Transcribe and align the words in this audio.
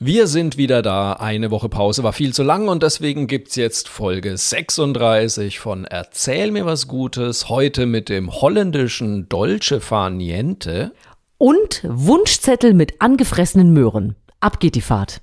Wir 0.00 0.28
sind 0.28 0.56
wieder 0.56 0.80
da. 0.80 1.14
Eine 1.14 1.50
Woche 1.50 1.68
Pause 1.68 2.04
war 2.04 2.12
viel 2.12 2.32
zu 2.32 2.44
lang 2.44 2.68
und 2.68 2.84
deswegen 2.84 3.26
gibt's 3.26 3.56
jetzt 3.56 3.88
Folge 3.88 4.36
36 4.36 5.58
von 5.58 5.84
Erzähl 5.86 6.52
mir 6.52 6.64
was 6.64 6.86
Gutes. 6.86 7.48
Heute 7.48 7.84
mit 7.86 8.08
dem 8.08 8.30
holländischen 8.30 9.28
Dolce 9.28 9.80
Far 9.80 10.10
Niente. 10.10 10.92
Und 11.36 11.82
Wunschzettel 11.82 12.74
mit 12.74 13.00
angefressenen 13.00 13.72
Möhren. 13.72 14.14
Ab 14.38 14.60
geht 14.60 14.76
die 14.76 14.82
Fahrt. 14.82 15.20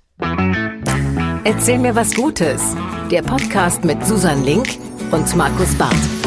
Erzähl 1.46 1.80
mir 1.80 1.96
was 1.96 2.14
Gutes. 2.14 2.76
Der 3.10 3.22
Podcast 3.22 3.86
mit 3.86 4.06
Susan 4.06 4.44
Link 4.44 4.68
und 5.12 5.34
Markus 5.38 5.74
Barth. 5.76 6.25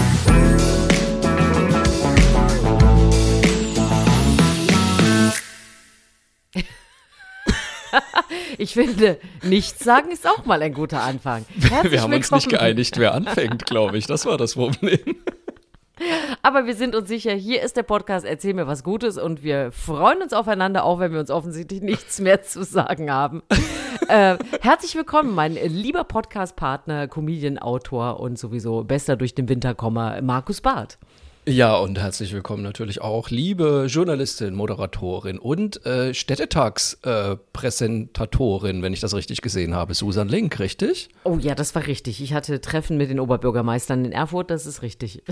Ich 8.59 8.75
finde, 8.75 9.19
nichts 9.43 9.85
sagen 9.85 10.11
ist 10.11 10.27
auch 10.29 10.45
mal 10.45 10.63
ein 10.63 10.75
guter 10.75 11.03
Anfang. 11.03 11.45
Herzlich 11.61 11.93
wir 11.93 12.03
haben 12.03 12.13
uns 12.13 12.31
willkommen. 12.31 12.39
nicht 12.39 12.49
geeinigt, 12.49 12.99
wer 12.99 13.15
anfängt, 13.15 13.67
glaube 13.67 13.99
ich. 13.99 14.07
Das 14.07 14.27
war 14.27 14.37
das 14.37 14.55
Problem. 14.55 14.99
Aber 16.43 16.67
wir 16.67 16.75
sind 16.75 16.95
uns 16.95 17.09
sicher, 17.09 17.33
hier 17.33 17.63
ist 17.63 17.77
der 17.77 17.83
Podcast 17.83 18.25
Erzähl 18.25 18.55
mir 18.55 18.67
was 18.67 18.85
Gutes 18.85 19.19
und 19.19 19.43
wir 19.43 19.73
freuen 19.73 20.23
uns 20.23 20.33
aufeinander, 20.33 20.85
auch 20.85 21.01
wenn 21.01 21.13
wir 21.13 21.21
uns 21.21 21.31
offensichtlich 21.31 21.83
nichts 21.83 22.21
mehr 22.21 22.43
zu 22.43 22.63
sagen 22.63 23.11
haben. 23.11 23.43
äh, 24.09 24.37
herzlich 24.61 24.95
willkommen, 24.95 25.35
mein 25.35 25.55
lieber 25.55 26.05
Podcast-Partner, 26.05 27.09
Comedian, 27.09 27.59
Autor 27.59 28.21
und 28.21 28.39
sowieso 28.39 28.85
bester 28.85 29.17
durch 29.17 29.35
den 29.35 29.49
Winterkommer, 29.49 30.23
Markus 30.23 30.61
Barth. 30.61 30.99
Ja, 31.47 31.77
und 31.79 31.99
herzlich 31.99 32.35
willkommen 32.35 32.63
natürlich 32.63 33.01
auch, 33.01 33.31
liebe 33.31 33.87
Journalistin, 33.89 34.55
Moderatorin 34.55 35.39
und 35.39 35.87
äh, 35.87 36.13
Städtetags-Präsentatorin, 36.13 38.83
wenn 38.83 38.93
ich 38.93 39.01
das 39.01 39.15
richtig 39.15 39.41
gesehen 39.41 39.75
habe, 39.75 39.95
Susan 39.95 40.29
Link, 40.29 40.59
richtig? 40.59 41.09
Oh 41.25 41.39
ja, 41.41 41.55
das 41.55 41.75
war 41.75 41.87
richtig. 41.87 42.23
Ich 42.23 42.35
hatte 42.35 42.61
Treffen 42.61 42.99
mit 42.99 43.09
den 43.09 43.19
Oberbürgermeistern 43.19 44.05
in 44.05 44.13
Erfurt, 44.13 44.51
das 44.51 44.67
ist 44.67 44.83
richtig. 44.83 45.23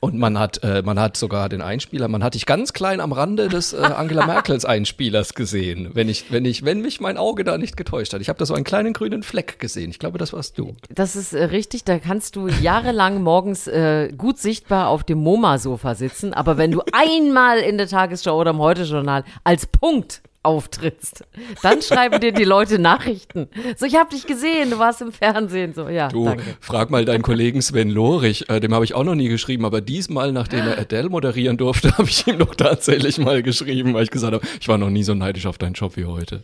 Und 0.00 0.16
man 0.16 0.38
hat, 0.38 0.62
äh, 0.62 0.82
man 0.82 1.00
hat 1.00 1.16
sogar 1.16 1.48
den 1.48 1.60
Einspieler, 1.60 2.06
man 2.06 2.22
hat 2.22 2.34
dich 2.34 2.46
ganz 2.46 2.72
klein 2.72 3.00
am 3.00 3.10
Rande 3.10 3.48
des 3.48 3.72
äh, 3.72 3.78
Angela 3.78 4.26
Merkels 4.28 4.64
Einspielers 4.64 5.34
gesehen, 5.34 5.90
wenn 5.94 6.08
ich, 6.08 6.30
wenn 6.30 6.44
ich, 6.44 6.64
wenn 6.64 6.82
mich 6.82 7.00
mein 7.00 7.16
Auge 7.16 7.42
da 7.42 7.58
nicht 7.58 7.76
getäuscht 7.76 8.14
hat. 8.14 8.20
Ich 8.20 8.28
habe 8.28 8.38
da 8.38 8.46
so 8.46 8.54
einen 8.54 8.62
kleinen 8.62 8.92
grünen 8.92 9.24
Fleck 9.24 9.58
gesehen. 9.58 9.90
Ich 9.90 9.98
glaube, 9.98 10.18
das 10.18 10.32
warst 10.32 10.56
du. 10.56 10.76
Das 10.94 11.16
ist 11.16 11.32
äh, 11.32 11.44
richtig, 11.44 11.82
da 11.82 11.98
kannst 11.98 12.36
du 12.36 12.46
jahrelang 12.46 13.22
morgens 13.24 13.66
äh, 13.66 14.12
gut 14.16 14.38
sichtbar 14.38 14.88
auf 14.88 15.02
dem 15.02 15.18
MoMA-Sofa 15.18 15.96
sitzen, 15.96 16.32
aber 16.32 16.58
wenn 16.58 16.70
du 16.70 16.82
einmal 16.92 17.58
in 17.58 17.76
der 17.76 17.88
Tagesschau 17.88 18.38
oder 18.38 18.52
im 18.52 18.58
Heute-Journal 18.58 19.24
als 19.42 19.66
Punkt 19.66 20.22
auftrittst, 20.42 21.24
dann 21.62 21.82
schreiben 21.82 22.20
dir 22.20 22.32
die 22.32 22.44
Leute 22.44 22.78
Nachrichten. 22.78 23.48
So, 23.76 23.86
ich 23.86 23.96
habe 23.96 24.10
dich 24.10 24.26
gesehen, 24.26 24.70
du 24.70 24.78
warst 24.78 25.00
im 25.02 25.12
Fernsehen. 25.12 25.74
So, 25.74 25.88
ja, 25.88 26.08
Du, 26.08 26.24
danke. 26.24 26.44
frag 26.60 26.90
mal 26.90 27.04
deinen 27.04 27.22
Kollegen 27.22 27.60
Sven 27.60 27.90
Lorich, 27.90 28.48
äh, 28.48 28.60
dem 28.60 28.72
habe 28.74 28.84
ich 28.84 28.94
auch 28.94 29.04
noch 29.04 29.14
nie 29.14 29.28
geschrieben, 29.28 29.64
aber 29.64 29.80
diesmal, 29.80 30.32
nachdem 30.32 30.60
er 30.66 30.78
Adele 30.78 31.08
moderieren 31.08 31.56
durfte, 31.56 31.92
habe 31.98 32.08
ich 32.08 32.26
ihm 32.26 32.38
doch 32.38 32.54
tatsächlich 32.54 33.18
mal 33.18 33.42
geschrieben, 33.42 33.94
weil 33.94 34.04
ich 34.04 34.10
gesagt 34.10 34.32
habe, 34.32 34.46
ich 34.60 34.68
war 34.68 34.78
noch 34.78 34.90
nie 34.90 35.02
so 35.02 35.14
neidisch 35.14 35.46
auf 35.46 35.58
deinen 35.58 35.74
Job 35.74 35.96
wie 35.96 36.04
heute. 36.04 36.42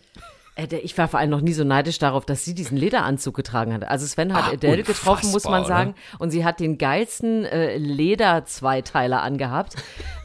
Äh, 0.56 0.66
Ich 0.82 0.96
war 0.98 1.08
vor 1.08 1.20
allem 1.20 1.30
noch 1.30 1.40
nie 1.40 1.52
so 1.52 1.64
neidisch 1.64 1.98
darauf, 1.98 2.24
dass 2.24 2.44
sie 2.44 2.54
diesen 2.54 2.76
Lederanzug 2.76 3.34
getragen 3.34 3.72
hat. 3.72 3.84
Also 3.88 4.06
Sven 4.06 4.32
hat 4.34 4.44
Ah, 4.48 4.52
Adele 4.52 4.82
getroffen, 4.82 5.30
muss 5.30 5.44
man 5.44 5.64
sagen. 5.64 5.94
Und 6.18 6.30
sie 6.30 6.44
hat 6.44 6.60
den 6.60 6.78
geilsten 6.78 7.44
äh, 7.44 7.76
Leder-Zweiteiler 7.76 9.22
angehabt. 9.22 9.74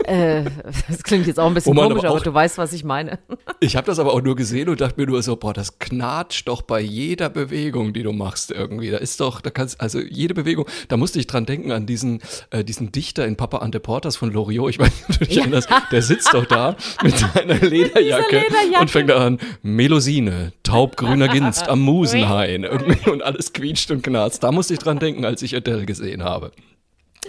äh, 0.05 0.44
das 0.88 1.03
klingt 1.03 1.27
jetzt 1.27 1.39
auch 1.39 1.47
ein 1.47 1.53
bisschen 1.53 1.75
komisch, 1.75 2.00
aber 2.00 2.07
aber 2.09 2.17
auch- 2.19 2.23
du 2.23 2.33
weißt, 2.33 2.57
was 2.57 2.73
ich 2.73 2.83
meine. 2.83 3.19
Ich 3.61 3.75
habe 3.75 3.85
das 3.88 4.00
aber 4.00 4.13
auch 4.13 4.22
nur 4.22 4.38
gesehen 4.38 4.69
und 4.69 4.80
dachte 4.80 5.02
mir 5.02 5.05
nur 5.07 5.22
so, 5.22 5.35
boah, 5.35 5.53
das 5.53 5.80
knatscht 5.80 6.47
doch 6.47 6.61
bei 6.61 6.80
jeder 6.80 7.27
Bewegung, 7.27 7.91
die 7.91 8.03
du 8.03 8.13
machst 8.13 8.52
irgendwie. 8.52 8.89
Da 8.89 8.97
ist 9.00 9.19
doch, 9.19 9.41
da 9.41 9.50
kannst, 9.50 9.81
also 9.81 10.00
jede 10.00 10.33
Bewegung, 10.33 10.66
da 10.88 10.95
musste 10.95 11.19
ich 11.19 11.27
dran 11.27 11.45
denken 11.45 11.73
an 11.73 11.85
diesen, 11.85 12.22
äh, 12.52 12.63
diesen 12.63 12.94
Dichter 12.94 13.25
in 13.27 13.35
Papa 13.35 13.57
Ante 13.57 13.81
Portas 13.81 14.16
von 14.16 14.31
Loriot. 14.31 14.69
Ich 14.69 14.79
weiß 14.79 14.88
nicht, 14.88 15.09
ob 15.09 15.19
du 15.19 15.25
dich 15.25 15.35
Ja. 15.35 15.41
erinnerst. 15.41 15.68
Der 15.91 16.01
sitzt 16.01 16.34
doch 16.34 16.45
da 16.45 16.78
mit 17.03 17.18
seiner 17.18 17.56
Lederjacke, 17.56 18.38
Lederjacke. 18.38 18.79
und 18.79 18.89
fängt 18.91 19.12
an, 19.12 19.39
Melusine, 20.19 20.53
taubgrüner 20.63 21.28
Ginst 21.28 21.68
am 21.68 21.80
Musenhain 21.85 22.63
irgendwie 22.63 23.09
und 23.09 23.24
alles 23.24 23.53
quietscht 23.53 23.91
und 23.91 24.03
knarzt. 24.03 24.44
Da 24.44 24.52
musste 24.52 24.74
ich 24.74 24.80
dran 24.80 25.00
denken, 25.00 25.25
als 25.25 25.41
ich 25.41 25.56
Adele 25.56 25.85
gesehen 25.85 26.24
habe. 26.24 26.52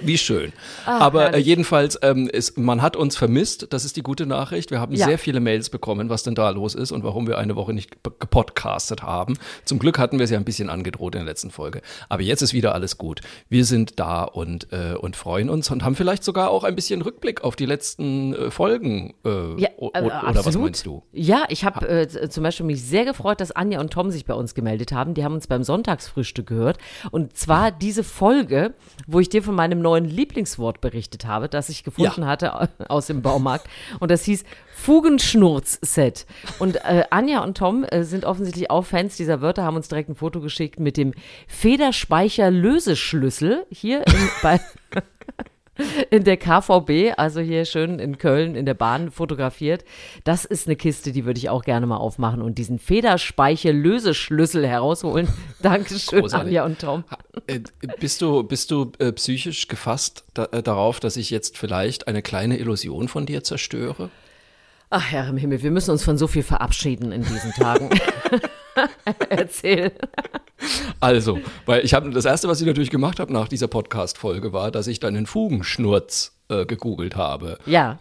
Wie 0.03 0.19
schön. 0.19 0.53
Aber 0.87 1.21
äh, 1.23 1.31
herrlich. 1.31 1.47
jedenfalls, 1.47 1.99
ähm, 2.03 2.29
ist, 2.29 2.59
man 2.59 2.83
hat 2.83 2.97
uns 2.97 3.17
vermisst. 3.17 3.69
Das 3.71 3.85
ist 3.85 3.97
die 3.97 4.03
gute 4.03 4.27
Nachricht. 4.27 4.71
Wir 4.71 4.81
haben 4.81 4.95
Ja. 4.95 5.07
sehr 5.07 5.19
viele 5.19 5.41
Mails 5.41 5.71
bekommen, 5.71 6.09
was 6.09 6.23
denn 6.23 6.35
da 6.35 6.51
los 6.51 6.75
ist 6.75 6.93
und 6.93 7.05
warum 7.05 7.27
wir 7.27 7.39
eine 7.39 7.57
Woche 7.57 7.73
nicht 7.73 7.93
gep- 8.05 8.19
gepodcastet 8.19 9.03
haben. 9.03 9.37
Zum 9.65 9.79
Glück 9.79 9.99
hatten 9.99 10.19
wir 10.19 10.25
es 10.25 10.31
ja 10.31 10.39
ein 10.39 10.45
bisschen 10.45 10.71
angedroht 10.71 11.15
in 11.15 11.21
der 11.21 11.27
letzten 11.27 11.51
Folge. 11.51 11.83
Aber 12.09 12.23
jetzt 12.23 12.43
ist 12.43 12.53
wieder 12.53 12.75
alles 12.75 12.99
gut. 12.99 13.21
Wir 13.49 13.65
sind 13.65 13.99
da 14.01 14.25
und, 14.25 14.73
äh, 14.73 14.95
und 14.95 15.17
freuen 15.17 15.51
uns 15.51 15.71
und 15.71 15.85
haben 15.85 15.95
vielleicht 15.95 16.25
sogar 16.25 16.51
auch 16.51 16.65
ein 16.65 16.75
bisschen 16.75 17.03
Rückblick 17.03 17.43
auf 17.45 17.57
die 17.57 17.67
letzten 17.67 18.35
äh, 18.35 18.51
Folgen. 18.51 19.15
Äh, 19.25 19.61
Ja, 19.61 19.69
äh, 19.79 19.81
oder 19.81 20.45
was 20.45 20.57
meinst 20.57 20.87
du? 20.87 21.03
Ja, 21.13 21.45
ich 21.49 21.65
habe 21.65 21.87
äh, 21.89 22.29
zum 22.29 22.43
Beispiel 22.43 22.67
mich 22.67 22.83
sehr 22.83 23.05
gefreut, 23.05 23.41
dass 23.41 23.53
Anja 23.53 23.81
und 23.81 23.93
Tom 23.93 24.11
sich 24.11 24.25
bei 24.25 24.35
uns 24.35 24.55
gemeldet 24.55 24.93
haben. 24.93 25.15
Die 25.15 25.25
haben 25.25 25.35
uns 25.35 25.47
beim 25.47 25.63
Sonntagsfrühstück 25.65 26.47
gehört. 26.47 26.79
Und 27.11 27.37
zwar 27.37 27.71
diese 27.73 28.05
Folge, 28.05 28.75
wo 29.07 29.21
ich 29.21 29.29
dir 29.29 29.43
von 29.43 29.55
meinem 29.55 29.81
neuen 29.81 29.90
Lieblingswort 29.99 30.81
berichtet 30.81 31.27
habe, 31.27 31.49
das 31.49 31.69
ich 31.69 31.85
gefunden 31.85 32.23
Ja. 32.23 32.27
hatte 32.27 32.69
aus 32.89 33.07
dem 33.07 33.23
Baumarkt. 33.23 33.67
Und 33.99 34.11
das 34.11 34.25
hieß 34.25 34.45
Fugenschnurz-Set. 34.75 36.27
Und 36.59 36.77
äh, 36.77 37.05
Anja 37.11 37.43
und 37.43 37.59
Tom 37.59 37.85
äh, 37.85 38.05
sind 38.05 38.25
offensichtlich 38.25 38.71
auch 38.71 38.87
Fans 38.87 39.17
dieser 39.17 39.41
Wörter, 39.43 39.65
haben 39.65 39.77
uns 39.77 39.89
direkt 39.89 40.09
ein 40.09 40.15
Foto 40.15 40.41
geschickt 40.41 40.81
mit 40.81 40.97
dem 40.97 41.13
Federspeicher-Löseschlüssel 41.49 43.67
hier 43.71 44.07
in, 44.07 44.31
bei 44.43 44.61
in 46.11 46.25
der 46.25 46.37
KVB, 46.37 47.19
also 47.19 47.41
hier 47.41 47.65
schön 47.65 47.99
in 47.99 48.19
Köln 48.19 48.55
in 48.55 48.67
der 48.67 48.75
Bahn 48.75 49.11
fotografiert. 49.11 49.85
Das 50.25 50.45
ist 50.45 50.67
eine 50.67 50.77
Kiste, 50.77 51.13
die 51.13 51.25
würde 51.25 51.39
ich 51.39 51.49
auch 51.49 51.65
gerne 51.65 51.87
mal 51.87 51.97
aufmachen 51.97 52.43
und 52.43 52.59
diesen 52.59 52.79
Federspeicher-Löseschlüssel 52.79 54.67
herausholen. 54.67 55.29
Dankeschön, 55.63 56.21
Großartig. 56.21 56.49
Anja 56.49 56.65
und 56.65 56.79
Tom. 56.79 57.05
Äh, 57.47 57.61
bist 57.99 58.23
du, 58.23 58.43
bist 58.43 58.71
du 58.71 58.93
äh, 58.99 59.13
psychisch 59.13 59.69
gefasst 59.69 60.25
da, 60.35 60.47
äh, 60.53 60.63
darauf, 60.63 61.01
dass 61.01 61.17
ich 61.17 61.31
jetzt 61.31 61.59
vielleicht 61.59 62.09
eine 62.09 62.23
kleine 62.23 62.59
Illusion 62.59 63.09
von 63.09 63.27
dir 63.27 63.43
zerstöre? 63.45 64.11
Ach, 64.91 65.11
Herr 65.11 65.29
im 65.29 65.37
Himmel, 65.37 65.63
wir 65.63 65.71
müssen 65.71 65.93
uns 65.93 66.03
von 66.03 66.19
so 66.19 66.27
viel 66.27 66.43
verabschieden 66.43 67.13
in 67.13 67.23
diesen 67.23 67.53
Tagen. 67.53 67.91
Erzähl. 69.29 69.93
Also, 71.01 71.39
weil 71.67 71.85
ich 71.85 71.95
habe 71.95 72.11
das 72.11 72.25
erste, 72.25 72.49
was 72.49 72.61
ich 72.61 72.67
natürlich 72.67 72.91
gemacht 72.91 73.21
habe 73.21 73.33
nach 73.33 73.49
dieser 73.49 73.69
Podcast-Folge, 73.69 74.53
war, 74.53 74.71
dass 74.71 74.87
ich 74.87 75.01
dann 75.01 75.15
den 75.15 75.27
Fugenschnurz 75.27 76.39
äh, 76.49 76.67
gegoogelt 76.67 77.17
habe. 77.17 77.59
Ja. 77.67 77.99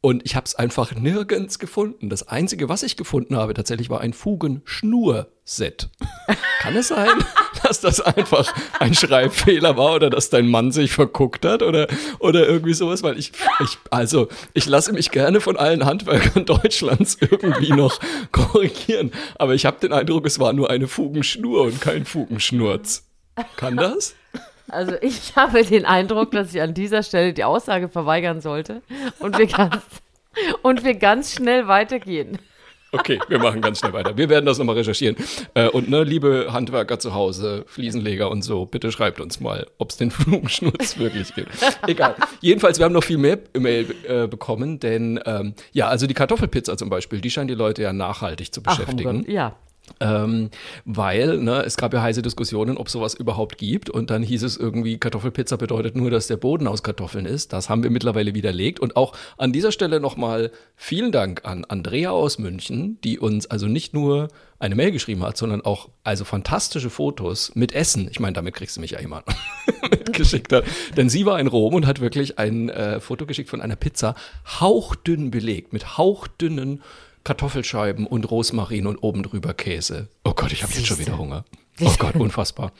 Und 0.00 0.24
ich 0.26 0.36
habe 0.36 0.44
es 0.44 0.54
einfach 0.54 0.94
nirgends 0.94 1.58
gefunden. 1.58 2.10
Das 2.10 2.28
Einzige, 2.28 2.68
was 2.68 2.82
ich 2.82 2.96
gefunden 2.96 3.36
habe, 3.36 3.54
tatsächlich 3.54 3.88
war 3.88 4.00
ein 4.00 4.12
Fugenschnur-Set. 4.12 5.88
Kann 6.60 6.76
es 6.76 6.88
sein, 6.88 7.08
dass 7.64 7.80
das 7.80 8.00
einfach 8.00 8.52
ein 8.78 8.94
Schreibfehler 8.94 9.76
war 9.76 9.96
oder 9.96 10.10
dass 10.10 10.30
dein 10.30 10.48
Mann 10.48 10.70
sich 10.72 10.92
verguckt 10.92 11.44
hat 11.44 11.62
oder, 11.62 11.88
oder 12.18 12.46
irgendwie 12.46 12.74
sowas? 12.74 13.02
Weil 13.02 13.18
ich, 13.18 13.32
ich, 13.60 13.78
also, 13.90 14.28
ich 14.52 14.66
lasse 14.66 14.92
mich 14.92 15.10
gerne 15.10 15.40
von 15.40 15.56
allen 15.56 15.84
Handwerkern 15.84 16.44
Deutschlands 16.46 17.18
irgendwie 17.20 17.72
noch 17.72 17.98
korrigieren. 18.32 19.12
Aber 19.36 19.54
ich 19.54 19.66
habe 19.66 19.80
den 19.80 19.92
Eindruck, 19.92 20.26
es 20.26 20.38
war 20.38 20.52
nur 20.52 20.70
eine 20.70 20.86
Fugenschnur 20.86 21.62
und 21.62 21.80
kein 21.80 22.04
Fugenschnurz. 22.04 23.04
Kann 23.56 23.76
das? 23.76 24.14
Also 24.68 24.94
ich 25.00 25.36
habe 25.36 25.64
den 25.64 25.84
Eindruck, 25.84 26.30
dass 26.30 26.54
ich 26.54 26.60
an 26.60 26.74
dieser 26.74 27.02
Stelle 27.02 27.32
die 27.32 27.44
Aussage 27.44 27.88
verweigern 27.88 28.40
sollte 28.40 28.82
und 29.18 29.36
wir 29.38 29.46
ganz, 29.46 29.82
und 30.62 30.84
wir 30.84 30.94
ganz 30.94 31.34
schnell 31.34 31.68
weitergehen. 31.68 32.38
Okay, 32.94 33.18
wir 33.28 33.40
machen 33.40 33.60
ganz 33.60 33.80
schnell 33.80 33.92
weiter. 33.92 34.16
Wir 34.16 34.28
werden 34.28 34.46
das 34.46 34.58
nochmal 34.58 34.76
recherchieren. 34.76 35.16
Äh, 35.54 35.68
und 35.68 35.90
ne, 35.90 36.04
liebe 36.04 36.52
Handwerker 36.52 37.00
zu 37.00 37.12
Hause, 37.12 37.64
Fliesenleger 37.66 38.30
und 38.30 38.42
so, 38.42 38.66
bitte 38.66 38.92
schreibt 38.92 39.20
uns 39.20 39.40
mal, 39.40 39.66
ob 39.78 39.90
es 39.90 39.96
den 39.96 40.12
Flugschnurz 40.12 40.96
wirklich 40.98 41.34
gibt. 41.34 41.50
Egal. 41.88 42.14
Jedenfalls, 42.40 42.78
wir 42.78 42.84
haben 42.84 42.92
noch 42.92 43.02
viel 43.02 43.18
mehr 43.18 43.38
E-Mail 43.54 43.94
äh, 44.06 44.26
bekommen, 44.28 44.78
denn 44.78 45.18
ähm, 45.26 45.54
ja, 45.72 45.88
also 45.88 46.06
die 46.06 46.14
Kartoffelpizza 46.14 46.76
zum 46.76 46.88
Beispiel, 46.88 47.20
die 47.20 47.30
scheint 47.30 47.50
die 47.50 47.54
Leute 47.54 47.82
ja 47.82 47.92
nachhaltig 47.92 48.54
zu 48.54 48.60
Ach, 48.64 48.76
beschäftigen. 48.76 49.22
Gott, 49.22 49.28
ja. 49.28 49.56
Ähm, 50.00 50.50
weil 50.84 51.38
ne, 51.38 51.62
es 51.64 51.76
gab 51.76 51.92
ja 51.92 52.02
heiße 52.02 52.22
Diskussionen, 52.22 52.76
ob 52.76 52.88
sowas 52.88 53.14
überhaupt 53.14 53.58
gibt. 53.58 53.90
Und 53.90 54.10
dann 54.10 54.22
hieß 54.22 54.42
es 54.42 54.56
irgendwie, 54.56 54.98
Kartoffelpizza 54.98 55.56
bedeutet 55.56 55.96
nur, 55.96 56.10
dass 56.10 56.26
der 56.26 56.36
Boden 56.36 56.66
aus 56.66 56.82
Kartoffeln 56.82 57.26
ist. 57.26 57.52
Das 57.52 57.68
haben 57.68 57.82
wir 57.82 57.90
mittlerweile 57.90 58.34
widerlegt. 58.34 58.80
Und 58.80 58.96
auch 58.96 59.14
an 59.36 59.52
dieser 59.52 59.72
Stelle 59.72 60.00
nochmal 60.00 60.50
vielen 60.74 61.12
Dank 61.12 61.44
an 61.44 61.64
Andrea 61.64 62.10
aus 62.10 62.38
München, 62.38 62.98
die 63.04 63.18
uns 63.18 63.46
also 63.46 63.66
nicht 63.66 63.94
nur 63.94 64.28
eine 64.58 64.74
Mail 64.74 64.92
geschrieben 64.92 65.22
hat, 65.22 65.36
sondern 65.36 65.60
auch 65.60 65.90
also 66.02 66.24
fantastische 66.24 66.88
Fotos 66.88 67.54
mit 67.54 67.72
Essen. 67.72 68.08
Ich 68.10 68.20
meine, 68.20 68.32
damit 68.32 68.54
kriegst 68.54 68.76
du 68.76 68.80
mich 68.80 68.92
ja 68.92 68.98
immer 68.98 69.22
mitgeschickt 69.90 70.52
hat. 70.52 70.64
Denn 70.96 71.08
sie 71.10 71.26
war 71.26 71.38
in 71.38 71.46
Rom 71.46 71.74
und 71.74 71.86
hat 71.86 72.00
wirklich 72.00 72.38
ein 72.38 72.70
äh, 72.70 73.00
Foto 73.00 73.26
geschickt 73.26 73.50
von 73.50 73.60
einer 73.60 73.76
Pizza, 73.76 74.14
hauchdünn 74.60 75.30
belegt, 75.30 75.72
mit 75.72 75.98
hauchdünnen 75.98 76.82
Kartoffelscheiben 77.24 78.06
und 78.06 78.30
Rosmarin 78.30 78.86
und 78.86 78.98
oben 78.98 79.22
drüber 79.22 79.54
Käse. 79.54 80.08
Oh 80.24 80.34
Gott, 80.34 80.52
ich 80.52 80.62
habe 80.62 80.72
jetzt 80.74 80.86
schon 80.86 80.98
wieder 80.98 81.18
Hunger. 81.18 81.44
Oh 81.80 81.94
Gott, 81.98 82.16
unfassbar. 82.16 82.72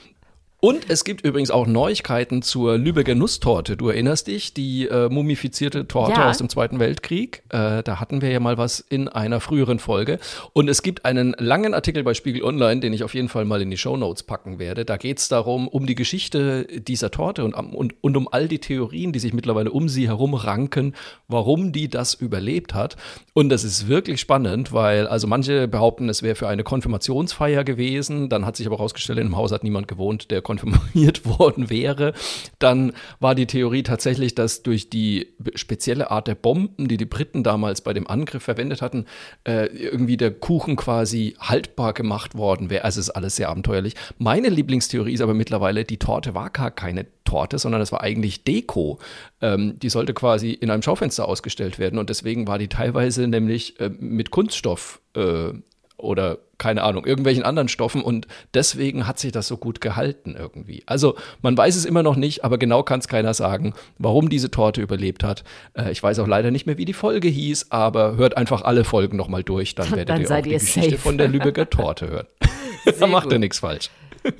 Und 0.61 0.89
es 0.89 1.03
gibt 1.03 1.23
übrigens 1.23 1.51
auch 1.51 1.67
Neuigkeiten 1.67 2.41
zur 2.41 2.77
Lübecker 2.77 3.13
Nusstorte. 3.13 3.77
Du 3.77 3.89
erinnerst 3.89 4.25
dich, 4.27 4.53
die 4.53 4.87
äh, 4.87 5.09
mumifizierte 5.09 5.87
Torte 5.87 6.13
Ja. 6.19 6.29
aus 6.29 6.39
dem 6.39 6.49
Zweiten 6.49 6.79
Weltkrieg. 6.79 7.43
Äh, 7.49 7.83
da 7.83 7.99
hatten 7.99 8.21
wir 8.23 8.29
ja 8.31 8.39
mal 8.39 8.57
was 8.57 8.79
in 8.79 9.07
einer 9.07 9.41
früheren 9.41 9.77
Folge. 9.77 10.17
Und 10.53 10.67
es 10.67 10.81
gibt 10.81 11.05
einen 11.05 11.35
langen 11.37 11.75
Artikel 11.75 12.03
bei 12.03 12.15
Spiegel 12.15 12.43
Online, 12.43 12.79
den 12.79 12.93
ich 12.93 13.03
auf 13.03 13.13
jeden 13.13 13.29
Fall 13.29 13.45
mal 13.45 13.61
in 13.61 13.69
die 13.69 13.77
Shownotes 13.77 14.23
packen 14.23 14.57
werde. 14.57 14.85
Da 14.85 14.97
geht 14.97 15.19
es 15.19 15.27
darum, 15.27 15.67
um 15.67 15.85
die 15.85 15.93
Geschichte 15.93 16.65
dieser 16.65 17.11
Torte 17.11 17.43
und, 17.43 17.53
und, 17.53 17.93
und 18.01 18.17
um 18.17 18.27
all 18.31 18.47
die 18.47 18.59
Theorien, 18.59 19.11
die 19.11 19.19
sich 19.19 19.33
mittlerweile 19.33 19.71
um 19.71 19.87
sie 19.87 20.07
herum 20.07 20.33
ranken, 20.33 20.95
warum 21.27 21.73
die 21.73 21.89
das 21.89 22.15
überlebt 22.15 22.73
hat. 22.73 22.95
Und 23.33 23.49
das 23.49 23.63
ist 23.65 23.87
wirklich 23.87 24.19
spannend, 24.19 24.73
weil 24.73 25.05
also 25.07 25.27
manche 25.27 25.67
behaupten, 25.67 26.09
es 26.09 26.23
wäre 26.23 26.35
für 26.35 26.47
eine 26.47 26.63
Konfirmationsfeier 26.63 27.63
gewesen. 27.63 28.29
Dann 28.29 28.45
hat 28.47 28.55
sich 28.55 28.65
aber 28.65 28.77
herausgestellt, 28.77 29.19
in 29.19 29.27
dem 29.27 29.37
Haus 29.37 29.51
hat 29.51 29.63
niemand 29.63 29.87
gewohnt, 29.87 30.31
der 30.31 30.41
konfirmiert 30.45 31.25
worden 31.39 31.69
wäre. 31.69 32.13
Dann 32.59 32.93
war 33.19 33.35
die 33.35 33.47
Theorie 33.47 33.83
tatsächlich, 33.83 34.35
dass 34.35 34.63
durch 34.63 34.89
die 34.89 35.33
spezielle 35.55 36.11
Art 36.11 36.27
der 36.27 36.35
Bomben, 36.35 36.87
die 36.87 36.95
die 36.95 37.05
Briten 37.05 37.43
damals 37.43 37.81
bei 37.81 37.91
dem 37.91 38.07
Angriff 38.07 38.43
verwendet 38.43 38.81
hatten, 38.81 39.05
äh, 39.43 39.65
irgendwie 39.65 40.15
der 40.15 40.31
Kuchen 40.31 40.77
quasi 40.77 41.35
haltbar 41.39 41.91
gemacht 41.91 42.37
worden 42.37 42.69
wäre. 42.69 42.85
Also 42.85 43.01
es 43.01 43.09
ist 43.09 43.15
alles 43.15 43.35
sehr 43.35 43.49
abenteuerlich. 43.49 43.95
Meine 44.17 44.47
Lieblingstheorie 44.47 45.13
ist 45.13 45.21
aber 45.21 45.33
mittlerweile, 45.33 45.83
die 45.83 45.97
Torte 45.97 46.33
war 46.33 46.49
gar 46.51 46.71
keine 46.71 47.07
Torte, 47.25 47.57
sondern 47.57 47.81
es 47.81 47.91
war 47.91 48.01
eigentlich 48.01 48.43
Deko. 48.43 48.99
Ähm, 49.41 49.77
die 49.79 49.89
sollte 49.89 50.13
quasi 50.13 50.51
in 50.51 50.69
einem 50.69 50.83
Schaufenster 50.83 51.27
ausgestellt 51.27 51.79
werden 51.79 51.99
und 51.99 52.09
deswegen 52.09 52.47
war 52.47 52.59
die 52.59 52.67
teilweise 52.69 53.27
nämlich 53.27 53.79
äh, 53.79 53.89
mit 53.89 54.29
Kunststoff 54.29 55.01
äh, 55.15 55.53
oder 55.97 56.39
keine 56.57 56.83
Ahnung, 56.83 57.05
irgendwelchen 57.05 57.43
anderen 57.43 57.67
Stoffen 57.67 58.01
und 58.01 58.27
deswegen 58.53 59.07
hat 59.07 59.19
sich 59.19 59.31
das 59.31 59.47
so 59.47 59.57
gut 59.57 59.81
gehalten 59.81 60.35
irgendwie. 60.37 60.83
Also 60.85 61.15
man 61.41 61.57
weiß 61.57 61.75
es 61.75 61.83
immer 61.85 62.01
noch 62.03 62.15
nicht, 62.15 62.43
aber 62.45 62.57
genau 62.57 62.81
kann 62.83 62.99
es 62.99 63.07
keiner 63.07 63.33
sagen, 63.33 63.73
warum 63.97 64.29
diese 64.29 64.49
Torte 64.51 64.81
überlebt 64.81 65.23
hat. 65.23 65.43
Äh, 65.73 65.91
ich 65.91 66.01
weiß 66.01 66.19
auch 66.19 66.27
leider 66.27 66.51
nicht 66.51 66.65
mehr, 66.65 66.77
wie 66.77 66.85
die 66.85 66.93
Folge 66.93 67.27
hieß, 67.27 67.71
aber 67.71 68.15
hört 68.15 68.37
einfach 68.37 68.61
alle 68.61 68.83
Folgen 68.85 69.17
nochmal 69.17 69.43
durch, 69.43 69.75
dann 69.75 69.91
werdet 69.91 70.09
Dann 70.09 70.21
ihr 70.21 70.31
auch 70.31 70.41
die 70.41 70.51
ihr 70.51 70.59
Geschichte 70.59 70.91
safe. 70.91 71.01
von 71.01 71.17
der 71.17 71.27
Lübecker 71.27 71.69
Torte 71.69 72.07
hören. 72.09 72.27
da 72.99 73.07
macht 73.07 73.31
ihr 73.31 73.39
nichts 73.39 73.59
falsch. 73.59 73.89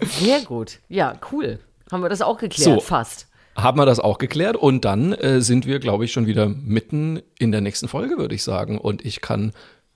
Sehr 0.02 0.42
gut. 0.42 0.80
Ja, 0.90 1.20
cool. 1.32 1.60
Haben 1.92 2.02
wir 2.04 2.10
das 2.10 2.22
auch 2.22 2.38
geklärt, 2.38 2.64
So. 2.64 2.80
fast. 2.80 3.28
Haben 3.56 3.80
wir 3.80 3.86
das 3.86 4.00
auch 4.00 4.18
geklärt 4.18 4.58
und 4.58 4.84
dann 4.84 5.14
äh, 5.14 5.40
sind 5.42 5.66
wir, 5.66 5.80
glaube 5.80 6.04
ich, 6.06 6.12
schon 6.12 6.28
wieder 6.28 6.48
mitten 6.48 7.22
in 7.40 7.52
der 7.52 7.62
nächsten 7.62 7.88
Folge, 7.88 8.18
würde 8.18 8.36
ich 8.36 8.44
sagen. 8.44 8.78
Und 8.78 9.06
ich 9.06 9.22
kann 9.22 9.54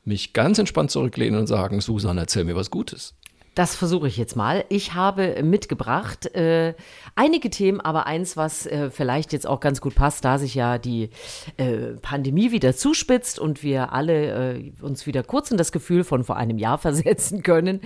mich 0.10 0.34
ganz 0.34 0.60
entspannt 0.60 0.92
zurücklehnen 0.92 1.40
und 1.40 1.48
sagen, 1.48 1.80
Susan, 1.80 2.18
erzähl 2.18 2.44
mir 2.44 2.56
was 2.56 2.70
Gutes. 2.70 3.16
Das 3.56 3.76
versuche 3.76 4.08
ich 4.08 4.16
jetzt 4.16 4.36
mal. 4.36 4.64
Ich 4.70 4.94
habe 4.94 5.44
mitgebracht 5.44 6.34
äh, 6.34 6.76
einige 7.16 7.50
Themen, 7.50 7.82
aber 7.82 8.06
eins, 8.06 8.38
was 8.38 8.66
äh, 8.66 8.90
vielleicht 8.90 9.34
jetzt 9.34 9.48
auch 9.48 9.60
ganz 9.60 9.82
gut 9.82 9.96
passt, 9.96 10.24
da 10.24 10.38
sich 10.38 10.56
ja 10.56 10.78
die 10.78 11.10
äh, 11.58 11.94
Pandemie 12.02 12.52
wieder 12.52 12.76
zuspitzt 12.76 13.38
und 13.38 13.64
wir 13.64 13.92
alle 13.92 14.54
äh, 14.56 14.72
uns 14.82 15.06
wieder 15.08 15.24
kurz 15.24 15.52
in 15.52 15.58
das 15.58 15.72
Gefühl 15.72 16.04
von 16.04 16.24
vor 16.24 16.38
einem 16.38 16.58
Jahr 16.58 16.78
versetzen 16.80 17.44
können. 17.44 17.82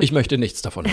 Ich 0.00 0.12
möchte 0.12 0.38
nichts 0.38 0.62
davon. 0.62 0.86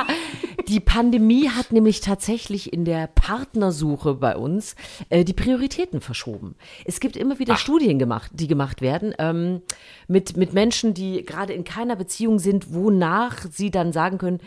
Die 0.68 0.80
Pandemie 0.80 1.48
hat 1.48 1.70
nämlich 1.72 2.00
tatsächlich 2.00 2.72
in 2.72 2.84
der 2.84 3.06
Partnersuche 3.06 4.14
bei 4.14 4.36
uns 4.36 4.74
äh, 5.10 5.24
die 5.24 5.32
Prioritäten 5.32 6.00
verschoben. 6.00 6.56
Es 6.84 6.98
gibt 7.00 7.16
immer 7.16 7.38
wieder 7.38 7.56
Studien 7.56 7.98
gemacht, 7.98 8.30
die 8.34 8.48
gemacht 8.48 8.80
werden 8.80 9.14
ähm, 9.18 9.62
mit, 10.08 10.36
mit 10.36 10.52
Menschen, 10.52 10.92
die 10.94 11.24
gerade 11.24 11.52
in 11.52 11.64
keiner 11.64 11.94
Beziehung 11.96 12.38
sind, 12.38 12.74
wonach 12.74 13.46
sie 13.50 13.70
dann 13.70 13.92
sagen 13.92 14.18
können, 14.18 14.40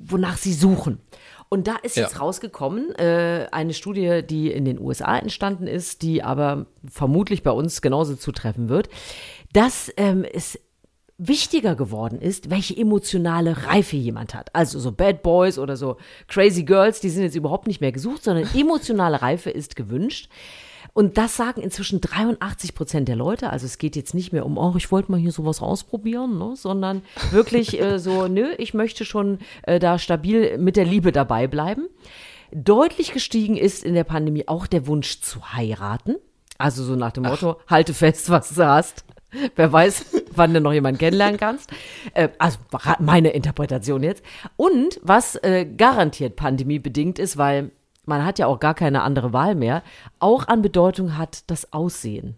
wonach 0.00 0.36
sie 0.36 0.52
suchen. 0.52 1.00
Und 1.48 1.66
da 1.66 1.76
ist 1.82 1.96
Ja. 1.96 2.04
jetzt 2.04 2.20
rausgekommen, 2.20 2.94
äh, 2.96 3.46
eine 3.50 3.72
Studie, 3.74 4.22
die 4.28 4.52
in 4.52 4.64
den 4.64 4.78
USA 4.78 5.16
entstanden 5.18 5.66
ist, 5.66 6.02
die 6.02 6.22
aber 6.22 6.66
vermutlich 6.88 7.42
bei 7.42 7.50
uns 7.50 7.80
genauso 7.80 8.16
zutreffen 8.16 8.68
wird, 8.68 8.88
dass 9.52 9.90
ähm, 9.96 10.24
es 10.24 10.58
wichtiger 11.18 11.74
geworden 11.74 12.20
ist, 12.20 12.48
welche 12.48 12.76
emotionale 12.76 13.66
Reife 13.66 13.96
jemand 13.96 14.34
hat. 14.34 14.54
Also 14.54 14.78
so 14.78 14.92
Bad 14.92 15.22
Boys 15.22 15.58
oder 15.58 15.76
so 15.76 15.96
Crazy 16.28 16.62
Girls, 16.62 17.00
die 17.00 17.10
sind 17.10 17.24
jetzt 17.24 17.34
überhaupt 17.34 17.66
nicht 17.66 17.80
mehr 17.80 17.92
gesucht, 17.92 18.22
sondern 18.22 18.48
emotionale 18.54 19.20
Reife 19.20 19.50
ist 19.50 19.74
gewünscht. 19.76 20.30
Und 20.94 21.18
das 21.18 21.36
sagen 21.36 21.60
inzwischen 21.60 22.00
83 22.00 22.74
Prozent 22.74 23.08
der 23.08 23.16
Leute. 23.16 23.50
Also 23.50 23.66
es 23.66 23.78
geht 23.78 23.96
jetzt 23.96 24.14
nicht 24.14 24.32
mehr 24.32 24.46
um, 24.46 24.56
oh, 24.56 24.74
ich 24.76 24.90
wollte 24.90 25.10
mal 25.10 25.20
hier 25.20 25.32
sowas 25.32 25.60
ausprobieren, 25.60 26.38
ne? 26.38 26.54
sondern 26.56 27.02
wirklich 27.30 27.80
äh, 27.80 27.98
so, 27.98 28.26
nö, 28.28 28.52
ich 28.56 28.72
möchte 28.72 29.04
schon 29.04 29.38
äh, 29.62 29.78
da 29.78 29.98
stabil 29.98 30.56
mit 30.58 30.76
der 30.76 30.84
Liebe 30.84 31.12
dabei 31.12 31.46
bleiben. 31.46 31.88
Deutlich 32.52 33.12
gestiegen 33.12 33.56
ist 33.56 33.84
in 33.84 33.94
der 33.94 34.04
Pandemie 34.04 34.48
auch 34.48 34.66
der 34.66 34.86
Wunsch 34.86 35.20
zu 35.20 35.52
heiraten. 35.52 36.16
Also 36.56 36.82
so 36.82 36.96
nach 36.96 37.12
dem 37.12 37.24
Motto, 37.24 37.56
halte 37.68 37.94
fest, 37.94 38.30
was 38.30 38.54
du 38.54 38.66
hast. 38.66 39.04
Wer 39.54 39.72
weiß, 39.72 40.06
wann 40.38 40.54
du 40.54 40.60
noch 40.60 40.72
jemanden 40.72 40.98
kennenlernen 40.98 41.38
kannst. 41.38 41.70
Äh, 42.14 42.28
also 42.38 42.58
meine 42.98 43.30
Interpretation 43.30 44.02
jetzt. 44.02 44.24
Und 44.56 45.00
was 45.02 45.36
äh, 45.36 45.66
garantiert 45.66 46.36
pandemiebedingt 46.36 47.18
ist, 47.18 47.36
weil 47.36 47.70
man 48.06 48.24
hat 48.24 48.38
ja 48.38 48.46
auch 48.46 48.58
gar 48.58 48.74
keine 48.74 49.02
andere 49.02 49.32
Wahl 49.32 49.54
mehr, 49.54 49.82
auch 50.18 50.48
an 50.48 50.62
Bedeutung 50.62 51.18
hat 51.18 51.50
das 51.50 51.72
Aussehen. 51.72 52.36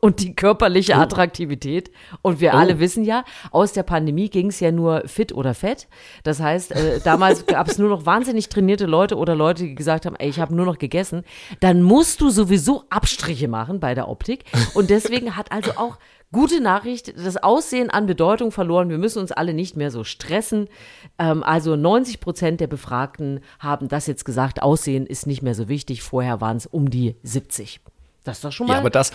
Und 0.00 0.20
die 0.20 0.34
körperliche 0.34 0.96
Attraktivität. 0.96 1.90
Und 2.20 2.40
wir 2.40 2.54
alle 2.54 2.78
wissen 2.80 3.04
ja, 3.04 3.24
aus 3.50 3.72
der 3.72 3.82
Pandemie 3.82 4.28
ging 4.28 4.48
es 4.48 4.60
ja 4.60 4.70
nur 4.70 5.08
fit 5.08 5.32
oder 5.32 5.54
fett. 5.54 5.88
Das 6.22 6.40
heißt, 6.40 6.72
äh, 6.72 7.00
damals 7.02 7.46
gab 7.46 7.68
es 7.68 7.78
nur 7.78 7.88
noch 7.88 8.04
wahnsinnig 8.04 8.48
trainierte 8.48 8.86
Leute 8.86 9.16
oder 9.16 9.34
Leute, 9.34 9.64
die 9.64 9.74
gesagt 9.74 10.04
haben, 10.04 10.16
ey, 10.16 10.28
ich 10.28 10.40
habe 10.40 10.54
nur 10.54 10.66
noch 10.66 10.78
gegessen. 10.78 11.22
Dann 11.60 11.82
musst 11.82 12.20
du 12.20 12.28
sowieso 12.28 12.84
Abstriche 12.90 13.48
machen 13.48 13.80
bei 13.80 13.94
der 13.94 14.08
Optik. 14.08 14.44
Und 14.74 14.90
deswegen 14.90 15.36
hat 15.36 15.50
also 15.50 15.72
auch 15.76 15.98
Gute 16.34 16.60
Nachricht, 16.60 17.16
das 17.16 17.36
Aussehen 17.36 17.90
an 17.90 18.06
Bedeutung 18.06 18.50
verloren. 18.50 18.90
Wir 18.90 18.98
müssen 18.98 19.20
uns 19.20 19.30
alle 19.30 19.54
nicht 19.54 19.76
mehr 19.76 19.92
so 19.92 20.02
stressen. 20.02 20.68
Ähm, 21.16 21.44
also 21.44 21.76
90 21.76 22.18
Prozent 22.18 22.60
der 22.60 22.66
Befragten 22.66 23.38
haben 23.60 23.86
das 23.86 24.08
jetzt 24.08 24.24
gesagt, 24.24 24.60
Aussehen 24.60 25.06
ist 25.06 25.28
nicht 25.28 25.42
mehr 25.42 25.54
so 25.54 25.68
wichtig. 25.68 26.02
Vorher 26.02 26.40
waren 26.40 26.56
es 26.56 26.66
um 26.66 26.90
die 26.90 27.14
70. 27.22 27.80
Das 28.24 28.38
ist 28.38 28.44
doch 28.44 28.50
schon 28.50 28.66
mal. 28.66 28.72
Ja, 28.72 28.78
aber 28.80 28.90
das, 28.90 29.12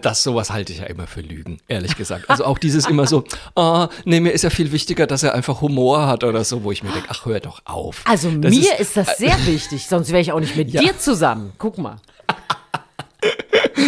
das 0.00 0.22
sowas 0.22 0.50
halte 0.50 0.72
ich 0.72 0.78
ja 0.78 0.84
immer 0.86 1.06
für 1.06 1.20
Lügen, 1.20 1.58
ehrlich 1.68 1.96
gesagt. 1.96 2.30
Also 2.30 2.44
auch 2.44 2.58
dieses 2.58 2.86
immer 2.86 3.06
so, 3.06 3.24
ah, 3.56 3.88
nee, 4.04 4.20
mir 4.20 4.30
ist 4.30 4.42
ja 4.42 4.50
viel 4.50 4.72
wichtiger, 4.72 5.06
dass 5.06 5.22
er 5.22 5.34
einfach 5.34 5.60
Humor 5.60 6.06
hat 6.06 6.24
oder 6.24 6.44
so, 6.44 6.62
wo 6.64 6.72
ich 6.72 6.82
mir 6.82 6.92
denke, 6.92 7.08
ach, 7.10 7.26
hör 7.26 7.40
doch 7.40 7.60
auf. 7.64 8.02
also 8.04 8.30
Das 8.30 8.54
mir 8.54 8.78
ist, 8.78 8.96
das 8.96 9.18
sehr 9.18 9.36
wichtig, 9.46 9.86
sonst 9.88 10.08
wäre 10.08 10.20
ich 10.20 10.32
auch 10.32 10.40
nicht 10.40 10.56
mit 10.56 10.70
Ja. 10.70 10.80
dir 10.82 10.98
zusammen. 10.98 11.52
Guck 11.58 11.78
mal. 11.78 11.96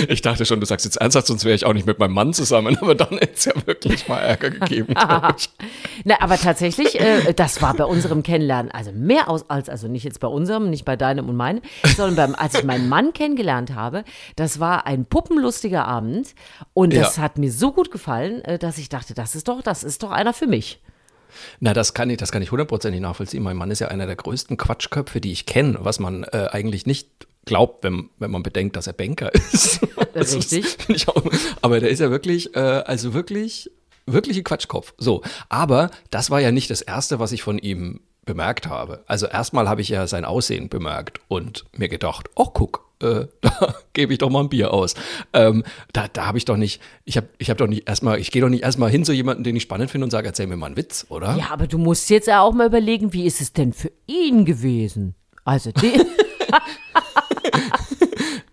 Ich 0.09 0.23
dachte 0.23 0.45
schon, 0.45 0.61
du 0.61 0.67
sagst 0.67 0.85
jetzt 0.87 0.97
ernsthaft, 0.97 1.26
sonst 1.26 1.45
wäre 1.45 1.55
ich 1.55 1.64
auch 1.67 1.73
nicht 1.73 1.87
mit 1.87 1.99
meinem 1.99 2.14
Mann 2.14 2.33
zusammen, 2.33 2.76
aber 2.81 2.95
dann 2.95 3.11
hätte 3.19 3.33
es 3.35 3.45
ja 3.45 3.53
wirklich 3.67 4.09
mal 4.09 4.19
Ärger 4.21 4.50
gegeben. 4.50 4.95
Na, 6.05 6.21
aber 6.21 6.37
tatsächlich, 6.38 7.00
äh, 7.00 7.33
das 7.35 7.62
war 7.62 7.75
bei 7.75 7.85
unserem 7.85 8.23
Kennenlernen, 8.23 8.71
also 8.73 8.93
mehr 8.93 9.29
aus 9.29 9.49
als, 9.50 9.69
also 9.69 9.88
nicht 9.88 10.05
jetzt 10.05 10.21
bei 10.21 10.29
unserem, 10.29 10.71
nicht 10.71 10.85
bei 10.85 10.97
deinem 10.97 11.29
und 11.29 11.37
meinem, 11.37 11.62
sondern 11.97 12.17
beim, 12.17 12.35
als 12.35 12.55
ich 12.55 12.64
meinen 12.64 12.88
Mann 12.88 13.12
kennengelernt 13.12 13.75
habe, 13.75 14.05
das 14.37 14.59
war 14.61 14.87
ein 14.87 15.05
puppenlustiger 15.05 15.87
Abend 15.87 16.35
und 16.73 16.95
das 16.95 17.17
Ja. 17.17 17.23
hat 17.23 17.38
mir 17.38 17.53
so 17.53 17.73
gut 17.73 17.91
gefallen, 17.91 18.43
äh, 18.45 18.59
dass 18.59 18.79
ich 18.79 18.88
dachte, 18.88 19.14
das 19.14 19.35
ist 19.35 19.49
doch, 19.49 19.62
das 19.62 19.85
ist 19.85 20.03
doch 20.03 20.11
einer 20.11 20.33
für 20.33 20.47
mich. 20.47 20.81
Na, 21.61 21.73
das 21.75 21.95
kann 21.95 22.11
ich, 22.11 22.17
das 22.19 22.31
kann 22.33 22.43
ich 22.43 22.50
hundertprozentig 22.53 23.00
nachvollziehen. 23.00 23.43
Mein 23.43 23.57
Mann 23.57 23.71
ist 23.71 23.81
ja 23.81 23.88
einer 23.88 24.07
der 24.07 24.17
größten 24.17 24.57
Quatschköpfe, 24.57 25.21
die 25.21 25.33
ich 25.33 25.47
kenne, 25.47 25.79
was 25.81 25.99
man 25.99 26.25
äh, 26.25 26.49
eigentlich 26.53 26.87
nicht 26.87 27.09
glaubt, 27.44 27.84
wenn, 27.84 28.10
wenn 28.18 28.30
man 28.30 28.42
bedenkt, 28.42 28.76
dass 28.76 28.86
er 28.86 28.92
Banker 28.92 29.32
ist. 29.52 29.80
Das 30.14 30.34
ist- 30.34 30.52
Richtig. 30.52 31.08
auch, 31.08 31.22
aber 31.62 31.80
der 31.80 31.90
ist 31.90 31.98
ja 32.00 32.10
wirklich, 32.10 32.54
äh, 32.56 32.58
also 32.60 33.14
wirklich, 33.14 33.70
wirklich 34.06 34.36
ein 34.38 34.44
Quatschkopf. 34.44 34.94
So, 34.98 35.22
aber 35.48 35.90
das 36.10 36.30
war 36.30 36.40
ja 36.40 36.52
nicht 36.52 36.70
das 36.70 36.82
Erste, 36.82 37.18
was 37.18 37.32
ich 37.32 37.42
von 37.42 37.58
ihm 37.58 38.00
bemerkt 38.24 38.68
habe. 38.68 39.04
Also 39.06 39.26
erstmal 39.26 39.68
habe 39.68 39.82
ich 39.82 39.90
ja 39.90 40.06
sein 40.06 40.24
Aussehen 40.24 40.68
bemerkt 40.70 41.20
und 41.28 41.64
mir 41.76 41.88
gedacht, 41.90 42.28
oh 42.36 42.46
guck, 42.46 42.84
äh, 43.02 43.26
da 43.42 43.74
gebe 43.92 44.12
ich 44.14 44.18
doch 44.18 44.30
mal 44.30 44.40
ein 44.40 44.48
Bier 44.48 44.72
aus. 44.72 44.94
Ähm, 45.34 45.62
da 45.92 46.08
da 46.08 46.24
habe 46.26 46.38
ich 46.38 46.46
doch 46.46 46.56
nicht, 46.56 46.80
ich 47.04 47.18
habe 47.18 47.28
ich 47.36 47.50
hab 47.50 47.58
doch 47.58 47.66
nicht 47.66 47.86
erstmal, 47.86 48.18
ich 48.18 48.30
gehe 48.30 48.40
doch 48.40 48.48
nicht 48.48 48.62
erstmal 48.62 48.88
hin 48.90 49.04
zu 49.04 49.12
jemandem, 49.12 49.44
den 49.44 49.56
ich 49.56 49.62
spannend 49.64 49.90
finde 49.90 50.06
und 50.06 50.10
sage, 50.10 50.26
erzähl 50.26 50.46
mir 50.46 50.56
mal 50.56 50.66
einen 50.68 50.76
Witz, 50.78 51.04
oder? 51.10 51.36
Ja, 51.36 51.50
aber 51.50 51.66
du 51.66 51.76
musst 51.76 52.08
jetzt 52.08 52.26
ja 52.28 52.40
auch 52.40 52.54
mal 52.54 52.66
überlegen, 52.68 53.12
wie 53.12 53.26
ist 53.26 53.42
es 53.42 53.52
denn 53.52 53.74
für 53.74 53.92
ihn 54.06 54.46
gewesen? 54.46 55.14
Also, 55.44 55.72
den, 55.72 56.06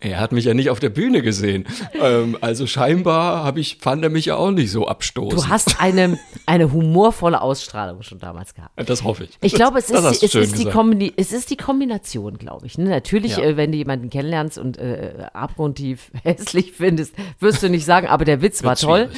Er 0.02 0.20
hat 0.20 0.32
mich 0.32 0.46
ja 0.46 0.54
nicht 0.54 0.70
auf 0.70 0.80
der 0.80 0.90
Bühne 0.90 1.22
gesehen. 1.22 1.66
Ähm, 1.94 2.38
also 2.42 2.66
scheinbar 2.68 3.44
habe 3.44 3.60
ich, 3.60 3.78
fand 3.80 4.04
er 4.04 4.10
mich 4.10 4.26
ja 4.26 4.36
auch 4.36 4.52
nicht 4.52 4.72
so 4.72 4.88
abstoßend. 4.88 5.40
Du 5.42 5.48
hast 5.48 5.80
eine, 5.80 6.20
eine 6.46 6.72
humorvolle 6.74 7.40
Ausstrahlung 7.42 8.02
schon 8.02 8.20
damals 8.20 8.54
gehabt. 8.56 8.72
das 8.90 9.04
hoffe 9.04 9.26
ich. 9.26 9.38
Ich 9.42 9.54
glaube, 9.54 9.80
es 9.80 9.90
ist, 9.90 10.24
es, 10.24 10.36
ist 10.36 10.58
die. 10.58 10.66
Kombini 10.66 11.14
es 11.16 11.32
ist 11.32 11.50
die 11.52 11.58
Kombination, 11.58 12.38
glaube 12.38 12.66
ich. 12.66 12.78
Ne? 12.78 12.86
Natürlich, 12.90 13.38
Ja. 13.38 13.44
äh, 13.44 13.58
wenn 13.58 13.72
du 13.72 13.78
jemanden 13.78 14.10
kennenlernst 14.10 14.58
und 14.58 14.78
äh, 14.78 15.28
abgrundtief 15.34 16.12
hässlich 16.24 16.72
findest, 16.74 17.14
wirst 17.40 17.62
du 17.62 17.70
nicht 17.70 17.86
sagen, 17.86 18.08
aber 18.08 18.26
der 18.26 18.42
Witz 18.42 18.64
war 18.64 18.76
toll. 18.76 19.10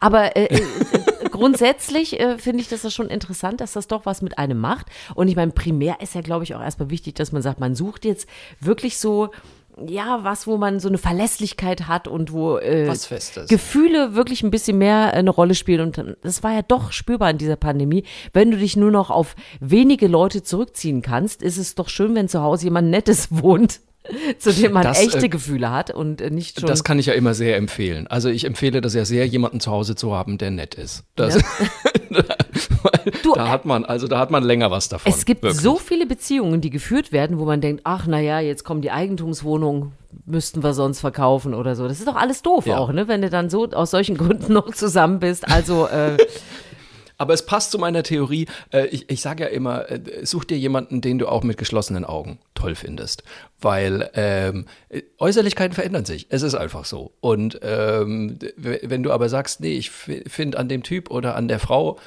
Aber 0.00 0.36
äh, 0.36 0.46
äh, 0.46 0.62
grundsätzlich 1.30 2.18
äh, 2.20 2.38
finde 2.38 2.62
ich 2.62 2.68
das 2.68 2.92
schon 2.92 3.08
interessant, 3.08 3.60
dass 3.60 3.72
das 3.72 3.86
doch 3.88 4.06
was 4.06 4.22
mit 4.22 4.38
einem 4.38 4.58
macht. 4.58 4.86
Und 5.14 5.28
ich 5.28 5.36
meine, 5.36 5.52
primär 5.52 6.00
ist 6.00 6.14
ja, 6.14 6.20
glaube 6.20 6.44
ich, 6.44 6.54
auch 6.54 6.62
erstmal 6.62 6.90
wichtig, 6.90 7.14
dass 7.14 7.32
man 7.32 7.42
sagt, 7.42 7.60
man 7.60 7.74
sucht 7.74 8.04
jetzt 8.04 8.28
wirklich 8.60 8.98
so. 8.98 9.30
Ja, 9.86 10.20
was, 10.22 10.46
wo 10.46 10.58
man 10.58 10.80
so 10.80 10.88
eine 10.88 10.98
Verlässlichkeit 10.98 11.88
hat 11.88 12.06
und 12.06 12.32
wo 12.32 12.58
äh. 12.58 12.86
Gefühle 13.48 14.14
wirklich 14.14 14.42
ein 14.42 14.50
bisschen 14.50 14.78
mehr 14.78 15.14
eine 15.14 15.30
Rolle 15.30 15.54
spielen. 15.54 15.80
Und 15.80 16.16
das 16.22 16.42
war 16.42 16.52
ja 16.52 16.62
doch 16.62 16.92
spürbar 16.92 17.30
in 17.30 17.38
dieser 17.38 17.56
Pandemie. 17.56 18.04
Wenn 18.32 18.50
du 18.50 18.58
dich 18.58 18.76
nur 18.76 18.90
noch 18.90 19.10
auf 19.10 19.34
wenige 19.60 20.08
Leute 20.08 20.42
zurückziehen 20.42 21.00
kannst, 21.00 21.42
ist 21.42 21.56
es 21.56 21.74
doch 21.74 21.88
schön, 21.88 22.14
wenn 22.14 22.28
zu 22.28 22.42
Hause 22.42 22.64
jemand 22.64 22.90
Nettes 22.90 23.28
wohnt, 23.30 23.80
zu 24.38 24.52
dem 24.52 24.72
man 24.72 24.82
Das, 24.82 25.00
echte 25.00 25.26
äh, 25.26 25.28
Gefühle 25.28 25.70
hat 25.70 25.90
und 25.90 26.20
äh, 26.20 26.30
nicht 26.30 26.60
schon. 26.60 26.68
Das 26.68 26.84
kann 26.84 26.98
ich 26.98 27.06
ja 27.06 27.14
immer 27.14 27.34
sehr 27.34 27.56
empfehlen. 27.56 28.06
Also 28.08 28.28
ich 28.28 28.44
empfehle 28.44 28.80
das 28.80 28.94
ja 28.94 29.04
sehr, 29.04 29.26
jemanden 29.26 29.60
zu 29.60 29.70
Hause 29.70 29.94
zu 29.94 30.14
haben, 30.14 30.38
der 30.38 30.50
nett 30.50 30.74
ist. 30.74 31.04
Das, 31.16 31.36
Weil 31.36 31.42
Du, 33.22 33.34
da 33.34 33.48
hat 33.48 33.64
man, 33.64 33.84
also 33.84 34.06
da 34.08 34.18
hat 34.18 34.30
man 34.30 34.42
länger 34.42 34.70
was 34.70 34.88
davon. 34.88 35.12
es 35.12 35.24
gibt 35.24 35.42
wirklich. 35.42 35.60
so 35.60 35.76
viele 35.76 36.06
Beziehungen, 36.06 36.60
die 36.60 36.70
geführt 36.70 37.12
werden, 37.12 37.38
wo 37.38 37.44
man 37.44 37.60
denkt, 37.60 37.82
ach 37.84 38.06
naja, 38.06 38.40
jetzt 38.40 38.64
kommen 38.64 38.82
die 38.82 38.90
Eigentumswohnungen, 38.90 39.92
müssten 40.26 40.62
wir 40.62 40.74
sonst 40.74 41.00
verkaufen 41.00 41.54
oder 41.54 41.74
so. 41.76 41.88
Das 41.88 41.98
ist 41.98 42.08
doch 42.08 42.16
alles 42.16 42.42
doof 42.42 42.66
Ja. 42.66 42.78
auch, 42.78 42.92
ne? 42.92 43.08
Wenn 43.08 43.22
du 43.22 43.30
dann 43.30 43.50
so 43.50 43.68
aus 43.70 43.90
solchen 43.90 44.16
Gründen 44.16 44.52
noch 44.52 44.72
zusammen 44.72 45.18
bist. 45.20 45.48
Also 45.50 45.86
äh, 45.86 46.16
Aber 47.18 47.34
es 47.34 47.46
passt 47.46 47.70
zu 47.70 47.78
meiner 47.78 48.02
Theorie. 48.02 48.46
Äh, 48.72 48.86
ich 48.86 49.08
ich 49.08 49.20
sage 49.20 49.44
ja 49.44 49.48
immer, 49.50 49.88
äh, 49.88 50.26
such 50.26 50.44
dir 50.44 50.58
jemanden, 50.58 51.00
den 51.00 51.18
du 51.20 51.28
auch 51.28 51.44
mit 51.44 51.56
geschlossenen 51.56 52.04
Augen 52.04 52.40
toll 52.54 52.74
findest. 52.74 53.22
Weil 53.60 54.10
ähm, 54.14 54.66
äh, 54.88 55.02
Äußerlichkeiten 55.18 55.72
verändern 55.72 56.04
sich. 56.04 56.26
Es 56.30 56.42
ist 56.42 56.54
einfach 56.56 56.84
so. 56.84 57.12
Und 57.20 57.60
ähm, 57.62 58.38
wenn 58.56 59.04
du 59.04 59.12
aber 59.12 59.28
sagst, 59.28 59.60
nee, 59.60 59.74
ich 59.76 59.90
finde 59.90 60.58
an 60.58 60.68
dem 60.68 60.82
Typ 60.82 61.12
oder 61.12 61.36
an 61.36 61.46
der 61.46 61.60
Frau 61.60 61.98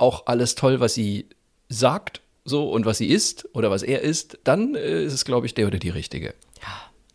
auch 0.00 0.26
alles 0.26 0.54
toll, 0.54 0.80
was 0.80 0.94
sie 0.94 1.26
sagt, 1.68 2.20
so 2.44 2.70
und 2.70 2.84
was 2.86 2.98
sie 2.98 3.06
ist 3.08 3.48
oder 3.54 3.70
was 3.70 3.82
er 3.82 4.00
ist, 4.02 4.38
dann 4.44 4.74
äh, 4.74 5.04
ist 5.04 5.12
es, 5.12 5.24
glaube 5.24 5.46
ich, 5.46 5.54
der 5.54 5.66
oder 5.66 5.78
die 5.78 5.90
richtige. 5.90 6.34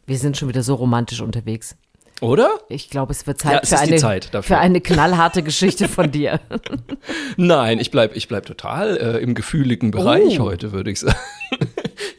wir 0.05 0.17
sind 0.17 0.37
schon 0.37 0.47
wieder 0.49 0.63
so 0.63 0.75
romantisch 0.75 1.21
unterwegs. 1.21 1.75
Oder? 2.21 2.49
Ich 2.69 2.89
glaube, 2.89 3.11
es 3.11 3.27
wird 3.27 3.43
Ja, 3.43 3.61
Zeit, 3.61 3.63
es 3.63 3.69
für, 3.71 3.77
eine, 3.79 3.95
Zeit 3.97 4.29
für 4.45 4.57
eine 4.57 4.79
knallharte 4.79 5.43
Geschichte 5.43 5.89
von 5.89 6.11
dir. 6.11 6.39
Nein, 7.37 7.79
ich 7.79 7.91
bleib, 7.91 8.15
ich 8.15 8.29
bleib 8.29 8.45
total 8.45 8.95
äh, 8.97 9.17
im 9.17 9.35
gefühligen 9.35 9.91
Bereich 9.91 10.39
Oh. 10.39 10.43
heute, 10.45 10.71
würde 10.71 10.91
ich 10.91 11.01
sagen. 11.01 11.17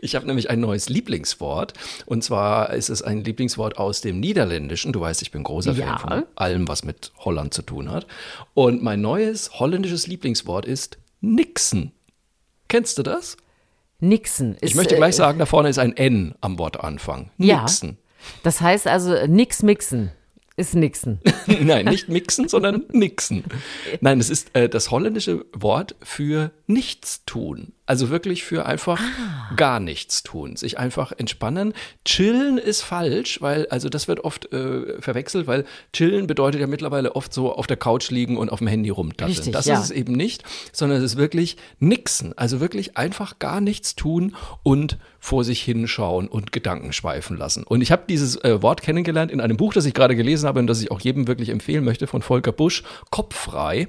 Ich 0.01 0.15
habe 0.15 0.27
nämlich 0.27 0.51
ein 0.51 0.61
neues 0.61 0.89
Lieblingswort. 0.89 1.73
Und 2.07 2.23
zwar 2.25 2.73
ist 2.73 2.89
es 2.89 3.03
ein 3.03 3.25
Lieblingswort 3.25 3.79
aus 3.79 4.01
dem 4.01 4.21
Niederländischen. 4.21 4.93
Du 4.93 5.01
weißt, 5.01 5.23
ich 5.23 5.31
bin 5.31 5.43
großer 5.43 5.73
Ja. 5.73 5.99
Fan 5.99 6.09
von 6.11 6.25
allem, 6.37 6.69
was 6.69 6.85
mit 6.85 7.13
Holland 7.19 7.55
zu 7.55 7.63
tun 7.63 7.91
hat. 7.91 8.07
Und 8.55 8.83
mein 8.83 9.01
neues 9.01 9.59
holländisches 9.59 10.07
Lieblingswort 10.07 10.67
ist 10.67 10.99
Nixen. 11.21 11.93
Kennst 12.69 12.99
du 12.99 13.03
das? 13.03 13.37
Nixen. 14.01 14.55
Ist, 14.57 14.71
Ich 14.71 14.75
möchte 14.75 14.95
äh, 14.95 14.99
gleich 14.99 15.17
sagen, 15.17 15.39
da 15.39 15.47
vorne 15.47 15.69
ist 15.69 15.79
ein 15.79 15.97
N 15.97 16.35
am 16.41 16.59
Wortanfang. 16.59 17.31
Ja. 17.39 17.61
Nixen. 17.63 17.97
Das 18.43 18.61
heißt 18.61 18.87
also, 18.87 19.27
nix 19.27 19.63
mixen 19.63 20.11
ist 20.57 20.75
Nixen. 20.75 21.21
Nein, 21.47 21.85
nicht 21.87 22.09
mixen, 22.09 22.49
sondern 22.49 22.85
nixen. 22.91 23.45
Nein, 24.01 24.19
es 24.21 24.31
ist 24.31 24.55
äh, 24.55 24.69
das 24.69 24.91
holländische 24.91 25.45
Wort 25.53 25.95
für 26.03 26.51
nichts 26.67 27.25
tun. 27.25 27.73
Also 27.87 28.11
wirklich 28.11 28.43
für 28.43 28.67
einfach 28.67 29.01
gar 29.57 29.79
nichts 29.79 30.25
tun. 30.25 30.57
Sich 30.57 30.79
einfach 30.79 31.13
entspannen. 31.17 31.73
Chillen 32.05 32.59
ist 32.59 32.83
falsch, 32.83 33.41
weil, 33.41 33.69
also 33.69 33.89
das 33.89 34.09
wird 34.09 34.21
oft 34.21 34.53
äh, 34.53 35.01
verwechselt, 35.01 35.47
weil 35.47 35.65
chillen 35.93 36.27
bedeutet 36.27 36.61
ja 36.61 36.67
mittlerweile 36.67 37.15
oft 37.15 37.33
so 37.33 37.53
auf 37.53 37.69
der 37.69 37.77
Couch 37.77 38.11
liegen 38.11 38.37
und 38.37 38.51
auf 38.51 38.59
dem 38.59 38.67
Handy 38.67 38.91
rumdatteln. 38.91 39.37
Richtig, 39.37 39.53
das 39.53 39.67
ja. 39.67 39.75
ist 39.75 39.85
es 39.85 39.91
eben 39.93 40.15
nicht, 40.15 40.43
sondern 40.73 40.99
es 40.99 41.05
ist 41.05 41.17
wirklich 41.17 41.57
nixen. 41.79 42.37
Also 42.37 42.59
wirklich 42.61 42.97
einfach 42.97 43.39
gar 43.39 43.61
nichts 43.61 43.95
tun 43.95 44.35
und 44.65 44.99
vor 45.21 45.45
sich 45.45 45.63
hinschauen 45.63 46.27
und 46.27 46.51
Gedanken 46.51 46.93
schweifen 46.93 47.37
lassen. 47.37 47.63
Und 47.63 47.83
ich 47.83 47.93
habe 47.93 48.03
dieses 48.09 48.43
äh, 48.43 48.61
Wort 48.63 48.83
kennengelernt 48.83 49.31
in 49.31 49.41
einem 49.41 49.57
Buch, 49.57 49.73
das 49.73 49.85
ich 49.85 49.95
gerade 49.95 50.17
gelesen 50.17 50.49
habe 50.49 50.59
und 50.59 50.67
das 50.67 50.81
ich 50.81 50.91
auch 50.91 51.01
jedem 51.01 51.29
wirklich 51.29 51.51
empfehlen 51.51 51.85
möchte, 51.85 52.09
von 52.09 52.23
Volker 52.23 52.53
Busch, 52.53 52.83
Kopffrei. 53.11 53.87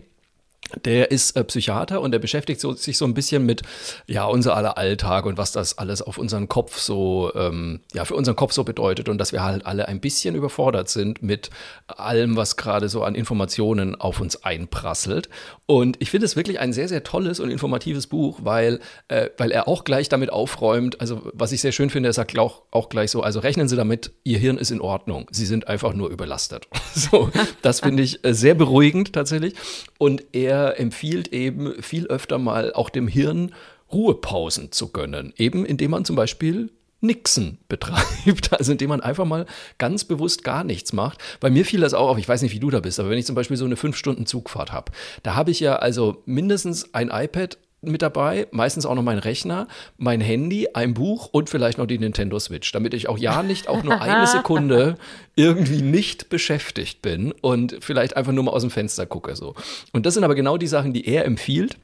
Der 0.83 1.11
ist 1.11 1.35
äh, 1.37 1.43
Psychiater 1.43 2.01
und 2.01 2.11
der 2.11 2.19
beschäftigt 2.19 2.59
so, 2.59 2.73
sich 2.73 2.97
so 2.97 3.05
ein 3.05 3.13
bisschen 3.13 3.45
mit 3.45 3.61
ja 4.05 4.25
unser 4.25 4.55
aller 4.55 4.77
Alltag 4.77 5.25
und 5.25 5.37
was 5.37 5.51
das 5.51 5.77
alles 5.77 6.01
auf 6.01 6.17
unseren 6.17 6.49
Kopf 6.49 6.77
so 6.79 7.31
ähm, 7.35 7.79
ja 7.93 8.05
für 8.05 8.15
unseren 8.15 8.35
Kopf 8.35 8.51
so 8.51 8.63
bedeutet 8.63 9.07
und 9.07 9.17
dass 9.17 9.31
wir 9.31 9.43
halt 9.43 9.65
alle 9.65 9.87
ein 9.87 9.99
bisschen 10.01 10.35
überfordert 10.35 10.89
sind 10.89 11.21
mit 11.23 11.49
allem, 11.87 12.35
was 12.35 12.57
gerade 12.57 12.89
so 12.89 13.03
an 13.03 13.15
Informationen 13.15 13.95
auf 13.95 14.19
uns 14.19 14.43
einprasselt. 14.43 15.29
Und 15.65 15.97
ich 15.99 16.11
finde 16.11 16.25
es 16.25 16.35
wirklich 16.35 16.59
ein 16.59 16.73
sehr 16.73 16.87
sehr 16.87 17.03
tolles 17.03 17.39
und 17.39 17.49
informatives 17.49 18.07
Buch, 18.07 18.39
weil 18.43 18.79
äh, 19.07 19.29
weil 19.37 19.51
er 19.51 19.67
auch 19.67 19.83
gleich 19.83 20.09
damit 20.09 20.31
aufräumt. 20.31 20.99
Also 20.99 21.21
was 21.33 21.51
ich 21.53 21.61
sehr 21.61 21.71
schön 21.71 21.89
finde, 21.89 22.09
er 22.09 22.13
sagt 22.13 22.37
auch, 22.37 22.63
auch 22.71 22.89
gleich 22.89 23.11
so: 23.11 23.21
Also 23.21 23.39
rechnen 23.39 23.69
Sie 23.69 23.77
damit, 23.77 24.11
Ihr 24.23 24.37
Hirn 24.37 24.57
ist 24.57 24.71
in 24.71 24.81
Ordnung. 24.81 25.27
Sie 25.31 25.45
sind 25.45 25.67
einfach 25.67 25.93
nur 25.93 26.09
überlastet. 26.09 26.67
so, 26.93 27.31
das 27.61 27.79
finde 27.79 28.03
ich 28.03 28.25
äh, 28.25 28.33
sehr 28.33 28.53
beruhigend 28.53 29.13
tatsächlich. 29.13 29.53
Und 29.97 30.23
er 30.33 30.56
empfiehlt 30.65 31.29
eben 31.29 31.81
viel 31.81 32.07
öfter 32.07 32.37
mal 32.37 32.73
auch 32.73 32.89
dem 32.89 33.07
Hirn 33.07 33.53
Ruhepausen 33.91 34.71
zu 34.71 34.91
gönnen. 34.91 35.33
Eben 35.37 35.65
indem 35.65 35.91
man 35.91 36.05
zum 36.05 36.15
Beispiel 36.15 36.69
Nixen 36.99 37.59
betreibt, 37.69 38.53
also 38.57 38.71
indem 38.71 38.89
man 38.89 39.01
einfach 39.01 39.25
mal 39.25 39.45
ganz 39.77 40.03
bewusst 40.03 40.43
gar 40.43 40.63
nichts 40.63 40.93
macht. 40.93 41.19
Bei 41.39 41.49
mir 41.49 41.65
fiel 41.65 41.79
das 41.79 41.93
auch 41.93 42.09
auf, 42.09 42.17
ich 42.17 42.27
weiß 42.27 42.41
nicht, 42.41 42.53
wie 42.53 42.59
du 42.59 42.69
da 42.69 42.79
bist, 42.79 42.99
aber 42.99 43.09
wenn 43.09 43.19
ich 43.19 43.25
zum 43.25 43.35
Beispiel 43.35 43.57
so 43.57 43.65
eine 43.65 43.75
fünf 43.75 43.95
Stunden 43.95 44.25
Zugfahrt 44.25 44.71
habe, 44.71 44.91
da 45.23 45.35
habe 45.35 45.51
ich 45.51 45.59
ja 45.59 45.75
also 45.77 46.23
mindestens 46.25 46.93
ein 46.93 47.09
iPad 47.09 47.57
mit 47.81 48.01
dabei, 48.01 48.47
meistens 48.51 48.85
auch 48.85 48.95
noch 48.95 49.03
mein 49.03 49.19
Rechner, 49.19 49.67
mein 49.97 50.19
Handy, 50.19 50.69
ein 50.73 50.93
Buch 50.93 51.29
und 51.31 51.49
vielleicht 51.49 51.77
noch 51.77 51.85
die 51.85 51.99
Nintendo 51.99 52.39
Switch, 52.39 52.71
damit 52.71 52.93
ich 52.93 53.07
auch 53.07 53.17
ja 53.17 53.43
nicht 53.43 53.67
auch 53.67 53.83
nur 53.83 54.01
eine 54.01 54.27
Sekunde 54.31 54.97
irgendwie 55.35 55.81
nicht 55.81 56.29
beschäftigt 56.29 57.01
bin 57.01 57.31
und 57.31 57.77
vielleicht 57.79 58.17
einfach 58.17 58.31
nur 58.31 58.43
mal 58.43 58.51
aus 58.51 58.63
dem 58.63 58.71
Fenster 58.71 59.05
gucke 59.05 59.35
so. 59.35 59.55
Und 59.93 60.05
das 60.05 60.15
sind 60.15 60.23
aber 60.23 60.35
genau 60.35 60.57
die 60.57 60.67
Sachen, 60.67 60.93
die 60.93 61.07
er 61.07 61.25
empfiehlt, 61.25 61.77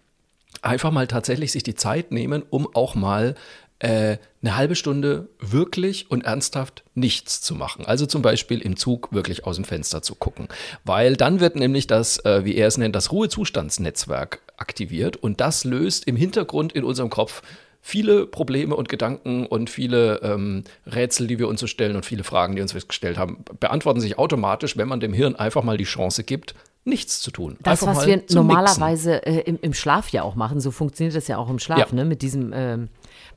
einfach 0.62 0.92
mal 0.92 1.08
tatsächlich 1.08 1.52
sich 1.52 1.64
die 1.64 1.76
Zeit 1.76 2.12
nehmen, 2.12 2.44
um 2.50 2.68
auch 2.74 2.96
mal 2.96 3.36
äh, 3.80 4.18
eine 4.42 4.56
halbe 4.56 4.76
Stunde 4.76 5.28
wirklich 5.40 6.10
und 6.10 6.24
ernsthaft 6.26 6.84
nichts 6.96 7.42
zu 7.42 7.54
machen. 7.54 7.86
Also 7.86 8.06
zum 8.06 8.22
Beispiel 8.22 8.60
im 8.60 8.78
Zug 8.78 9.12
wirklich 9.12 9.46
aus 9.46 9.58
dem 9.58 9.66
Fenster 9.66 10.02
zu 10.02 10.16
gucken. 10.16 10.48
Weil 10.86 11.18
dann 11.18 11.40
wird 11.40 11.56
nämlich 11.56 11.88
das, 11.88 12.24
äh, 12.26 12.46
wie 12.46 12.56
er 12.56 12.68
es 12.68 12.78
nennt, 12.78 12.96
das 12.96 13.12
Ruhezustandsnetzwerk 13.12 14.42
aktiviert. 14.58 15.18
Und 15.18 15.42
das 15.42 15.64
löst 15.64 16.08
im 16.08 16.16
Hintergrund 16.16 16.74
in 16.74 16.84
unserem 16.84 17.10
Kopf 17.10 17.42
viele 17.82 18.26
Probleme 18.26 18.76
und 18.76 18.88
Gedanken 18.88 19.46
und 19.46 19.70
viele 19.70 20.22
ähm, 20.24 20.64
Rätsel, 20.86 21.28
die 21.28 21.38
wir 21.38 21.50
uns 21.50 21.60
so 21.60 21.68
stellen 21.68 21.98
und 21.98 22.06
viele 22.06 22.24
Fragen, 22.24 22.56
die 22.56 22.62
uns 22.62 22.74
gestellt 22.88 23.18
haben, 23.18 23.44
beantworten 23.60 24.00
sich 24.00 24.18
automatisch, 24.18 24.78
wenn 24.78 24.88
man 24.88 25.02
dem 25.02 25.14
Hirn 25.14 25.36
einfach 25.36 25.64
mal 25.64 25.78
die 25.78 25.84
Chance 25.84 26.24
gibt, 26.24 26.56
nichts 26.86 27.22
zu 27.22 27.32
tun. 27.32 27.58
Das, 27.62 27.82
einfach 27.82 27.96
was 28.02 28.06
wir 28.08 28.24
normalerweise 28.32 29.26
äh, 29.26 29.40
im, 29.42 29.58
im 29.62 29.74
Schlaf 29.74 30.10
ja 30.10 30.24
auch 30.24 30.36
machen, 30.36 30.60
so 30.60 30.72
funktioniert 30.72 31.16
das 31.16 31.28
ja 31.28 31.38
auch 31.38 31.50
im 31.50 31.60
Schlaf, 31.60 31.78
Ja. 31.92 31.96
ne? 31.96 32.04
Mit 32.06 32.22
diesem, 32.22 32.52
ähm, 32.54 32.90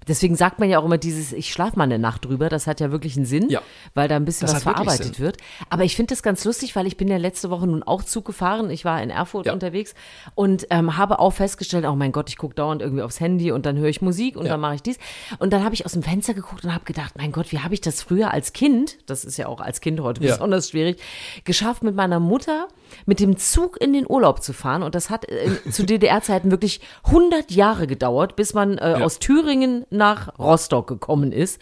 deswegen 0.09 0.35
sagt 0.35 0.59
man 0.59 0.69
ja 0.69 0.81
auch 0.81 0.85
immer 0.85 0.99
dieses, 0.99 1.33
ich 1.33 1.53
schlafe 1.53 1.77
mal 1.79 1.85
eine 1.85 1.99
Nacht 2.01 2.25
drüber, 2.25 2.49
das 2.49 2.67
hat 2.67 2.81
ja 2.81 2.91
wirklich 2.91 3.17
einen 3.17 3.25
Sinn, 3.25 3.49
Ja. 3.49 3.61
weil 3.95 4.09
da 4.09 4.17
ein 4.17 4.25
bisschen 4.25 4.47
Das 4.47 4.57
was 4.57 4.63
verarbeitet 4.65 5.21
wird. 5.21 5.37
Aber 5.71 5.85
ich 5.85 5.95
finde 5.95 6.13
das 6.13 6.25
ganz 6.25 6.45
lustig, 6.45 6.75
weil 6.75 6.87
ich 6.89 6.97
bin 6.97 7.07
ja 7.07 7.19
letzte 7.19 7.49
Woche 7.51 7.67
nun 7.69 7.85
auch 7.85 8.03
Zug 8.03 8.25
gefahren, 8.25 8.69
ich 8.71 8.85
war 8.85 9.01
in 9.01 9.11
Erfurt 9.11 9.47
Ja. 9.47 9.53
unterwegs 9.53 9.95
und 10.35 10.67
ähm, 10.71 10.97
habe 10.97 11.21
auch 11.21 11.31
festgestellt, 11.33 11.85
oh 11.87 11.95
mein 11.95 12.11
Gott, 12.11 12.29
ich 12.29 12.39
gucke 12.39 12.55
dauernd 12.57 12.83
irgendwie 12.83 13.03
aufs 13.03 13.21
Handy 13.21 13.53
und 13.53 13.65
dann 13.65 13.77
höre 13.79 13.89
ich 13.89 14.03
Musik 14.03 14.37
und 14.37 14.47
dann 14.47 14.61
mache 14.61 14.75
ich 14.75 14.83
dies. 14.83 14.99
Und 15.39 15.53
dann 15.53 15.63
habe 15.65 15.75
ich 15.75 15.85
aus 15.87 15.93
dem 15.93 16.03
Fenster 16.03 16.35
geguckt 16.35 16.65
und 16.65 16.75
habe 16.75 16.85
gedacht, 16.85 17.15
mein 17.17 17.31
Gott, 17.31 17.53
wie 17.53 17.61
habe 17.61 17.75
ich 17.75 17.81
das 17.81 18.03
früher 18.03 18.33
als 18.33 18.53
Kind, 18.53 18.99
das 19.07 19.25
ist 19.25 19.37
ja 19.37 19.47
auch 19.47 19.61
als 19.61 19.81
Kind 19.81 20.01
heute 20.01 20.21
besonders 20.21 20.71
schwierig, 20.71 21.01
geschafft 21.45 21.85
mit 21.85 21.95
meiner 21.95 22.19
Mutter 22.19 22.67
mit 23.05 23.21
dem 23.21 23.36
im 23.37 23.41
Zug 23.41 23.77
in 23.81 23.93
den 23.93 24.07
Urlaub 24.09 24.43
zu 24.43 24.53
fahren. 24.55 24.83
Und 24.83 24.95
das 24.95 25.11
hat 25.11 25.29
äh, 25.29 25.51
zu 25.71 25.85
DDR-Zeiten 25.85 26.51
wirklich 26.51 26.81
100 27.05 27.51
Jahre 27.51 27.87
gedauert, 27.87 28.35
bis 28.35 28.55
man 28.55 28.79
äh, 28.79 28.99
Ja. 28.99 29.05
aus 29.05 29.19
Thüringen 29.19 29.85
nach 29.91 30.39
Rostock 30.39 30.87
gekommen 30.87 31.33
ist. 31.33 31.61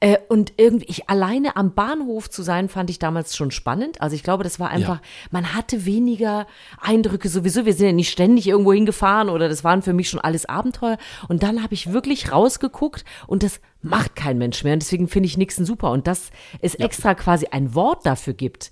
Äh, 0.00 0.18
und 0.28 0.52
irgendwie, 0.56 0.86
ich 0.88 1.10
alleine 1.10 1.56
am 1.56 1.74
Bahnhof 1.74 2.30
zu 2.30 2.42
sein, 2.42 2.68
fand 2.68 2.88
ich 2.90 2.98
damals 3.00 3.36
schon 3.36 3.50
spannend. 3.50 4.00
Also 4.00 4.14
ich 4.14 4.22
glaube, 4.22 4.44
das 4.44 4.60
war 4.60 4.70
einfach, 4.70 5.00
man 5.30 5.54
hatte 5.54 5.84
weniger 5.86 6.46
Eindrücke 6.80 7.28
sowieso. 7.28 7.64
Wir 7.64 7.72
sind 7.72 7.86
ja 7.86 7.92
nicht 7.92 8.10
ständig 8.10 8.46
irgendwo 8.46 8.72
hingefahren 8.72 9.28
oder 9.28 9.48
das 9.48 9.64
waren 9.64 9.82
für 9.82 9.92
mich 9.92 10.08
schon 10.08 10.20
alles 10.20 10.46
Abenteuer. 10.46 10.98
Und 11.28 11.42
dann 11.42 11.62
habe 11.62 11.74
ich 11.74 11.92
wirklich 11.92 12.30
rausgeguckt 12.32 13.04
und 13.26 13.42
das 13.42 13.60
macht 13.82 14.14
kein 14.14 14.38
Mensch 14.38 14.62
mehr. 14.62 14.74
Und 14.74 14.82
deswegen 14.82 15.08
finde 15.08 15.26
ich 15.26 15.36
Nixon 15.36 15.64
super. 15.64 15.90
Und 15.90 16.06
dass 16.06 16.30
es 16.60 16.74
extra 16.76 17.14
quasi 17.14 17.46
ein 17.50 17.74
Wort 17.74 18.06
dafür 18.06 18.34
gibt, 18.34 18.70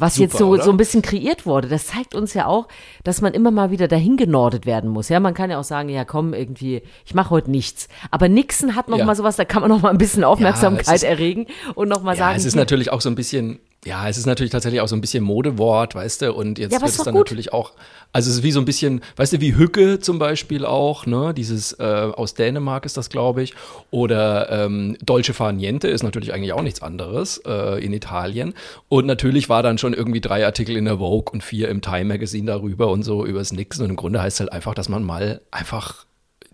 was 0.00 0.14
Super, 0.14 0.24
jetzt 0.24 0.38
so, 0.38 0.48
oder? 0.48 0.62
so 0.64 0.70
ein 0.70 0.76
bisschen 0.76 1.02
kreiert 1.02 1.46
wurde, 1.46 1.68
das 1.68 1.86
zeigt 1.88 2.14
uns 2.14 2.34
ja 2.34 2.46
auch, 2.46 2.68
dass 3.04 3.20
man 3.20 3.34
immer 3.34 3.50
mal 3.50 3.70
wieder 3.70 3.86
dahin 3.88 4.16
genordet 4.16 4.66
werden 4.66 4.88
muss. 4.90 5.08
Ja, 5.08 5.20
man 5.20 5.34
kann 5.34 5.50
ja 5.50 5.58
auch 5.58 5.64
sagen, 5.64 5.88
ja 5.88 6.04
komm, 6.04 6.34
irgendwie, 6.34 6.82
ich 7.04 7.14
mache 7.14 7.30
heute 7.30 7.50
nichts. 7.50 7.88
Aber 8.10 8.28
Nixon 8.28 8.74
hat 8.76 8.88
noch 8.88 8.98
Ja. 8.98 9.04
mal 9.04 9.14
sowas, 9.14 9.36
da 9.36 9.44
kann 9.44 9.60
man 9.62 9.70
noch 9.70 9.82
mal 9.82 9.90
ein 9.90 9.98
bisschen 9.98 10.24
Aufmerksamkeit 10.24 10.86
es 10.88 11.02
ist- 11.02 11.02
erregen 11.04 11.46
und 11.74 11.88
noch 11.88 12.02
mal 12.02 12.12
Ja, 12.12 12.18
sagen, 12.18 12.36
es 12.38 12.44
ist 12.44 12.54
hier- 12.54 12.60
natürlich 12.60 12.90
auch 12.92 13.00
so 13.00 13.08
ein 13.10 13.14
bisschen, 13.14 13.60
ja, 13.86 14.08
es 14.08 14.18
ist 14.18 14.26
natürlich 14.26 14.50
tatsächlich 14.52 14.82
auch 14.82 14.88
so 14.88 14.94
ein 14.96 15.00
bisschen 15.00 15.24
Modewort, 15.24 15.94
weißt 15.94 16.22
du, 16.22 16.34
und 16.34 16.58
jetzt 16.58 16.72
Ja, 16.72 16.80
wird 16.82 16.90
es 16.90 16.98
dann 16.98 17.14
gut. 17.14 17.26
natürlich 17.26 17.52
auch, 17.54 17.72
also 18.12 18.30
es 18.30 18.36
ist 18.38 18.42
wie 18.42 18.52
so 18.52 18.60
ein 18.60 18.66
bisschen, 18.66 19.00
weißt 19.16 19.32
du, 19.32 19.40
wie 19.40 19.56
Hücke 19.56 19.98
zum 20.00 20.18
Beispiel 20.18 20.66
auch, 20.66 21.06
ne, 21.06 21.32
dieses 21.32 21.72
äh, 21.78 21.82
aus 21.82 22.34
Dänemark 22.34 22.84
ist 22.84 22.98
das, 22.98 23.08
glaube 23.08 23.42
ich, 23.42 23.54
oder 23.90 24.50
ähm, 24.50 24.98
Dolce 25.02 25.32
Far 25.32 25.52
Niente 25.52 25.88
ist 25.88 26.02
natürlich 26.02 26.34
eigentlich 26.34 26.52
auch 26.52 26.62
nichts 26.62 26.82
anderes 26.82 27.38
äh, 27.46 27.82
in 27.82 27.94
Italien 27.94 28.52
und 28.90 29.06
natürlich 29.06 29.48
war 29.48 29.62
dann 29.62 29.78
schon 29.78 29.94
irgendwie 29.94 30.20
drei 30.20 30.44
Artikel 30.44 30.76
in 30.76 30.84
der 30.84 30.98
Vogue 30.98 31.32
und 31.32 31.42
vier 31.42 31.70
im 31.70 31.80
Time 31.80 32.04
Magazine 32.04 32.46
darüber 32.46 32.88
und 32.88 33.02
so 33.02 33.24
übers 33.24 33.50
Nixon 33.50 33.84
und 33.84 33.90
im 33.90 33.96
Grunde 33.96 34.20
heißt 34.20 34.36
es 34.36 34.40
halt 34.40 34.52
einfach, 34.52 34.74
dass 34.74 34.90
man 34.90 35.02
mal 35.04 35.40
einfach 35.50 36.04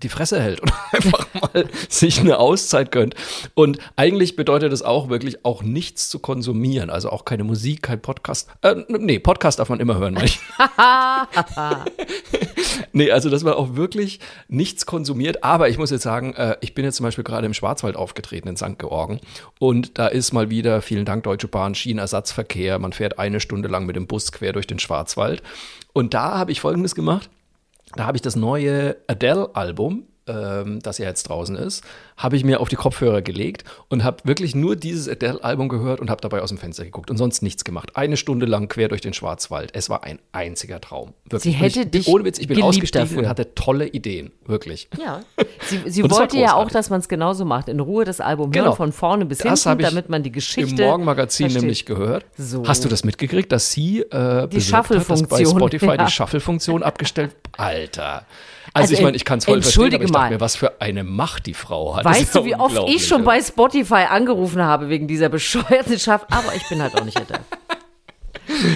die 0.03 0.09
Fresse 0.09 0.41
hält 0.41 0.61
und 0.61 0.73
einfach 0.93 1.27
mal 1.35 1.69
sich 1.89 2.21
eine 2.21 2.39
Auszeit 2.39 2.93
gönnt. 2.93 3.15
Und 3.55 3.79
eigentlich 3.97 4.37
bedeutet 4.37 4.73
es 4.73 4.83
auch 4.83 5.09
wirklich 5.09 5.45
auch 5.45 5.63
nichts 5.63 6.09
zu 6.09 6.19
konsumieren, 6.19 6.91
also 6.91 7.11
auch 7.11 7.25
keine 7.25 7.45
Musik, 7.45 7.83
kein 7.83 8.01
Podcast. 8.01 8.49
Äh, 8.63 8.77
nee, 8.89 9.19
Podcast 9.19 9.59
darf 9.59 9.69
man 9.69 9.81
immer 9.81 9.97
hören, 9.97 10.15
meine 10.15 10.27
ich. 10.27 10.39
nee, 12.93 13.11
also 13.11 13.31
dass 13.31 13.43
man 13.43 13.55
auch 13.55 13.77
wirklich 13.77 14.21
nichts 14.49 14.87
konsumiert. 14.87 15.43
Aber 15.43 15.69
ich 15.69 15.79
muss 15.79 15.91
jetzt 15.91 16.03
sagen, 16.03 16.35
äh, 16.35 16.57
ich 16.61 16.75
bin 16.75 16.85
jetzt 16.85 16.97
zum 16.97 17.05
Beispiel 17.05 17.25
gerade 17.25 17.47
im 17.47 17.55
Schwarzwald 17.55 17.97
aufgetreten 17.97 18.49
in 18.49 18.57
St. 18.57 18.79
Georgen 18.79 19.21
und 19.59 19.99
da 19.99 20.09
ist 20.09 20.33
mal 20.33 20.51
wieder, 20.51 20.83
vielen 20.83 21.07
Dank 21.07 21.25
Deutsche 21.25 21.49
Bahn, 21.49 21.75
Schienenersatzverkehr. 21.75 22.79
Man 22.79 22.93
fährt 22.93 23.19
eine 23.19 23.41
Stunde 23.41 23.69
lang 23.69 23.87
mit 23.87 23.97
dem 23.97 24.07
Bus 24.07 24.31
quer 24.33 24.53
durch 24.53 24.67
den 24.67 24.79
Schwarzwald. 24.79 25.43
Und 25.93 26.13
da 26.13 26.37
habe 26.37 26.53
ich 26.53 26.61
Folgendes 26.61 26.95
gemacht. 26.95 27.31
Da 27.97 28.07
habe 28.07 28.17
ich 28.17 28.23
das 28.23 28.37
neue 28.37 28.97
Adele-Album, 29.07 30.05
ähm, 30.27 30.81
das 30.81 30.99
ja 30.99 31.07
jetzt 31.07 31.25
draußen 31.25 31.57
ist, 31.57 31.85
habe 32.17 32.37
ich 32.37 32.45
mir 32.45 32.61
auf 32.61 32.69
die 32.69 32.77
Kopfhörer 32.77 33.21
gelegt 33.23 33.65
und 33.89 34.03
habe 34.05 34.19
wirklich 34.25 34.55
nur 34.55 34.75
dieses 34.77 35.09
Adele-Album 35.09 35.69
gehört 35.69 36.01
und 36.01 36.09
habe 36.11 36.21
dabei 36.21 36.41
aus 36.41 36.49
dem 36.49 36.59
Fenster 36.59 36.85
geguckt 36.85 37.11
und 37.11 37.17
sonst 37.19 37.43
nichts 37.43 37.65
gemacht. 37.65 37.91
Eine 37.95 38.17
Stunde 38.17 38.47
lang 38.47 38.69
quer 38.69 38.89
durch 38.89 39.03
den 39.03 39.13
Schwarzwald. 39.13 39.71
Es 39.75 39.91
war 39.91 40.05
ein 40.05 40.19
einziger 40.33 40.81
Traum. 40.81 41.13
Wirklich. 41.25 41.43
Sie 41.43 41.51
hätte 41.61 41.81
ich, 41.83 41.91
dich 41.91 42.09
Ohne 42.09 42.25
Witz, 42.25 42.39
ich 42.39 42.49
bin 42.49 42.63
ausgestiegen 42.63 43.07
dafür. 43.07 43.19
und 43.23 43.29
hatte 43.29 43.55
tolle 43.55 43.87
Ideen. 43.87 44.33
Wirklich. 44.47 44.89
Ja, 44.99 45.21
sie, 45.67 45.81
sie 45.91 46.03
wollte 46.11 46.39
ja 46.39 46.55
auch, 46.55 46.71
dass 46.71 46.89
man 46.89 47.01
es 47.01 47.09
genauso 47.09 47.45
macht. 47.45 47.69
In 47.69 47.81
Ruhe 47.81 48.05
das 48.05 48.21
Album 48.21 48.51
Genau. 48.51 48.67
hören, 48.67 48.77
von 48.77 48.93
vorne 48.93 49.27
bis 49.27 49.39
Das 49.39 49.65
hinten, 49.65 49.83
damit 49.83 50.09
man 50.09 50.23
die 50.23 50.33
Geschichte 50.33 50.83
Im 50.83 50.89
Morgenmagazin 50.89 51.47
versteht. 51.47 51.63
nämlich 51.63 51.85
gehört. 51.85 52.25
So. 52.39 52.67
Hast 52.67 52.85
du 52.85 52.89
das 52.89 53.05
mitgekriegt, 53.05 53.53
dass 53.53 53.73
sie 53.73 54.01
äh, 54.01 54.01
Die 54.01 54.11
dass 54.11 54.51
bei 54.53 54.61
Shuffle-Funktion, 54.61 55.47
Spotify 55.59 55.87
ja. 55.87 56.05
die 56.07 56.11
Shuffle-Funktion 56.11 56.83
abgestellt? 56.83 57.37
Alter. 57.59 58.25
Also, 58.73 58.93
Also, 58.93 58.95
ich 58.95 59.03
meine, 59.03 59.17
ich 59.17 59.25
kann 59.25 59.39
es 59.39 59.45
voll 59.47 59.63
verstehen, 59.63 59.95
aber 59.95 60.05
ich 60.05 60.11
dachte 60.11 60.35
mir, 60.35 60.41
was 60.41 60.57
für 60.57 60.81
eine 60.81 61.03
Macht 61.05 61.47
die 61.47 61.55
Frau 61.55 61.97
hat. 61.97 62.05
Weißt 62.07 62.35
du, 62.35 62.45
wie 62.45 62.55
oft 62.55 62.79
ich 62.89 63.07
schon 63.07 63.25
bei 63.25 63.41
Spotify 63.41 64.07
angerufen 64.09 64.63
habe 64.63 64.89
wegen 64.89 65.07
dieser 65.09 65.29
bescheuerten 65.29 65.99
Schaff? 65.99 66.27
Aber 66.31 66.55
ich 66.55 66.69
bin 66.69 66.81
halt 66.83 66.95
auch 66.95 67.05
nicht 67.05 67.21
Adele. 67.21 67.41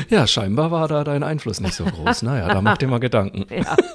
Ja, 0.09 0.27
scheinbar 0.27 0.73
war 0.73 0.89
da 0.89 1.05
dein 1.05 1.23
Einfluss 1.23 1.61
nicht 1.61 1.75
so 1.75 1.85
groß. 1.85 2.23
Naja, 2.23 2.49
da 2.49 2.61
mach 2.61 2.77
dir 2.77 2.89
mal 2.89 2.99
Gedanken. 3.01 3.47
Ja. 3.55 3.77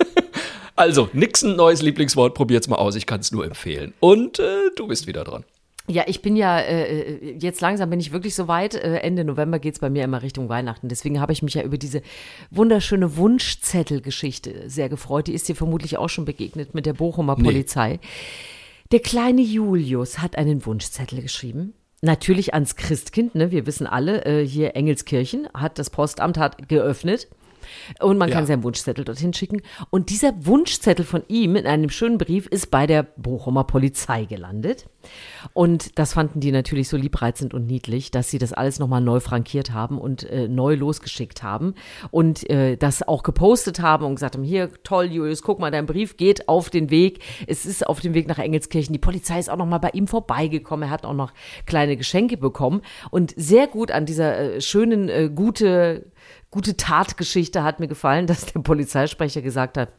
Also, 0.77 1.09
Nixon, 1.13 1.55
neues 1.55 1.81
Lieblingswort, 1.81 2.33
probiert's 2.33 2.67
mal 2.67 2.75
aus. 2.75 2.95
Ich 2.95 3.05
kann 3.05 3.21
es 3.21 3.31
nur 3.31 3.45
empfehlen. 3.45 3.93
Und 4.01 4.39
äh, 4.39 4.71
du 4.75 4.87
bist 4.87 5.07
wieder 5.07 5.23
dran. 5.23 5.45
Ja, 5.87 6.03
ich 6.05 6.21
bin 6.21 6.35
ja, 6.35 6.59
äh, 6.59 7.37
jetzt 7.39 7.61
langsam 7.61 7.89
bin 7.89 8.01
ich 8.01 8.11
wirklich 8.11 8.35
so 8.35 8.49
weit. 8.49 8.73
Äh, 8.75 8.97
Ende 8.97 9.23
November 9.23 9.59
geht's 9.59 9.79
bei 9.79 9.89
mir 9.89 10.03
immer 10.03 10.21
Richtung 10.21 10.49
Weihnachten. 10.49 10.89
Deswegen 10.89 11.21
habe 11.21 11.31
ich 11.31 11.41
mich 11.43 11.53
ja 11.53 11.61
über 11.61 11.77
diese 11.77 12.01
wunderschöne 12.51 13.15
Wunschzettelgeschichte 13.15 14.69
sehr 14.69 14.89
gefreut. 14.89 15.27
Die 15.27 15.33
ist 15.33 15.47
dir 15.47 15.55
vermutlich 15.55 15.97
auch 15.97 16.09
schon 16.09 16.25
begegnet 16.25 16.73
mit 16.73 16.85
der 16.85 16.93
Bochumer 16.93 17.35
Nee. 17.37 17.43
Polizei. 17.43 17.99
Der 18.91 18.99
kleine 18.99 19.41
Julius 19.41 20.19
hat 20.19 20.37
einen 20.37 20.63
Wunschzettel 20.65 21.21
geschrieben. 21.21 21.73
Natürlich 22.01 22.53
ans 22.53 22.75
Christkind, 22.75 23.33
ne? 23.33 23.49
Wir 23.49 23.65
wissen 23.65 23.87
alle, 23.87 24.25
äh, 24.25 24.45
hier 24.45 24.75
Engelskirchen 24.75 25.47
hat 25.55 25.79
das 25.79 25.89
Postamt 25.89 26.37
hat 26.37 26.69
geöffnet. 26.69 27.27
Und 28.01 28.17
man 28.17 28.29
kann 28.29 28.43
Ja. 28.43 28.47
seinen 28.47 28.63
Wunschzettel 28.63 29.05
dorthin 29.05 29.33
schicken. 29.33 29.61
Und 29.89 30.09
dieser 30.09 30.33
Wunschzettel 30.45 31.05
von 31.05 31.23
ihm 31.27 31.55
in 31.55 31.65
einem 31.65 31.89
schönen 31.89 32.17
Brief 32.17 32.47
ist 32.47 32.71
bei 32.71 32.87
der 32.87 33.03
Bochumer 33.03 33.63
Polizei 33.63 34.25
gelandet. 34.25 34.87
Und 35.53 35.99
das 35.99 36.13
fanden 36.13 36.39
die 36.39 36.51
natürlich 36.51 36.89
so 36.89 36.97
liebreizend 36.97 37.53
und 37.53 37.67
niedlich, 37.67 38.09
dass 38.11 38.29
sie 38.31 38.39
das 38.39 38.53
alles 38.53 38.79
nochmal 38.79 39.01
neu 39.01 39.19
frankiert 39.19 39.71
haben 39.71 39.99
und 39.99 40.23
äh, 40.23 40.47
neu 40.47 40.75
losgeschickt 40.75 41.43
haben. 41.43 41.75
Und 42.11 42.49
äh, 42.49 42.75
das 42.75 43.07
auch 43.07 43.21
gepostet 43.23 43.79
haben 43.81 44.05
und 44.05 44.15
gesagt 44.15 44.35
haben, 44.35 44.43
hier, 44.43 44.69
toll, 44.83 45.05
Julius, 45.05 45.41
guck 45.43 45.59
mal, 45.59 45.69
dein 45.71 45.85
Brief 45.85 46.17
geht 46.17 46.47
auf 46.49 46.69
den 46.69 46.89
Weg. 46.89 47.19
Es 47.47 47.65
ist 47.65 47.85
auf 47.85 47.99
dem 47.99 48.13
Weg 48.13 48.27
nach 48.27 48.39
Engelskirchen. 48.39 48.93
Die 48.93 48.99
Polizei 48.99 49.39
ist 49.39 49.49
auch 49.49 49.57
nochmal 49.57 49.79
bei 49.79 49.91
ihm 49.93 50.07
vorbeigekommen. 50.07 50.89
Er 50.89 50.91
hat 50.91 51.05
auch 51.05 51.13
noch 51.13 51.31
kleine 51.65 51.97
Geschenke 51.97 52.37
bekommen. 52.37 52.81
Und 53.11 53.33
sehr 53.37 53.67
gut 53.67 53.91
an 53.91 54.05
dieser 54.05 54.55
äh, 54.55 54.61
schönen, 54.61 55.09
äh, 55.09 55.29
gute 55.33 56.07
gute 56.51 56.77
Tatgeschichte 56.77 57.63
hat 57.63 57.79
mir 57.79 57.87
gefallen, 57.87 58.27
dass 58.27 58.45
der 58.45 58.61
Polizeisprecher 58.61 59.41
gesagt 59.41 59.77
hat, 59.77 59.89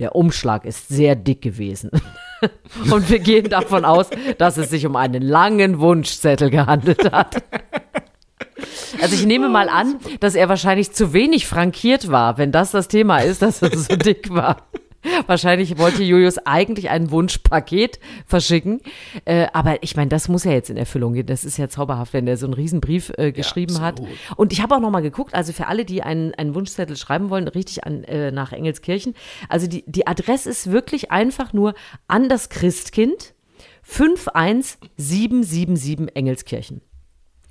der 0.00 0.14
Umschlag 0.14 0.64
ist 0.64 0.88
sehr 0.88 1.16
dick 1.16 1.42
gewesen. 1.42 1.90
Und 2.90 3.10
wir 3.10 3.18
gehen 3.18 3.48
davon 3.48 3.84
aus, 3.84 4.08
dass 4.38 4.56
es 4.56 4.70
sich 4.70 4.86
um 4.86 4.96
einen 4.96 5.22
langen 5.22 5.80
Wunschzettel 5.80 6.50
gehandelt 6.50 7.12
hat. 7.12 7.42
Also 9.00 9.14
ich 9.14 9.26
nehme 9.26 9.48
mal 9.48 9.68
an, 9.68 9.98
dass 10.18 10.34
er 10.34 10.48
wahrscheinlich 10.48 10.90
zu 10.90 11.12
wenig 11.12 11.46
frankiert 11.46 12.10
war, 12.10 12.38
wenn 12.38 12.50
das 12.50 12.72
das 12.72 12.88
Thema 12.88 13.18
ist, 13.18 13.42
dass 13.42 13.62
er 13.62 13.76
so 13.76 13.94
dick 13.94 14.30
war. 14.30 14.68
Wahrscheinlich 15.26 15.78
wollte 15.78 16.02
Julius 16.02 16.38
eigentlich 16.38 16.90
ein 16.90 17.10
Wunschpaket 17.10 17.98
verschicken. 18.26 18.80
Äh, 19.24 19.46
aber 19.52 19.82
ich 19.82 19.96
meine, 19.96 20.08
das 20.08 20.28
muss 20.28 20.44
ja 20.44 20.52
jetzt 20.52 20.70
in 20.70 20.76
Erfüllung 20.76 21.14
gehen. 21.14 21.26
Das 21.26 21.44
ist 21.44 21.56
ja 21.56 21.68
zauberhaft, 21.68 22.12
wenn 22.12 22.26
er 22.26 22.36
so 22.36 22.46
einen 22.46 22.54
Riesenbrief 22.54 23.12
äh, 23.16 23.32
geschrieben 23.32 23.80
hat. 23.80 24.00
absolut. 24.00 24.18
Und 24.36 24.52
ich 24.52 24.62
habe 24.62 24.74
auch 24.74 24.80
noch 24.80 24.90
mal 24.90 25.02
geguckt, 25.02 25.34
also 25.34 25.52
für 25.52 25.68
alle, 25.68 25.84
die 25.84 26.02
einen, 26.02 26.34
einen 26.34 26.54
Wunschzettel 26.54 26.96
schreiben 26.96 27.30
wollen, 27.30 27.48
richtig 27.48 27.84
an, 27.84 28.04
äh, 28.04 28.32
nach 28.32 28.52
Engelskirchen. 28.52 29.14
Also 29.48 29.66
die, 29.66 29.84
die 29.86 30.06
Adresse 30.06 30.50
ist 30.50 30.70
wirklich 30.70 31.10
einfach 31.10 31.52
nur 31.52 31.74
an 32.06 32.28
das 32.28 32.48
Christkind 32.48 33.34
51777 33.82 36.14
Engelskirchen. 36.14 36.82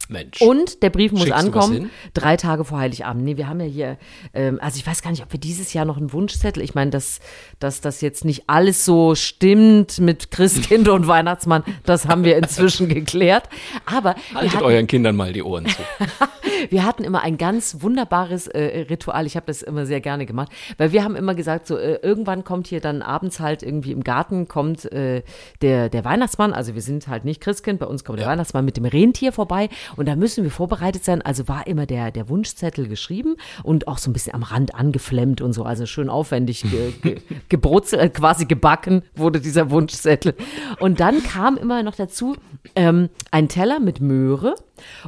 Mensch. 0.10 0.42
Und 0.42 0.84
der 0.84 0.90
Brief 0.90 1.12
muss 1.12 1.24
Schickst 1.24 1.34
ankommen, 1.34 1.90
drei 2.14 2.38
Tage 2.38 2.66
vor 2.66 2.80
Heiligabend. 2.80 3.24
Nee, 3.24 3.38
wir 3.38 3.48
haben 3.48 3.60
ja 3.60 3.66
hier, 3.66 3.98
ähm, 4.34 4.60
also 4.62 4.78
ich 4.78 4.88
weiß 4.88 5.02
gar 5.02 5.12
nicht, 5.12 5.24
ob 5.24 5.32
wir 5.32 5.40
dieses 5.40 5.74
Jahr 5.74 5.86
noch 5.86 5.98
einen 5.98 6.14
Wunschzettel, 6.14 6.64
ich 6.64 6.76
meine, 6.76 6.92
dass, 6.92 7.20
dass 7.60 7.82
das 7.82 8.02
jetzt 8.02 8.26
nicht 8.26 8.44
alles 8.48 8.86
so 8.86 9.16
stimmt 9.16 10.00
mit 10.00 10.32
Christkind 10.32 10.88
und 10.90 11.08
Weihnachtsmann, 11.08 11.64
das 11.86 12.08
haben 12.08 12.24
wir 12.24 12.38
inzwischen 12.38 12.88
geklärt. 12.98 13.50
Aber 13.86 14.16
Haltet 14.34 14.56
hatten, 14.56 14.66
euren 14.66 14.88
Kindern 14.88 15.16
mal 15.16 15.34
die 15.34 15.44
Ohren 15.44 15.66
zu. 15.66 15.82
wir 16.70 16.86
hatten 16.86 17.04
immer 17.04 17.22
ein 17.22 17.38
ganz 17.38 17.78
wunderbares 17.82 18.48
äh, 18.48 18.86
Ritual. 18.90 19.26
Ich 19.26 19.36
habe 19.36 19.46
das 19.46 19.62
immer 19.62 19.86
sehr 19.86 20.02
gerne 20.02 20.26
gemacht, 20.26 20.52
weil 20.78 20.92
wir 20.92 21.04
haben 21.04 21.16
immer 21.16 21.36
gesagt, 21.36 21.68
so 21.68 21.78
äh, 21.78 22.00
irgendwann 22.02 22.44
kommt 22.44 22.68
hier 22.68 22.82
dann 22.82 23.02
abends 23.02 23.40
halt 23.40 23.64
irgendwie 23.64 23.92
im 23.92 24.04
Garten 24.04 24.48
kommt 24.48 24.92
äh, 24.92 25.24
der 25.62 25.90
der 25.90 26.06
Weihnachtsmann. 26.06 26.54
Also 26.54 26.76
wir 26.76 26.82
sind 26.82 27.08
halt 27.08 27.26
nicht 27.26 27.42
Christkind, 27.42 27.80
bei 27.80 27.86
uns 27.86 28.04
kommt 28.04 28.20
der 28.20 28.26
Ja. 28.26 28.32
Weihnachtsmann 28.32 28.66
mit 28.66 28.78
dem 28.78 28.86
Rentier 28.86 29.32
vorbei 29.32 29.70
und 29.98 30.08
da 30.08 30.16
müssen 30.16 30.44
wir 30.44 30.52
vorbereitet 30.52 31.04
sein. 31.04 31.22
Also 31.22 31.48
war 31.48 31.68
immer 31.68 31.86
der 31.86 32.12
der 32.12 32.30
Wunschzettel 32.30 32.88
geschrieben 32.88 33.36
und 33.64 33.88
auch 33.88 33.98
so 33.98 34.10
ein 34.10 34.14
bisschen 34.14 34.34
am 34.34 34.44
Rand 34.44 34.76
angeflemmt 34.76 35.42
und 35.42 35.54
so, 35.54 35.64
also 35.64 35.86
schön 35.86 36.10
aufwendig 36.10 36.64
ge, 36.64 36.92
ge, 37.02 37.22
gebrutzelt, 37.50 38.02
äh, 38.02 38.10
quasi 38.10 38.46
gebacken 38.46 39.04
wurde 39.16 39.42
dieser 39.42 39.72
Wunschzettel. 39.72 40.36
Und 40.80 41.00
dann 41.00 41.24
kam 41.24 41.58
immer 41.58 41.84
noch 41.84 41.96
dazu 41.96 42.36
ähm, 42.76 43.10
ein 43.32 43.50
Teller 43.50 43.80
mit 43.80 44.00
Möhre 44.00 44.56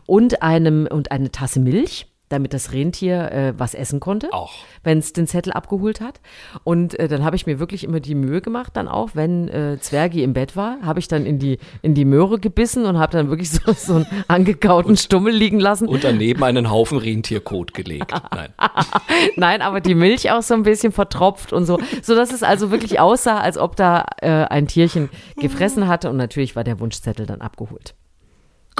und 0.05 0.41
einem 0.41 0.87
und 0.89 1.11
eine 1.11 1.31
Tasse 1.31 1.59
Milch. 1.59 2.08
Damit 2.29 2.53
das 2.53 2.71
Rentier 2.71 3.31
äh, 3.31 3.53
was 3.57 3.73
essen 3.73 3.99
konnte, 3.99 4.31
Auch. 4.31 4.53
wenn 4.83 4.99
es 4.99 5.13
den 5.13 5.27
Zettel 5.27 5.51
abgeholt 5.51 5.99
hat. 5.99 6.21
Und 6.63 6.97
äh, 6.99 7.07
dann 7.07 7.23
habe 7.23 7.35
ich 7.35 7.45
mir 7.45 7.59
wirklich 7.59 7.83
immer 7.83 7.99
die 7.99 8.15
Mühe 8.15 8.41
gemacht, 8.41 8.75
dann 8.75 8.87
auch, 8.87 9.11
wenn 9.13 9.49
äh, 9.49 9.77
Zwergi 9.79 10.23
im 10.23 10.33
Bett 10.33 10.55
war, 10.55 10.77
habe 10.83 10.99
ich 10.99 11.07
dann 11.07 11.25
in 11.25 11.39
die, 11.39 11.57
in 11.81 11.95
die 11.95 12.05
Möhre 12.05 12.39
gebissen 12.39 12.85
und 12.85 12.97
habe 12.99 13.11
dann 13.11 13.29
wirklich 13.29 13.49
so, 13.51 13.73
so 13.73 13.95
einen 13.95 14.07
angekauten 14.27 14.95
Stummel 14.95 15.33
liegen 15.33 15.59
lassen. 15.59 15.87
Und 15.87 16.03
daneben 16.03 16.43
einen 16.43 16.69
Haufen 16.69 16.99
Rentierkot 16.99 17.73
gelegt. 17.73 18.13
Nein. 18.31 18.53
Nein, 19.35 19.61
aber 19.61 19.81
die 19.81 19.95
Milch 19.95 20.31
auch 20.31 20.43
so 20.43 20.53
ein 20.53 20.63
bisschen 20.63 20.91
vertropft 20.91 21.51
und 21.51 21.65
so, 21.65 21.79
so 22.01 22.15
dass 22.15 22.31
es 22.31 22.43
also 22.43 22.71
wirklich 22.71 22.99
aussah, 22.99 23.39
als 23.39 23.57
ob 23.57 23.75
da 23.75 24.05
äh, 24.21 24.29
ein 24.29 24.67
Tierchen 24.67 25.09
gefressen 25.37 25.87
hatte 25.87 26.09
und 26.09 26.17
natürlich 26.17 26.55
war 26.55 26.63
der 26.63 26.79
Wunschzettel 26.79 27.25
dann 27.25 27.41
abgeholt. 27.41 27.95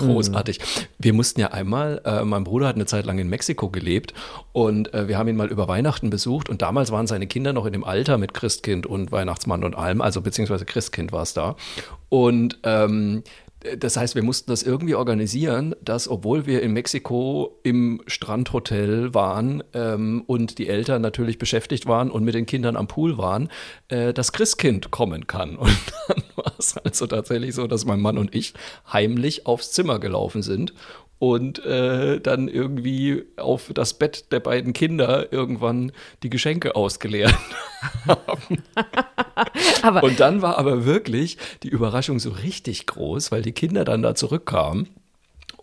Großartig. 0.08 0.60
Wir 0.98 1.14
mussten 1.14 1.40
ja 1.40 1.48
einmal, 1.48 2.02
äh, 2.06 2.24
mein 2.24 2.44
Bruder 2.44 2.68
hat 2.68 2.76
eine 2.76 2.86
Zeit 2.86 3.06
lang 3.06 3.20
in 3.20 3.30
Mexiko 3.30 3.70
gelebt 3.70 4.14
und 4.52 4.94
äh, 4.94 5.08
wir 5.08 5.18
haben 5.18 5.28
ihn 5.28 5.36
mal 5.36 5.48
über 5.48 5.68
Weihnachten 5.68 6.10
besucht 6.10 6.50
und 6.50 6.62
damals 6.62 6.92
waren 6.92 7.08
seine 7.08 7.28
Kinder 7.28 7.54
noch 7.54 7.66
in 7.66 7.74
dem 7.74 7.84
Alter 7.84 8.18
mit 8.18 8.34
Christkind 8.34 8.86
und 8.86 9.12
Weihnachtsmann 9.12 9.64
und 9.64 9.76
allem, 9.76 10.02
also 10.02 10.22
beziehungsweise 10.22 10.66
Christkind 10.66 11.12
war 11.12 11.24
es 11.24 11.34
da. 11.34 11.56
Und 12.10 12.60
ähm, 12.64 13.24
das 13.78 13.98
heißt, 13.98 14.16
wir 14.16 14.24
mussten 14.24 14.52
das 14.52 14.64
irgendwie 14.64 14.96
organisieren, 14.96 15.76
dass, 15.82 16.08
obwohl 16.08 16.46
wir 16.46 16.62
in 16.62 16.72
Mexiko 16.72 17.60
im 17.64 18.02
Strandhotel 18.08 19.14
waren 19.14 19.64
ähm, 19.74 20.24
und 20.28 20.60
die 20.60 20.70
Eltern 20.70 21.02
natürlich 21.02 21.38
beschäftigt 21.38 21.86
waren 21.86 22.10
und 22.10 22.24
mit 22.24 22.36
den 22.36 22.46
Kindern 22.46 22.78
am 22.78 22.88
Pool 22.88 23.18
waren, 23.18 23.50
äh, 23.90 24.14
das 24.14 24.32
Christkind 24.32 24.92
kommen 24.92 25.28
kann. 25.28 25.56
Und 25.70 25.78
dann 26.08 26.24
war 26.36 26.54
es 26.58 26.78
also 26.78 27.06
tatsächlich 27.06 27.54
so, 27.54 27.68
dass 27.68 27.86
mein 27.86 28.00
Mann 28.00 28.18
und 28.18 28.34
ich 28.34 28.54
heimlich 28.92 29.46
aufs 29.46 29.72
Zimmer 29.72 30.00
gelaufen 30.00 30.42
sind 30.42 30.74
und 31.20 31.64
äh, 31.66 32.22
dann 32.22 32.48
irgendwie 32.48 33.26
auf 33.36 33.72
das 33.74 33.94
Bett 33.94 34.32
der 34.32 34.40
beiden 34.40 34.74
Kinder 34.74 35.32
irgendwann 35.32 35.92
die 36.24 36.30
Geschenke 36.30 36.76
ausgeleert 36.76 37.36
haben. 38.08 38.64
Und 40.02 40.20
dann 40.20 40.42
war 40.42 40.58
aber 40.58 40.86
wirklich 40.86 41.38
die 41.64 41.70
Überraschung 41.70 42.20
so 42.20 42.32
richtig 42.32 42.88
groß, 42.88 43.32
weil 43.32 43.42
die 43.42 43.52
Kinder 43.52 43.86
dann 43.86 44.02
da 44.02 44.16
zurückkamen 44.16 44.90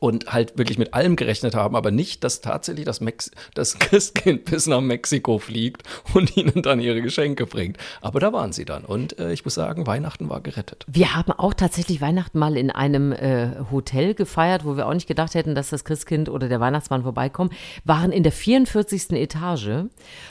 und 0.06 0.32
halt 0.32 0.56
wirklich 0.56 0.78
mit 0.78 0.94
allem 0.94 1.16
gerechnet 1.16 1.54
haben, 1.56 1.74
aber 1.74 1.90
nicht, 1.90 2.22
dass 2.22 2.40
tatsächlich 2.40 2.84
das, 2.84 3.00
Mex 3.00 3.30
das 3.54 3.78
Christkind 3.78 4.44
bis 4.44 4.66
nach 4.68 4.80
Mexiko 4.80 5.38
fliegt 5.38 5.82
und 6.14 6.36
ihnen 6.36 6.62
dann 6.62 6.80
ihre 6.80 7.02
Geschenke 7.02 7.44
bringt. 7.46 7.76
Aber 8.00 8.20
da 8.20 8.32
waren 8.32 8.52
sie 8.52 8.64
dann 8.64 8.84
und 8.84 9.18
äh, 9.18 9.32
ich 9.32 9.44
muss 9.44 9.54
sagen, 9.54 9.86
Weihnachten 9.86 10.28
war 10.28 10.40
gerettet. 10.40 10.84
Wir 10.86 11.14
haben 11.14 11.32
auch 11.32 11.54
tatsächlich 11.54 12.00
Weihnachten 12.00 12.38
mal 12.38 12.56
in 12.56 12.70
einem 12.70 13.10
äh, 13.12 13.48
Hotel 13.72 14.14
gefeiert, 14.14 14.64
wo 14.64 14.76
wir 14.76 14.86
auch 14.86 14.94
nicht 14.94 15.08
gedacht 15.08 15.34
hätten, 15.34 15.54
dass 15.56 15.70
das 15.70 15.84
Christkind 15.84 16.28
oder 16.28 16.48
der 16.48 16.60
Weihnachtsmann 16.60 17.02
vorbeikommen, 17.02 17.50
waren 17.84 18.12
in 18.12 18.22
der 18.22 18.32
44. 18.32 19.10
Etage 19.12 19.86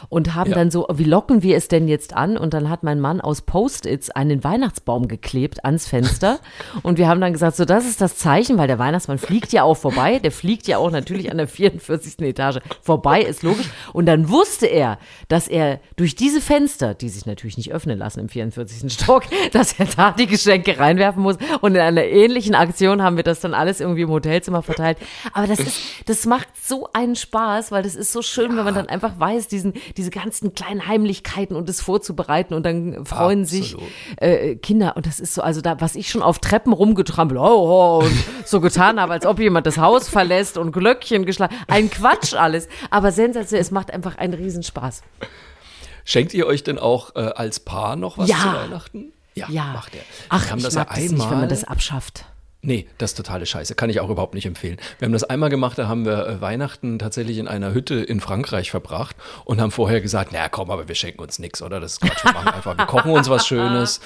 und 0.10 0.36
haben 0.36 0.52
Ja. 0.52 0.56
dann 0.56 0.72
so, 0.72 0.88
wie 0.94 1.04
locken 1.04 1.44
wir 1.44 1.58
es 1.58 1.68
denn 1.68 1.88
jetzt 1.90 2.14
an? 2.14 2.38
Und 2.38 2.54
dann 2.54 2.70
hat 2.70 2.84
mein 2.84 3.02
Mann 3.02 3.20
aus 3.20 3.42
Post-its 3.42 4.10
einen 4.12 4.44
Weihnachtsbaum 4.44 5.08
geklebt 5.10 5.66
ans 5.66 5.88
Fenster 5.88 6.40
und 6.84 6.98
wir 6.98 7.08
haben 7.10 7.20
dann 7.20 7.34
gesagt, 7.34 7.58
so 7.58 7.66
das 7.66 7.86
ist 7.86 8.00
das 8.00 8.16
Zeichen, 8.16 8.58
weil 8.58 8.68
der 8.68 8.80
Weihnachtsmann 8.80 9.18
fliegt 9.18 9.52
ja 9.52 9.64
auch 9.66 9.76
vorbei, 9.76 10.20
der 10.20 10.32
fliegt 10.32 10.68
ja 10.68 10.78
auch 10.78 10.92
natürlich 10.92 11.32
an 11.32 11.38
der 11.38 11.48
44. 11.48 12.20
Etage 12.22 12.60
vorbei, 12.82 13.22
ist 13.22 13.44
logisch. 13.44 13.70
Und 13.94 14.06
dann 14.06 14.30
wusste 14.30 14.68
er, 14.68 14.98
dass 15.28 15.48
er 15.48 15.80
durch 15.96 16.16
diese 16.16 16.42
Fenster, 16.42 16.94
die 16.94 17.10
sich 17.10 17.26
natürlich 17.26 17.58
nicht 17.58 17.72
öffnen 17.74 17.98
lassen 17.98 18.22
im 18.22 18.30
44. 18.30 18.92
Stock, 18.92 19.24
dass 19.52 19.80
er 19.80 19.86
da 19.86 20.12
die 20.12 20.28
Geschenke 20.28 20.80
reinwerfen 20.80 21.22
muss. 21.22 21.38
Und 21.62 21.76
in 21.76 21.82
einer 21.82 22.06
ähnlichen 22.06 22.56
Aktion 22.56 23.02
haben 23.02 23.18
wir 23.18 23.24
das 23.24 23.40
dann 23.40 23.54
alles 23.54 23.82
irgendwie 23.82 24.02
im 24.02 24.10
Hotelzimmer 24.10 24.62
verteilt. 24.62 24.98
Aber 25.34 25.48
das 25.48 25.60
ist, 25.60 25.80
das 26.06 26.26
macht 26.26 26.48
so 26.62 26.88
einen 26.94 27.16
Spaß, 27.16 27.72
weil 27.72 27.84
das 27.84 27.96
ist 27.96 28.12
so 28.12 28.22
schön, 28.22 28.56
wenn 28.56 28.64
man 28.64 28.76
dann 28.76 28.88
einfach 28.88 29.20
weiß, 29.20 29.48
diesen, 29.48 29.74
diese 29.98 30.10
ganzen 30.10 30.54
kleinen 30.54 30.88
Heimlichkeiten 30.88 31.56
und 31.56 31.70
das 31.70 31.82
vorzubereiten 31.82 32.54
und 32.54 32.66
dann 32.66 33.06
freuen 33.06 33.46
sich 33.46 33.74
Absolut. 33.74 33.92
äh, 34.18 34.56
Kinder. 34.56 34.96
Und 34.96 35.06
das 35.06 35.20
ist 35.20 35.34
so, 35.34 35.42
also 35.42 35.62
da, 35.62 35.80
was 35.82 35.96
ich 35.96 36.10
schon 36.10 36.22
auf 36.22 36.40
Treppen 36.40 36.74
rumgetrampelt, 36.74 37.40
oh, 37.40 37.44
oh, 37.46 38.04
und 38.04 38.14
so 38.46 38.62
getan 38.62 39.00
habe, 39.00 39.14
als 39.14 39.26
ob 39.26 39.40
jemand 39.46 39.66
das 39.66 39.78
Haus 39.78 40.10
verlässt 40.10 40.58
und 40.58 40.72
Glöckchen 40.74 41.26
geschlagen. 41.26 41.56
Ein 41.68 41.90
Quatsch 41.90 42.34
alles. 42.34 42.68
Aber 42.90 43.12
sensationell, 43.12 43.62
es 43.62 43.72
macht 43.72 43.92
einfach 43.92 44.18
einen 44.18 44.34
Riesenspaß. 44.34 45.02
Schenkt 46.04 46.34
ihr 46.34 46.46
euch 46.46 46.64
denn 46.64 46.78
auch 46.78 47.16
äh, 47.16 47.20
als 47.20 47.60
Paar 47.60 47.96
noch 47.96 48.18
was 48.18 48.30
Ja. 48.30 48.36
zu 48.38 48.48
Weihnachten? 48.54 49.14
Ja, 49.34 49.48
Ja. 49.50 49.66
macht 49.74 49.96
er. 49.96 50.02
Ach, 50.30 50.44
wir 50.44 50.52
haben 50.52 50.58
ich 50.60 50.66
das 50.66 50.76
mag 50.76 50.88
ja 50.90 50.94
das 50.94 50.98
einmal. 51.04 51.18
nicht, 51.18 51.32
wenn 51.32 51.40
man 51.40 51.50
das 51.50 51.64
abschafft. 51.64 52.26
Nee, 52.62 52.88
das 52.98 53.12
ist 53.12 53.18
totale 53.18 53.46
Scheiße. 53.46 53.76
Kann 53.76 53.92
ich 53.92 54.00
auch 54.00 54.10
überhaupt 54.10 54.34
nicht 54.34 54.48
empfehlen. 54.48 54.78
Wir 54.98 55.06
haben 55.06 55.14
das 55.14 55.24
einmal 55.24 55.50
gemacht, 55.50 55.78
da 55.78 55.88
haben 55.88 56.04
wir 56.06 56.26
äh, 56.28 56.42
Weihnachten 56.42 56.98
tatsächlich 56.98 57.38
in 57.38 57.48
einer 57.48 57.74
Hütte 57.74 57.96
in 57.96 58.22
Frankreich 58.22 58.72
verbracht 58.72 59.16
und 59.46 59.62
haben 59.62 59.70
vorher 59.72 60.02
gesagt, 60.02 60.32
na 60.34 60.50
komm, 60.50 60.72
aber 60.72 60.88
wir 60.88 60.96
schenken 60.96 61.22
uns 61.22 61.38
nichts, 61.38 61.62
oder? 61.62 61.80
Das 61.80 61.94
ist 61.94 62.02
Quatsch, 62.02 62.24
wir 62.24 62.34
machen 62.34 62.48
einfach, 62.50 62.76
wir 62.78 62.86
kochen 62.88 63.12
uns 63.12 63.30
was 63.30 63.46
Schönes. 63.46 64.00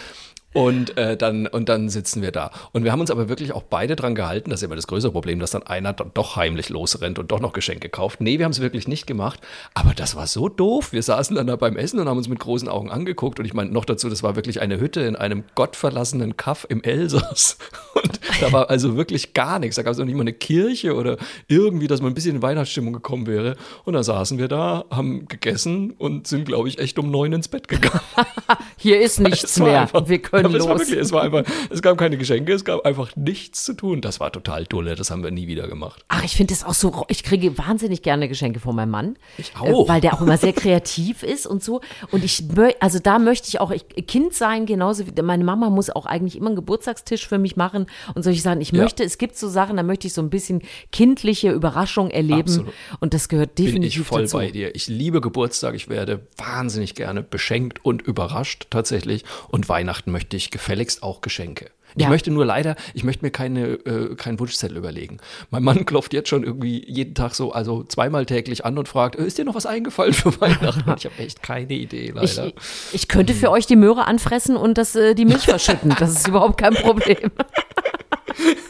Und, 0.53 0.97
äh, 0.97 1.15
dann, 1.15 1.45
und 1.45 1.69
dann 1.69 1.89
sitzen 1.89 2.23
wir 2.23 2.31
da. 2.31 2.49
Und 2.71 2.83
wir 2.83 2.91
haben 2.91 3.01
uns 3.01 3.11
aber 3.11 3.29
wirklich 3.29 3.53
auch 3.53 3.61
beide 3.61 3.95
dran 3.95 4.15
gehalten. 4.15 4.49
Das 4.49 4.61
ist 4.61 4.63
immer 4.63 4.75
das 4.75 4.87
größere 4.87 5.11
Problem, 5.11 5.39
dass 5.39 5.51
dann 5.51 5.63
einer 5.63 5.93
dann 5.93 6.09
doch 6.15 6.37
heimlich 6.37 6.69
losrennt 6.69 7.19
und 7.19 7.31
doch 7.31 7.39
noch 7.39 7.53
Geschenke 7.53 7.87
kauft. 7.87 8.19
Nee, 8.19 8.39
wir 8.39 8.45
haben 8.45 8.51
es 8.51 8.59
wirklich 8.59 8.87
nicht 8.87 9.05
gemacht. 9.05 9.39
Aber 9.75 9.93
das 9.93 10.15
war 10.15 10.25
so 10.25 10.49
doof. 10.49 10.91
Wir 10.91 11.03
saßen 11.03 11.35
dann 11.35 11.45
da 11.45 11.55
beim 11.55 11.77
Essen 11.77 11.99
und 11.99 12.09
haben 12.09 12.17
uns 12.17 12.27
mit 12.27 12.39
großen 12.39 12.67
Augen 12.67 12.89
angeguckt. 12.89 13.39
Und 13.39 13.45
ich 13.45 13.53
meine 13.53 13.69
noch 13.69 13.85
dazu, 13.85 14.09
das 14.09 14.23
war 14.23 14.35
wirklich 14.35 14.59
eine 14.59 14.79
Hütte 14.79 15.01
in 15.01 15.15
einem 15.15 15.43
gottverlassenen 15.53 16.35
Kaff 16.35 16.65
im 16.67 16.81
Elsass. 16.83 17.57
Und 17.93 18.19
da 18.41 18.51
war 18.51 18.69
also 18.69 18.95
wirklich 18.95 19.33
gar 19.33 19.59
nichts. 19.59 19.75
Da 19.75 19.83
gab 19.83 19.91
es 19.91 19.97
noch 19.99 20.05
nicht 20.05 20.15
mal 20.15 20.21
eine 20.21 20.33
Kirche 20.33 20.95
oder 20.95 21.17
irgendwie, 21.47 21.87
dass 21.87 22.01
man 22.01 22.11
ein 22.11 22.15
bisschen 22.15 22.37
in 22.37 22.41
Weihnachtsstimmung 22.41 22.93
gekommen 22.93 23.27
wäre. 23.27 23.55
Und 23.85 23.93
dann 23.93 24.03
saßen 24.03 24.37
wir 24.37 24.47
da, 24.47 24.85
haben 24.89 25.27
gegessen 25.27 25.91
und 25.97 26.27
sind, 26.27 26.45
glaube 26.45 26.69
ich, 26.69 26.79
echt 26.79 26.97
um 26.97 27.11
neun 27.11 27.33
ins 27.33 27.49
Bett 27.49 27.67
gegangen. 27.67 27.99
Hier 28.77 29.01
ist 29.01 29.19
nichts 29.19 29.59
mehr. 29.59 29.89
wir 30.05 30.19
können 30.19 30.38
aber 30.45 30.57
es 30.57 30.63
war 30.65 30.73
los. 30.73 30.81
wirklich, 30.81 30.99
es 30.99 31.11
war 31.11 31.23
einfach, 31.23 31.43
es 31.69 31.81
gab 31.81 31.97
keine 31.97 32.17
Geschenke, 32.17 32.53
es 32.53 32.63
gab 32.65 32.85
einfach 32.85 33.15
nichts 33.15 33.63
zu 33.63 33.73
tun. 33.73 34.01
Das 34.01 34.19
war 34.19 34.31
total 34.31 34.65
dulle, 34.65 34.95
das 34.95 35.11
haben 35.11 35.23
wir 35.23 35.31
nie 35.31 35.47
wieder 35.47 35.67
gemacht. 35.67 36.03
Ach, 36.07 36.23
ich 36.23 36.35
finde 36.35 36.53
das 36.53 36.63
auch 36.63 36.73
so, 36.73 37.05
ich 37.07 37.23
kriege 37.23 37.57
wahnsinnig 37.57 38.01
gerne 38.01 38.27
Geschenke 38.27 38.59
von 38.59 38.75
meinem 38.75 38.91
Mann. 38.91 39.17
Ich 39.37 39.53
auch. 39.55 39.85
Äh, 39.85 39.89
weil 39.89 40.01
der 40.01 40.13
auch 40.13 40.21
immer 40.21 40.37
sehr 40.37 40.53
kreativ 40.53 41.23
ist 41.23 41.45
und 41.47 41.63
so. 41.63 41.81
Und 42.11 42.23
ich, 42.23 42.43
also 42.79 42.99
da 42.99 43.19
möchte 43.19 43.47
ich 43.47 43.59
auch 43.59 43.71
ich, 43.71 43.85
Kind 44.07 44.33
sein, 44.33 44.65
genauso 44.65 45.05
wie 45.07 45.21
meine 45.21 45.43
Mama 45.43 45.69
muss 45.69 45.89
auch 45.89 46.05
eigentlich 46.05 46.35
immer 46.37 46.47
einen 46.47 46.55
Geburtstagstisch 46.55 47.27
für 47.27 47.37
mich 47.37 47.55
machen 47.55 47.85
und 48.15 48.23
solche 48.23 48.41
Sachen. 48.41 48.61
Ich 48.61 48.71
Ja. 48.71 48.83
möchte, 48.83 49.03
es 49.03 49.17
gibt 49.17 49.37
so 49.37 49.47
Sachen, 49.49 49.77
da 49.77 49.83
möchte 49.83 50.07
ich 50.07 50.13
so 50.13 50.21
ein 50.21 50.29
bisschen 50.29 50.61
kindliche 50.91 51.51
Überraschung 51.51 52.09
erleben. 52.09 52.41
Absolut. 52.41 52.73
Und 52.99 53.13
das 53.13 53.29
gehört 53.29 53.55
Bin 53.55 53.65
definitiv 53.65 54.01
ich 54.01 54.07
voll 54.07 54.21
dazu. 54.23 54.37
bei 54.37 54.51
dir. 54.51 54.75
Ich 54.75 54.87
liebe 54.87 55.21
Geburtstag, 55.21 55.75
ich 55.75 55.89
werde 55.89 56.21
wahnsinnig 56.37 56.95
gerne 56.95 57.21
beschenkt 57.23 57.83
und 57.83 58.01
überrascht 58.01 58.67
tatsächlich. 58.69 59.23
Und 59.49 59.69
Weihnachten 59.69 60.11
möchte 60.11 60.28
ich 60.37 60.51
gefälligst 60.51 61.03
auch 61.03 61.21
Geschenke. 61.21 61.69
Ich 61.95 62.03
Ja. 62.03 62.09
möchte 62.09 62.29
nur 62.29 62.45
leider, 62.45 62.75
ich 62.93 63.03
möchte 63.03 63.25
mir 63.25 63.31
keine, 63.31 63.65
äh, 63.73 64.15
keinen 64.15 64.39
Wunschzettel 64.39 64.77
überlegen. 64.77 65.17
Mein 65.49 65.63
Mann 65.63 65.85
klopft 65.85 66.13
jetzt 66.13 66.29
schon 66.29 66.43
irgendwie 66.43 66.83
jeden 66.87 67.15
Tag 67.15 67.33
so, 67.33 67.51
also 67.51 67.83
zweimal 67.83 68.27
täglich 68.27 68.63
an 68.63 68.77
und 68.77 68.87
fragt, 68.87 69.15
äh, 69.17 69.25
ist 69.25 69.39
dir 69.39 69.45
noch 69.45 69.55
was 69.55 69.65
eingefallen 69.65 70.13
für 70.13 70.29
Weihnachten? 70.41 70.93
Ich 70.97 71.05
habe 71.05 71.17
echt 71.17 71.41
keine 71.41 71.73
Idee, 71.73 72.13
Ich, 72.21 72.35
leider. 72.35 72.51
ich 72.93 73.07
könnte 73.07 73.33
für 73.33 73.49
euch 73.49 73.65
die 73.65 73.75
Möhre 73.75 74.05
anfressen 74.05 74.55
und 74.55 74.77
das, 74.77 74.95
äh, 74.95 75.15
die 75.15 75.25
Milch 75.25 75.45
verschütten. 75.45 75.95
Das 75.99 76.11
ist 76.11 76.27
überhaupt 76.27 76.59
kein 76.59 76.75
Problem. 76.75 77.31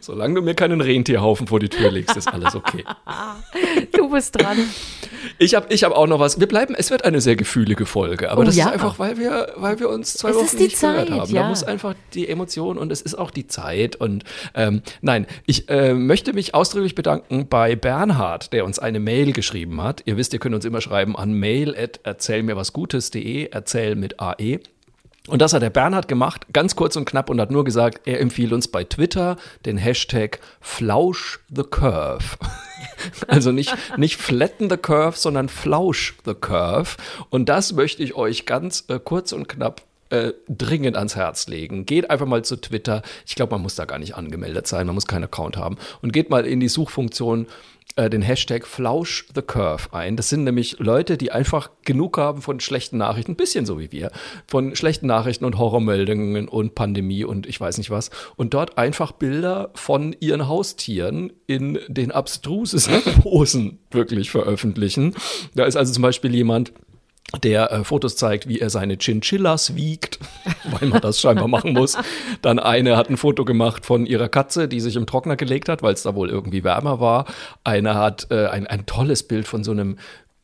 Solange 0.00 0.34
du 0.34 0.42
mir 0.42 0.54
keinen 0.54 0.80
Rentierhaufen 0.80 1.46
vor 1.46 1.60
die 1.60 1.68
Tür 1.68 1.90
legst, 1.90 2.16
ist 2.16 2.28
alles 2.32 2.54
okay. 2.54 2.84
Du 3.92 4.08
bist 4.10 4.40
dran. 4.40 4.56
Ich 5.38 5.54
habe 5.54 5.66
ich 5.72 5.84
hab 5.84 5.92
auch 5.92 6.06
noch 6.06 6.18
was. 6.18 6.40
Wir 6.40 6.48
bleiben, 6.48 6.74
es 6.74 6.90
wird 6.90 7.04
eine 7.04 7.20
sehr 7.20 7.36
gefühlige 7.36 7.84
Folge, 7.86 8.30
aber 8.30 8.40
Oh 8.42 8.44
das 8.44 8.56
ja. 8.56 8.66
ist 8.66 8.72
einfach, 8.72 8.98
weil 8.98 9.18
wir, 9.18 9.52
weil 9.56 9.78
wir 9.78 9.88
uns 9.90 10.14
zwei 10.14 10.30
Es 10.30 10.36
Wochen 10.36 10.44
ist 10.46 10.58
die 10.58 10.62
nicht 10.64 10.80
gehört 10.80 11.08
Zeit, 11.08 11.18
haben. 11.20 11.30
ja. 11.34 11.42
Da 11.42 11.48
muss 11.48 11.62
einfach 11.62 11.94
die 12.14 12.28
Emotion 12.28 12.78
und 12.78 12.90
es 12.92 13.02
ist 13.02 13.14
auch 13.16 13.30
die 13.30 13.46
Zeit. 13.46 13.96
Und 13.96 14.24
ähm, 14.54 14.82
nein, 15.02 15.26
ich 15.46 15.68
äh, 15.68 15.92
möchte 15.94 16.32
mich 16.32 16.54
ausdrücklich 16.54 16.94
bedanken 16.94 17.46
bei 17.48 17.76
Bernhard, 17.76 18.52
der 18.52 18.64
uns 18.64 18.78
eine 18.78 19.00
Mail 19.00 19.32
geschrieben 19.32 19.82
hat. 19.82 20.02
Ihr 20.06 20.16
wisst, 20.16 20.32
ihr 20.32 20.38
könnt 20.38 20.54
uns 20.54 20.64
immer 20.64 20.80
schreiben 20.80 21.16
an 21.16 21.32
mail 21.34 21.76
at 21.76 22.00
erzählmirwasgutes.de, 22.04 23.48
erzähl 23.50 23.96
mit 23.96 24.18
AE. 24.20 24.60
Und 25.30 25.40
das 25.40 25.52
hat 25.52 25.62
der 25.62 25.70
Bernhard 25.70 26.08
gemacht, 26.08 26.46
ganz 26.52 26.74
kurz 26.74 26.96
und 26.96 27.04
knapp, 27.04 27.30
und 27.30 27.40
hat 27.40 27.50
nur 27.50 27.64
gesagt, 27.64 28.00
er 28.04 28.20
empfiehlt 28.20 28.52
uns 28.52 28.68
bei 28.68 28.84
Twitter 28.84 29.36
den 29.64 29.78
Hashtag 29.78 30.40
Flausch 30.60 31.40
the 31.48 31.62
Curve. 31.62 32.24
Also 33.28 33.52
nicht, 33.52 33.74
nicht 33.96 34.16
flatten 34.16 34.68
the 34.68 34.76
curve, 34.76 35.16
sondern 35.16 35.48
flausch 35.48 36.14
the 36.24 36.34
curve. 36.34 36.96
Und 37.28 37.48
das 37.48 37.72
möchte 37.72 38.02
ich 38.02 38.14
euch 38.14 38.46
ganz 38.46 38.84
äh, 38.88 38.98
kurz 38.98 39.32
und 39.32 39.48
knapp 39.48 39.82
äh, 40.10 40.32
dringend 40.48 40.96
ans 40.96 41.16
Herz 41.16 41.46
legen. 41.46 41.86
Geht 41.86 42.10
einfach 42.10 42.26
mal 42.26 42.42
zu 42.44 42.56
Twitter. 42.56 43.02
Ich 43.26 43.34
glaube, 43.34 43.52
man 43.52 43.62
muss 43.62 43.74
da 43.74 43.84
gar 43.84 43.98
nicht 43.98 44.16
angemeldet 44.16 44.66
sein, 44.66 44.86
man 44.86 44.94
muss 44.94 45.06
keinen 45.06 45.24
Account 45.24 45.56
haben. 45.56 45.76
Und 46.02 46.12
geht 46.12 46.30
mal 46.30 46.46
in 46.46 46.60
die 46.60 46.68
Suchfunktion 46.68 47.46
den 47.96 48.22
Hashtag 48.22 48.66
Flausch 48.66 49.26
the 49.34 49.42
Curve 49.42 49.92
ein. 49.92 50.16
Das 50.16 50.28
sind 50.28 50.44
nämlich 50.44 50.78
Leute, 50.78 51.16
die 51.16 51.32
einfach 51.32 51.70
genug 51.84 52.18
haben 52.18 52.40
von 52.40 52.60
schlechten 52.60 52.98
Nachrichten, 52.98 53.32
ein 53.32 53.36
bisschen 53.36 53.66
so 53.66 53.78
wie 53.78 53.92
wir, 53.92 54.10
von 54.46 54.76
schlechten 54.76 55.06
Nachrichten 55.06 55.44
und 55.44 55.58
Horrormeldungen 55.58 56.48
und 56.48 56.74
Pandemie 56.74 57.24
und 57.24 57.46
ich 57.46 57.60
weiß 57.60 57.78
nicht 57.78 57.90
was. 57.90 58.10
Und 58.36 58.54
dort 58.54 58.78
einfach 58.78 59.12
Bilder 59.12 59.70
von 59.74 60.14
ihren 60.20 60.48
Haustieren 60.48 61.32
in 61.46 61.78
den 61.88 62.12
abstrusesten 62.12 63.02
Posen 63.22 63.78
wirklich 63.90 64.30
veröffentlichen. 64.30 65.14
Da 65.54 65.64
ist 65.64 65.76
also 65.76 65.92
zum 65.92 66.02
Beispiel 66.02 66.34
jemand, 66.34 66.72
der 67.42 67.70
äh, 67.70 67.84
Fotos 67.84 68.16
zeigt, 68.16 68.48
wie 68.48 68.58
er 68.58 68.70
seine 68.70 68.98
Chinchillas 68.98 69.76
wiegt, 69.76 70.18
weil 70.80 70.88
man 70.88 71.00
das 71.00 71.20
scheinbar 71.20 71.48
machen 71.48 71.72
muss. 71.72 71.96
Dann 72.42 72.58
eine 72.58 72.96
hat 72.96 73.08
ein 73.08 73.16
Foto 73.16 73.44
gemacht 73.44 73.86
von 73.86 74.04
ihrer 74.06 74.28
Katze, 74.28 74.66
die 74.66 74.80
sich 74.80 74.96
im 74.96 75.06
Trockner 75.06 75.36
gelegt 75.36 75.68
hat, 75.68 75.82
weil 75.82 75.94
es 75.94 76.02
da 76.02 76.14
wohl 76.14 76.28
irgendwie 76.28 76.64
wärmer 76.64 76.98
war. 77.00 77.26
Eine 77.62 77.94
hat 77.94 78.26
äh, 78.30 78.46
ein, 78.46 78.66
ein 78.66 78.86
tolles 78.86 79.22
Bild 79.22 79.46
von 79.46 79.62
so 79.62 79.70
einem, 79.70 79.96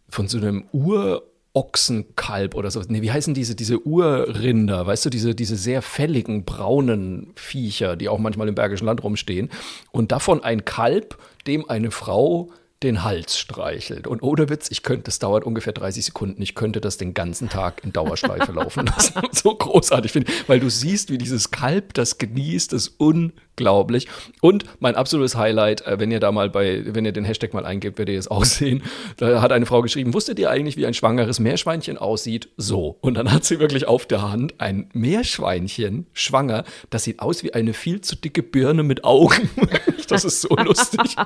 von 0.08 0.28
so 0.28 0.38
einem 0.38 0.64
Ur- 0.72 1.22
Ochsenkalb 1.54 2.54
oder 2.54 2.70
so. 2.70 2.82
Nee, 2.86 3.00
wie 3.00 3.10
heißen 3.10 3.32
diese, 3.32 3.54
diese 3.54 3.84
Urrinder? 3.86 4.86
Weißt 4.86 5.06
du, 5.06 5.10
diese, 5.10 5.34
diese 5.34 5.56
sehr 5.56 5.80
fälligen, 5.80 6.44
braunen 6.44 7.32
Viecher, 7.34 7.96
die 7.96 8.10
auch 8.10 8.18
manchmal 8.18 8.46
im 8.48 8.54
Bergischen 8.54 8.84
Land 8.84 9.02
rumstehen. 9.02 9.48
Und 9.90 10.12
davon 10.12 10.44
ein 10.44 10.66
Kalb, 10.66 11.16
dem 11.46 11.68
eine 11.68 11.90
Frau 11.90 12.50
den 12.82 13.04
Hals 13.04 13.38
streichelt. 13.38 14.06
Und 14.06 14.22
ohne 14.22 14.50
Witz, 14.50 14.70
ich 14.70 14.82
könnte, 14.82 15.04
das 15.04 15.18
dauert 15.18 15.44
ungefähr 15.44 15.72
30 15.72 16.04
Sekunden, 16.04 16.42
ich 16.42 16.54
könnte 16.54 16.82
das 16.82 16.98
den 16.98 17.14
ganzen 17.14 17.48
Tag 17.48 17.82
in 17.82 17.92
Dauerschleife 17.92 18.52
laufen 18.54 18.86
lassen. 18.86 19.14
so 19.32 19.54
großartig 19.54 20.12
finde 20.12 20.30
ich, 20.30 20.48
weil 20.48 20.60
du 20.60 20.68
siehst, 20.68 21.10
wie 21.10 21.16
dieses 21.16 21.50
Kalb 21.50 21.94
das 21.94 22.18
genießt, 22.18 22.74
das 22.74 22.88
unglaublich. 22.88 24.08
Und 24.42 24.64
mein 24.78 24.94
absolutes 24.94 25.36
Highlight, 25.36 25.86
äh, 25.86 25.98
wenn 25.98 26.10
ihr 26.10 26.20
da 26.20 26.32
mal 26.32 26.50
bei, 26.50 26.82
wenn 26.86 27.06
ihr 27.06 27.12
den 27.12 27.24
Hashtag 27.24 27.54
mal 27.54 27.64
eingebt, 27.64 27.96
werdet 27.98 28.12
ihr 28.12 28.18
es 28.18 28.28
auch 28.28 28.44
sehen. 28.44 28.82
Da 29.16 29.40
hat 29.40 29.52
eine 29.52 29.64
Frau 29.64 29.80
geschrieben, 29.80 30.12
wusstet 30.12 30.38
ihr 30.38 30.50
eigentlich, 30.50 30.76
wie 30.76 30.86
ein 30.86 30.94
schwangeres 30.94 31.40
Meerschweinchen 31.40 31.96
aussieht? 31.96 32.50
So. 32.58 32.98
Und 33.00 33.14
dann 33.14 33.32
hat 33.32 33.44
sie 33.44 33.58
wirklich 33.58 33.88
auf 33.88 34.04
der 34.04 34.20
Hand 34.20 34.60
ein 34.60 34.90
Meerschweinchen, 34.92 36.06
schwanger, 36.12 36.64
das 36.90 37.04
sieht 37.04 37.20
aus 37.20 37.42
wie 37.42 37.54
eine 37.54 37.72
viel 37.72 38.02
zu 38.02 38.16
dicke 38.16 38.42
Birne 38.42 38.82
mit 38.82 39.04
Augen. 39.04 39.48
Das 40.08 40.24
ist 40.24 40.40
so 40.40 40.54
lustig. 40.54 41.16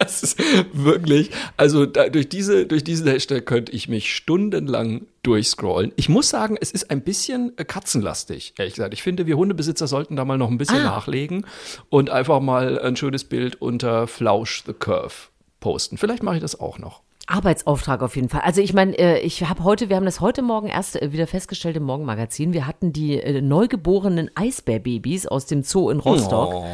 Das 0.00 0.24
ist 0.24 0.36
wirklich, 0.86 1.30
also 1.58 1.84
da, 1.84 2.08
durch, 2.08 2.28
diese, 2.30 2.64
durch 2.66 2.82
diesen 2.84 3.06
Hashtag 3.06 3.44
könnte 3.44 3.72
ich 3.72 3.88
mich 3.88 4.14
stundenlang 4.14 5.02
durchscrollen. 5.22 5.92
Ich 5.96 6.08
muss 6.08 6.30
sagen, 6.30 6.56
es 6.58 6.70
ist 6.70 6.90
ein 6.90 7.02
bisschen 7.02 7.52
äh, 7.58 7.64
katzenlastig, 7.64 8.54
ehrlich 8.56 8.74
gesagt. 8.74 8.94
Ich 8.94 9.02
finde, 9.02 9.26
wir 9.26 9.36
Hundebesitzer 9.36 9.86
sollten 9.86 10.16
da 10.16 10.24
mal 10.24 10.38
noch 10.38 10.50
ein 10.50 10.56
bisschen 10.58 10.78
Ah. 10.80 10.84
nachlegen 10.84 11.44
und 11.90 12.08
einfach 12.10 12.40
mal 12.40 12.78
ein 12.78 12.96
schönes 12.96 13.24
Bild 13.24 13.60
unter 13.60 14.06
Flausch 14.06 14.62
the 14.66 14.72
Curve 14.72 15.12
posten. 15.60 15.98
Vielleicht 15.98 16.22
mache 16.22 16.36
ich 16.36 16.42
das 16.42 16.58
auch 16.58 16.78
noch. 16.78 17.02
Arbeitsauftrag 17.28 18.02
auf 18.02 18.14
jeden 18.14 18.28
Fall. 18.28 18.42
Also 18.42 18.60
ich 18.60 18.72
meine, 18.72 18.96
äh, 18.96 19.18
ich 19.18 19.42
habe 19.48 19.64
heute, 19.64 19.88
wir 19.88 19.96
haben 19.96 20.04
das 20.04 20.20
heute 20.20 20.42
Morgen 20.42 20.68
erst 20.68 20.94
äh, 21.02 21.12
wieder 21.12 21.26
festgestellt 21.26 21.76
im 21.76 21.82
Morgenmagazin. 21.82 22.52
Wir 22.52 22.68
hatten 22.68 22.92
die 22.92 23.20
neugeborenen 23.42 24.30
Eisbärbabys 24.36 25.26
aus 25.26 25.46
dem 25.46 25.64
Zoo 25.64 25.90
in 25.90 25.98
Rostock. 25.98 26.54
Oh. 26.54 26.64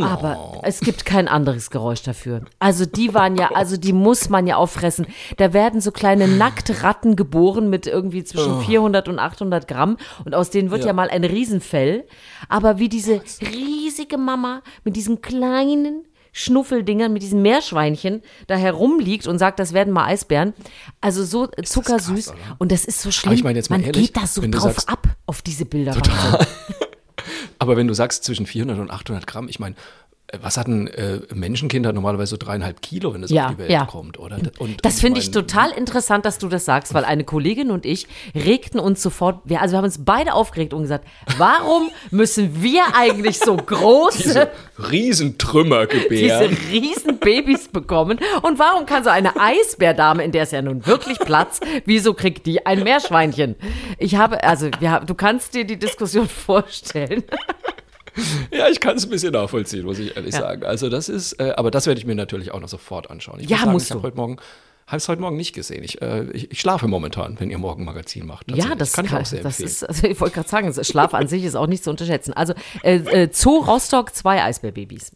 Aber 0.00 0.60
es 0.64 0.80
gibt 0.80 1.04
kein 1.04 1.28
anderes 1.28 1.70
Geräusch 1.70 2.02
dafür. 2.02 2.42
Also 2.58 2.84
die 2.84 3.14
waren 3.14 3.36
ja, 3.36 3.52
also 3.52 3.76
die 3.76 3.92
muss 3.92 4.28
man 4.28 4.46
ja 4.46 4.56
auffressen. 4.56 5.06
Da 5.36 5.52
werden 5.52 5.80
so 5.80 5.92
kleine 5.92 6.26
Nacktratten 6.26 7.14
geboren 7.14 7.70
mit 7.70 7.86
irgendwie 7.86 8.24
zwischen 8.24 8.60
400 8.62 9.08
und 9.08 9.18
800 9.20 9.68
Gramm 9.68 9.96
und 10.24 10.34
aus 10.34 10.50
denen 10.50 10.70
wird 10.72 10.80
ja, 10.82 10.88
Ja. 10.88 10.92
mal 10.94 11.10
ein 11.10 11.22
Riesenfell. 11.24 12.04
Aber 12.48 12.78
wie 12.78 12.88
diese 12.88 13.20
riesige 13.40 14.18
Mama 14.18 14.62
mit 14.82 14.96
diesen 14.96 15.22
kleinen 15.22 16.04
Schnuffeldingern, 16.32 17.12
mit 17.12 17.22
diesen 17.22 17.42
Meerschweinchen 17.42 18.20
da 18.48 18.56
herumliegt 18.56 19.28
und 19.28 19.38
sagt, 19.38 19.60
das 19.60 19.72
werden 19.72 19.92
mal 19.92 20.06
Eisbären. 20.06 20.52
Also 21.00 21.24
so 21.24 21.46
zuckersüß. 21.46 22.30
oder? 22.30 22.38
und 22.58 22.72
das 22.72 22.84
ist 22.84 23.00
so 23.00 23.12
schlimm. 23.12 23.34
ich 23.34 23.44
meine 23.44 23.58
jetzt 23.60 23.70
mal 23.70 23.76
man 23.78 23.86
ehrlich, 23.86 24.06
geht 24.12 24.16
da 24.20 24.26
so 24.26 24.42
drauf 24.42 24.72
sagst- 24.72 24.88
ab, 24.88 25.06
auf 25.26 25.42
diese 25.42 25.64
Bilder. 25.64 25.94
Wahnsinn. 25.94 26.46
Aber 27.64 27.78
wenn 27.78 27.88
du 27.88 27.94
sagst 27.94 28.24
zwischen 28.24 28.44
400 28.44 28.78
und 28.78 28.90
800 28.90 29.26
Gramm, 29.26 29.48
ich 29.48 29.58
meine, 29.58 29.74
was 30.40 30.56
hat 30.56 30.66
ein 30.66 30.88
äh, 30.88 31.20
Menschenkind 31.32 31.86
hat 31.86 31.94
normalerweise 31.94 32.30
so 32.30 32.36
dreieinhalb 32.36 32.80
Kilo, 32.82 33.14
wenn 33.14 33.22
es 33.22 33.30
Ja, 33.30 33.46
auf 33.46 33.52
die 33.52 33.58
Welt 33.58 33.70
ja. 33.70 33.84
kommt, 33.84 34.18
oder? 34.18 34.38
Und, 34.58 34.84
Das 34.84 35.00
finde 35.00 35.20
ich 35.20 35.30
total 35.30 35.70
interessant, 35.70 36.24
dass 36.24 36.38
du 36.38 36.48
das 36.48 36.64
sagst, 36.64 36.94
weil 36.94 37.04
eine 37.04 37.24
Kollegin 37.24 37.70
und 37.70 37.84
ich 37.84 38.06
regten 38.34 38.80
uns 38.80 39.02
sofort, 39.02 39.40
wir, 39.44 39.60
also 39.60 39.74
wir 39.74 39.78
haben 39.78 39.84
uns 39.84 40.04
beide 40.04 40.32
aufgeregt 40.34 40.72
und 40.72 40.82
gesagt, 40.82 41.06
warum 41.36 41.90
müssen 42.10 42.62
wir 42.62 42.82
eigentlich 42.96 43.38
so 43.38 43.56
große, 43.56 44.22
Diese 44.22 44.50
Riesentrümmer 44.90 45.86
diese 45.86 46.02
gebären. 46.08 46.56
riesen 46.72 47.18
Babys 47.18 47.68
bekommen 47.68 48.18
und 48.42 48.58
warum 48.58 48.86
kann 48.86 49.04
so 49.04 49.10
eine 49.10 49.38
Eisbärdame, 49.38 50.24
in 50.24 50.32
der 50.32 50.44
es 50.44 50.50
ja 50.50 50.62
nun 50.62 50.86
wirklich 50.86 51.18
Platz, 51.18 51.60
wieso 51.84 52.14
kriegt 52.14 52.46
die 52.46 52.64
ein 52.64 52.82
Meerschweinchen? 52.82 53.56
Ich 53.98 54.16
habe, 54.16 54.42
also 54.42 54.70
wir 54.80 55.02
du 55.06 55.14
kannst 55.14 55.54
dir 55.54 55.64
die 55.64 55.78
Diskussion 55.78 56.28
vorstellen. 56.46 57.24
Ja, 58.52 58.68
ich 58.68 58.80
kann 58.80 58.96
es 58.96 59.04
ein 59.04 59.10
bisschen 59.10 59.32
nachvollziehen, 59.32 59.84
muss 59.84 59.98
ich 59.98 60.16
ehrlich 60.16 60.34
Ja. 60.34 60.40
sagen. 60.40 60.64
Also 60.64 60.88
das 60.88 61.08
ist, 61.08 61.34
äh, 61.40 61.52
aber 61.56 61.70
das 61.70 61.86
werde 61.86 61.98
ich 62.00 62.06
mir 62.06 62.14
natürlich 62.14 62.52
auch 62.52 62.60
noch 62.60 62.68
sofort 62.68 63.10
anschauen. 63.10 63.40
Ich 63.40 63.48
Ja, 63.48 63.56
muss 63.56 63.62
sagen, 63.64 63.72
musst 63.72 63.86
ich 63.86 63.90
habe 63.92 64.02
heute 64.02 64.16
Morgen, 64.16 64.36
habe 64.86 64.96
es 64.98 65.08
heute 65.08 65.20
Morgen 65.20 65.36
nicht 65.36 65.54
gesehen. 65.54 65.82
Ich, 65.82 66.00
äh, 66.02 66.24
ich, 66.32 66.50
ich 66.52 66.60
schlafe 66.60 66.86
momentan, 66.88 67.38
wenn 67.40 67.50
ihr 67.50 67.58
morgen 67.58 67.84
Magazin 67.84 68.26
macht. 68.26 68.48
Ja, 68.50 68.56
Tatsächlich. 68.56 68.78
das 68.78 68.92
kann 68.92 69.04
ich 69.06 69.12
auch 69.14 69.24
sehr 69.26 69.42
das 69.42 69.60
empfehlen. 69.60 69.68
ist, 69.68 69.88
also 69.88 70.06
ich 70.08 70.20
wollte 70.20 70.34
gerade 70.34 70.48
sagen, 70.48 70.84
Schlaf 70.84 71.14
an 71.14 71.26
sich 71.28 71.44
ist 71.44 71.54
auch 71.56 71.66
nicht 71.66 71.82
zu 71.82 71.90
unterschätzen. 71.90 72.32
Also 72.34 72.54
äh, 72.82 72.96
äh, 72.96 73.28
Zoo 73.32 73.58
Rostock, 73.58 74.14
zwei 74.14 74.42
Eisbärbabys. 74.42 75.12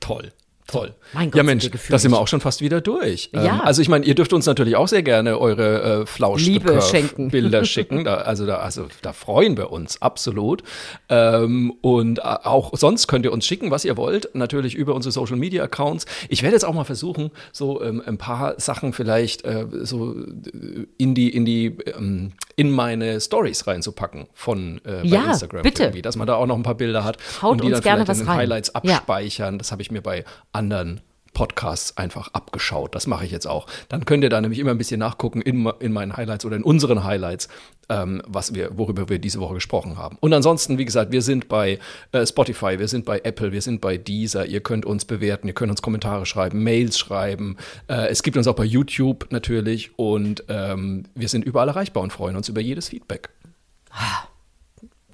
Toll. 0.00 0.32
Toll. 0.66 0.94
Mein 1.12 1.30
Gott, 1.30 1.36
ja, 1.36 1.42
Mensch, 1.42 1.70
da 1.90 1.98
sind 1.98 2.10
wir 2.10 2.18
auch 2.18 2.26
schon 2.26 2.40
fast 2.40 2.62
wieder 2.62 2.80
durch. 2.80 3.28
Ja. 3.34 3.44
Ähm, 3.44 3.60
also 3.60 3.82
ich 3.82 3.88
meine, 3.90 4.06
ihr 4.06 4.14
dürft 4.14 4.32
uns 4.32 4.46
natürlich 4.46 4.76
auch 4.76 4.88
sehr 4.88 5.02
gerne 5.02 5.38
eure 5.38 6.02
äh, 6.02 6.06
Flausch 6.06 6.42
schenken. 6.80 7.28
Bilder 7.30 7.66
schicken. 7.66 8.04
Da, 8.04 8.14
also, 8.16 8.46
da, 8.46 8.56
also 8.56 8.86
da 9.02 9.12
freuen 9.12 9.58
wir 9.58 9.70
uns 9.70 10.00
absolut. 10.00 10.62
Ähm, 11.10 11.74
und 11.82 12.18
äh, 12.20 12.22
auch 12.22 12.72
sonst 12.74 13.08
könnt 13.08 13.26
ihr 13.26 13.32
uns 13.32 13.44
schicken, 13.46 13.70
was 13.70 13.84
ihr 13.84 13.98
wollt. 13.98 14.34
Natürlich 14.34 14.74
über 14.74 14.94
unsere 14.94 15.12
Social 15.12 15.36
Media 15.36 15.62
Accounts. 15.64 16.06
Ich 16.30 16.42
werde 16.42 16.54
jetzt 16.56 16.64
auch 16.64 16.74
mal 16.74 16.84
versuchen, 16.84 17.30
so 17.52 17.82
ähm, 17.82 18.02
ein 18.04 18.16
paar 18.16 18.58
Sachen 18.58 18.94
vielleicht 18.94 19.44
äh, 19.44 19.66
so 19.82 20.14
äh, 20.14 20.86
in 20.96 21.14
die 21.14 21.28
in 21.28 21.44
die 21.44 21.76
ähm, 21.94 22.32
in 22.56 22.70
meine 22.70 23.20
Stories 23.20 23.66
reinzupacken 23.66 24.28
von 24.32 24.80
äh, 24.86 25.06
Ja, 25.06 25.24
Instagram 25.26 25.62
bitte. 25.62 25.90
dass 26.02 26.16
man 26.16 26.26
da 26.26 26.36
auch 26.36 26.46
noch 26.46 26.56
ein 26.56 26.62
paar 26.62 26.76
Bilder 26.76 27.04
hat 27.04 27.18
Haut 27.42 27.52
und 27.52 27.60
die 27.62 27.66
uns 27.66 27.74
dann 27.76 27.82
gerne 27.82 28.04
vielleicht 28.06 28.08
was 28.08 28.18
in 28.20 28.24
den 28.24 28.28
rein. 28.30 28.38
Highlights 28.38 28.72
Ja. 28.82 28.94
abspeichern. 28.96 29.58
Das 29.58 29.70
habe 29.72 29.82
ich 29.82 29.90
mir 29.90 30.00
bei 30.00 30.24
anderen 30.54 31.00
Podcasts 31.34 31.96
einfach 31.98 32.28
abgeschaut. 32.32 32.94
Das 32.94 33.06
mache 33.06 33.26
ich 33.26 33.32
jetzt 33.32 33.46
auch. 33.46 33.66
Dann 33.88 34.04
könnt 34.06 34.22
ihr 34.22 34.30
da 34.30 34.40
nämlich 34.40 34.60
immer 34.60 34.70
ein 34.70 34.78
bisschen 34.78 35.00
nachgucken 35.00 35.42
in, 35.42 35.66
in 35.80 35.92
meinen 35.92 36.16
Highlights 36.16 36.44
oder 36.44 36.56
in 36.56 36.62
unseren 36.62 37.04
Highlights, 37.04 37.48
ähm, 37.90 38.22
was 38.26 38.54
wir, 38.54 38.78
worüber 38.78 39.08
wir 39.08 39.18
diese 39.18 39.40
Woche 39.40 39.54
gesprochen 39.54 39.98
haben. 39.98 40.16
Und 40.20 40.32
ansonsten, 40.32 40.78
wie 40.78 40.84
gesagt, 40.84 41.12
wir 41.12 41.20
sind 41.22 41.48
bei 41.48 41.78
äh, 42.12 42.24
Spotify, 42.24 42.78
wir 42.78 42.88
sind 42.88 43.04
bei 43.04 43.18
Apple, 43.18 43.52
wir 43.52 43.60
sind 43.60 43.80
bei 43.80 43.98
Deezer. 43.98 44.46
Ihr 44.46 44.60
könnt 44.60 44.86
uns 44.86 45.04
bewerten, 45.04 45.48
ihr 45.48 45.54
könnt 45.54 45.70
uns 45.70 45.82
Kommentare 45.82 46.24
schreiben, 46.24 46.62
Mails 46.62 46.98
schreiben. 46.98 47.56
Äh, 47.88 48.08
es 48.08 48.22
gibt 48.22 48.36
uns 48.36 48.46
auch 48.46 48.56
bei 48.56 48.64
YouTube 48.64 49.26
natürlich 49.30 49.98
und 49.98 50.44
ähm, 50.48 51.04
wir 51.14 51.28
sind 51.28 51.44
überall 51.44 51.68
erreichbar 51.68 52.02
und 52.02 52.12
freuen 52.12 52.36
uns 52.36 52.48
über 52.48 52.60
jedes 52.60 52.88
Feedback. 52.88 53.28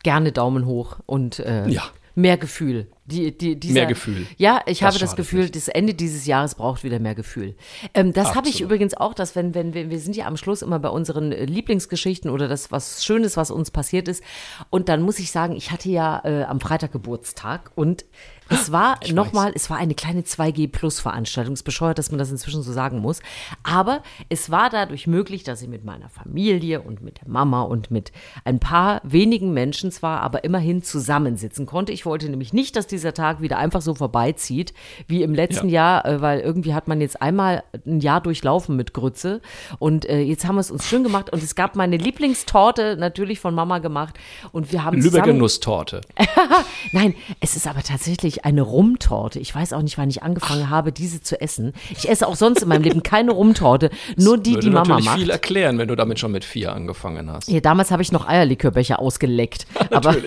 Gerne 0.03 0.33
Daumen 0.33 0.67
hoch 0.67 0.99
und 1.07 1.41
äh, 1.41 1.67
Ja. 1.69 1.85
Mehr 2.21 2.37
Gefühl. 2.37 2.89
Die, 3.07 3.37
die, 3.37 3.59
dieser, 3.59 3.75
Mehr 3.75 3.87
Gefühl. 3.87 4.27
Ja, 4.37 4.63
ich 4.67 4.79
Das 4.79 4.89
habe 4.89 4.99
das 5.01 5.17
Gefühl, 5.17 5.43
nicht. 5.43 5.57
das 5.57 5.67
Ende 5.67 5.95
dieses 5.95 6.27
Jahres 6.27 6.55
braucht 6.55 6.85
wieder 6.85 7.01
mehr 7.01 7.17
Gefühl. 7.17 7.57
Ähm, 7.93 8.13
das 8.13 8.37
habe 8.37 8.49
ich 8.49 8.61
übrigens 8.61 8.95
auch, 8.95 9.15
dass 9.15 9.35
wenn, 9.35 9.55
wenn 9.55 9.75
wir, 9.75 9.91
wir 9.91 9.99
sind 9.99 10.15
ja 10.15 10.27
am 10.27 10.37
Schluss 10.37 10.63
immer 10.63 10.79
bei 10.79 10.91
unseren 10.91 11.33
äh, 11.33 11.45
Lieblingsgeschichten 11.45 12.31
oder 12.31 12.47
das 12.47 12.71
was 12.71 13.05
Schönes, 13.05 13.37
was 13.37 13.51
uns 13.51 13.73
passiert 13.73 14.07
ist. 14.07 14.23
Und 14.71 14.89
dann 14.89 15.03
muss 15.03 15.19
ich 15.19 15.33
sagen, 15.33 15.57
ich 15.57 15.73
hatte 15.73 15.89
ja 15.89 16.23
äh, 16.25 16.45
am 16.45 16.61
Freitag 16.61 16.93
Geburtstag 16.93 17.73
und 17.75 18.05
es 18.51 18.73
war 18.73 18.99
nochmal, 19.13 19.53
es 19.55 19.69
war 19.71 19.79
eine 19.79 19.95
kleine 19.95 20.23
2G-Plus-Veranstaltung. 20.23 21.55
Es 21.55 21.61
ist 21.61 21.65
bescheuert, 21.65 21.99
dass 21.99 22.11
man 22.11 22.19
das 22.19 22.31
inzwischen 22.31 22.63
so 22.63 22.73
sagen 22.73 23.01
muss. 23.01 23.21
Aber 23.65 24.03
es 24.29 24.51
war 24.51 24.71
dadurch 24.71 25.07
möglich, 25.07 25.43
dass 25.43 25.63
ich 25.63 25.69
mit 25.69 25.85
meiner 25.85 26.09
Familie 26.09 26.81
und 26.81 27.03
mit 27.03 27.21
der 27.21 27.29
Mama 27.29 27.63
und 27.63 27.91
mit 27.91 28.13
ein 28.45 28.61
paar 28.61 29.01
wenigen 29.03 29.53
Menschen 29.53 29.91
zwar, 29.91 30.21
aber 30.21 30.45
immerhin 30.45 30.83
zusammensitzen 30.83 31.67
konnte. 31.67 31.93
Ich 31.93 32.07
wollte 32.07 32.29
nämlich 32.29 32.53
nicht, 32.53 32.77
dass 32.77 32.87
diese 32.87 33.01
dieser 33.01 33.15
Tag 33.15 33.41
wieder 33.41 33.59
einfach 33.59 33.81
so 33.81 33.95
vorbeizieht, 33.95 34.75
wie 35.07 35.23
im 35.23 35.35
letzten 35.35 35.69
ja. 35.69 36.03
Jahr, 36.03 36.07
äh, 36.07 36.21
weil 36.21 36.41
irgendwie 36.41 36.75
hat 36.75 36.87
man 36.87 37.01
jetzt 37.01 37.21
einmal 37.23 37.65
ein 37.87 38.01
Jahr 38.01 38.21
durchlaufen 38.21 38.77
mit 38.77 38.93
Grütze 38.93 39.41
und 39.79 40.09
äh, 40.09 40.21
jetzt 40.21 40.47
haben 40.47 40.57
wir 40.57 40.61
es 40.61 40.71
uns 40.71 40.87
schön 40.87 41.03
gemacht 41.03 41.33
und 41.33 41.43
es 41.43 41.55
gab 41.55 41.77
meine 41.77 41.97
Lieblingstorte 41.97 42.97
natürlich 42.99 43.41
von 43.41 43.55
Mama 43.55 43.79
gemacht 43.79 44.19
und 44.53 44.71
wir 44.73 44.85
haben 44.85 45.01
Lübecker 45.01 45.33
Nusstorte. 45.33 46.03
Nein, 46.93 47.15
es 47.41 47.57
ist 47.57 47.67
aber 47.67 47.83
tatsächlich 47.83 48.40
eine 48.45 48.63
Rumtorte. 48.63 49.39
Ich 49.39 49.55
weiß 49.55 49.73
auch 49.73 49.83
nicht, 49.83 49.99
wann 49.99 50.11
ich 50.11 50.23
angefangen 50.23 50.65
Ach. 50.67 50.71
habe, 50.71 50.93
diese 50.93 51.21
zu 51.21 51.41
essen. 51.41 51.73
Ich 51.91 52.09
esse 52.09 52.27
auch 52.27 52.37
sonst 52.37 52.63
in 52.63 52.69
meinem 52.69 52.83
Leben 52.83 53.03
keine 53.03 53.33
Rumtorte, 53.33 53.91
nur 54.17 54.39
die, 54.39 54.59
die 54.59 54.71
Mama 54.71 55.01
macht. 55.01 55.19
viel 55.19 55.31
erklären, 55.31 55.79
wenn 55.79 55.89
du 55.89 55.97
damit 55.97 56.19
schon 56.19 56.33
mit 56.33 56.45
vier 56.45 56.73
angefangen 56.73 57.31
hast. 57.31 57.49
Ja, 57.49 57.61
damals 57.61 57.91
habe 57.91 58.03
ich 58.03 58.13
noch 58.13 58.27
Eierlikörbecher 58.27 58.99
ausgeleckt. 58.99 59.67
aber 59.91 60.17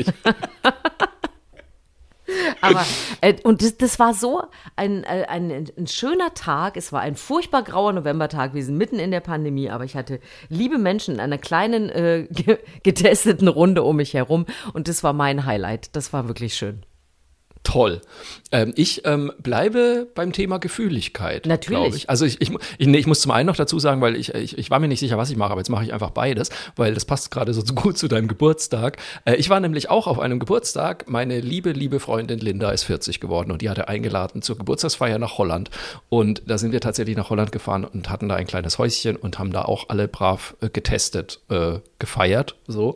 Aber, 2.62 2.86
äh, 3.22 3.36
und 3.44 3.62
das, 3.62 3.78
das, 3.78 4.00
war 4.00 4.14
so 4.14 4.44
ein, 4.76 5.04
äh, 5.04 5.26
ein, 5.28 5.70
ein, 5.78 5.88
schöner 5.88 6.34
Tag. 6.34 6.78
Es 6.78 6.92
war 6.92 7.02
ein 7.02 7.16
furchtbar 7.16 7.64
grauer 7.64 7.94
Novembertag. 7.94 8.54
Wir 8.54 8.64
sind 8.64 8.78
mitten 8.78 9.00
in 9.00 9.12
der 9.12 9.20
Pandemie, 9.20 9.70
aber 9.70 9.84
ich 9.84 9.96
hatte 9.96 10.20
liebe 10.50 10.78
Menschen 10.78 11.16
in 11.16 11.20
einer 11.20 11.38
kleinen, 11.38 11.90
äh, 11.90 12.28
getesteten 12.84 13.48
Runde 13.48 13.84
um 13.84 13.98
mich 13.98 14.14
herum. 14.14 14.46
Und 14.74 14.88
das 14.88 15.04
war 15.04 15.14
mein 15.14 15.46
Highlight. 15.46 15.96
Das 15.96 16.14
war 16.14 16.28
wirklich 16.28 16.56
schön 16.56 16.84
toll. 17.64 18.02
Ähm, 18.52 18.74
ich 18.76 19.06
ähm, 19.06 19.32
bleibe 19.42 20.08
beim 20.14 20.32
Thema 20.32 20.60
Gefühligkeit. 20.60 21.46
Natürlich. 21.46 21.96
Ich. 21.96 22.10
Also 22.10 22.26
ich, 22.26 22.42
ich, 22.42 22.52
ich, 22.78 22.88
nee, 22.88 22.98
ich, 22.98 23.08
muss 23.08 23.22
zum 23.22 23.32
einen 23.32 23.48
noch 23.48 23.56
dazu 23.56 23.80
sagen, 23.80 24.02
weil 24.02 24.16
ich, 24.16 24.34
ich, 24.34 24.58
ich 24.58 24.70
war 24.70 24.80
mir 24.80 24.88
nicht 24.88 25.00
sicher, 25.00 25.18
was 25.18 25.30
ich 25.30 25.38
mache, 25.38 25.52
aber 25.52 25.62
jetzt 25.62 25.70
mache 25.70 25.84
ich 25.84 25.94
einfach 25.94 26.12
beides, 26.12 26.50
weil 26.76 26.94
das 26.94 27.06
passt 27.06 27.32
gerade 27.32 27.54
so 27.54 27.62
gut 27.76 27.98
zu 27.98 28.08
deinem 28.08 28.28
Geburtstag. 28.28 28.98
Äh, 29.26 29.36
ich 29.36 29.50
war 29.50 29.60
nämlich 29.60 29.90
auch 29.90 30.08
auf 30.08 30.20
einem 30.20 30.40
Geburtstag. 30.40 31.10
Meine 31.10 31.40
liebe, 31.40 31.72
liebe 31.72 32.00
Freundin 32.00 32.40
Linda 32.40 32.72
ist 32.72 32.84
40 32.84 33.20
geworden 33.20 33.52
und 33.52 33.62
die 33.62 33.70
hatte 33.70 33.88
eingeladen 33.88 34.42
zur 34.42 34.58
Geburtstagsfeier 34.58 35.18
nach 35.18 35.38
Holland. 35.38 35.70
Und 36.10 36.44
da 36.46 36.58
sind 36.58 36.74
wir 36.74 36.82
tatsächlich 36.82 37.18
nach 37.18 37.30
Holland 37.30 37.52
gefahren 37.52 37.86
und 37.86 38.10
hatten 38.10 38.30
da 38.30 38.36
ein 38.36 38.48
kleines 38.48 38.78
Häuschen 38.78 39.16
und 39.16 39.40
haben 39.40 39.52
da 39.52 39.64
auch 39.64 39.90
alle 39.90 40.08
brav 40.08 40.56
äh, 40.62 40.70
getestet, 40.70 41.40
äh, 41.50 41.80
gefeiert, 41.98 42.56
so. 42.68 42.96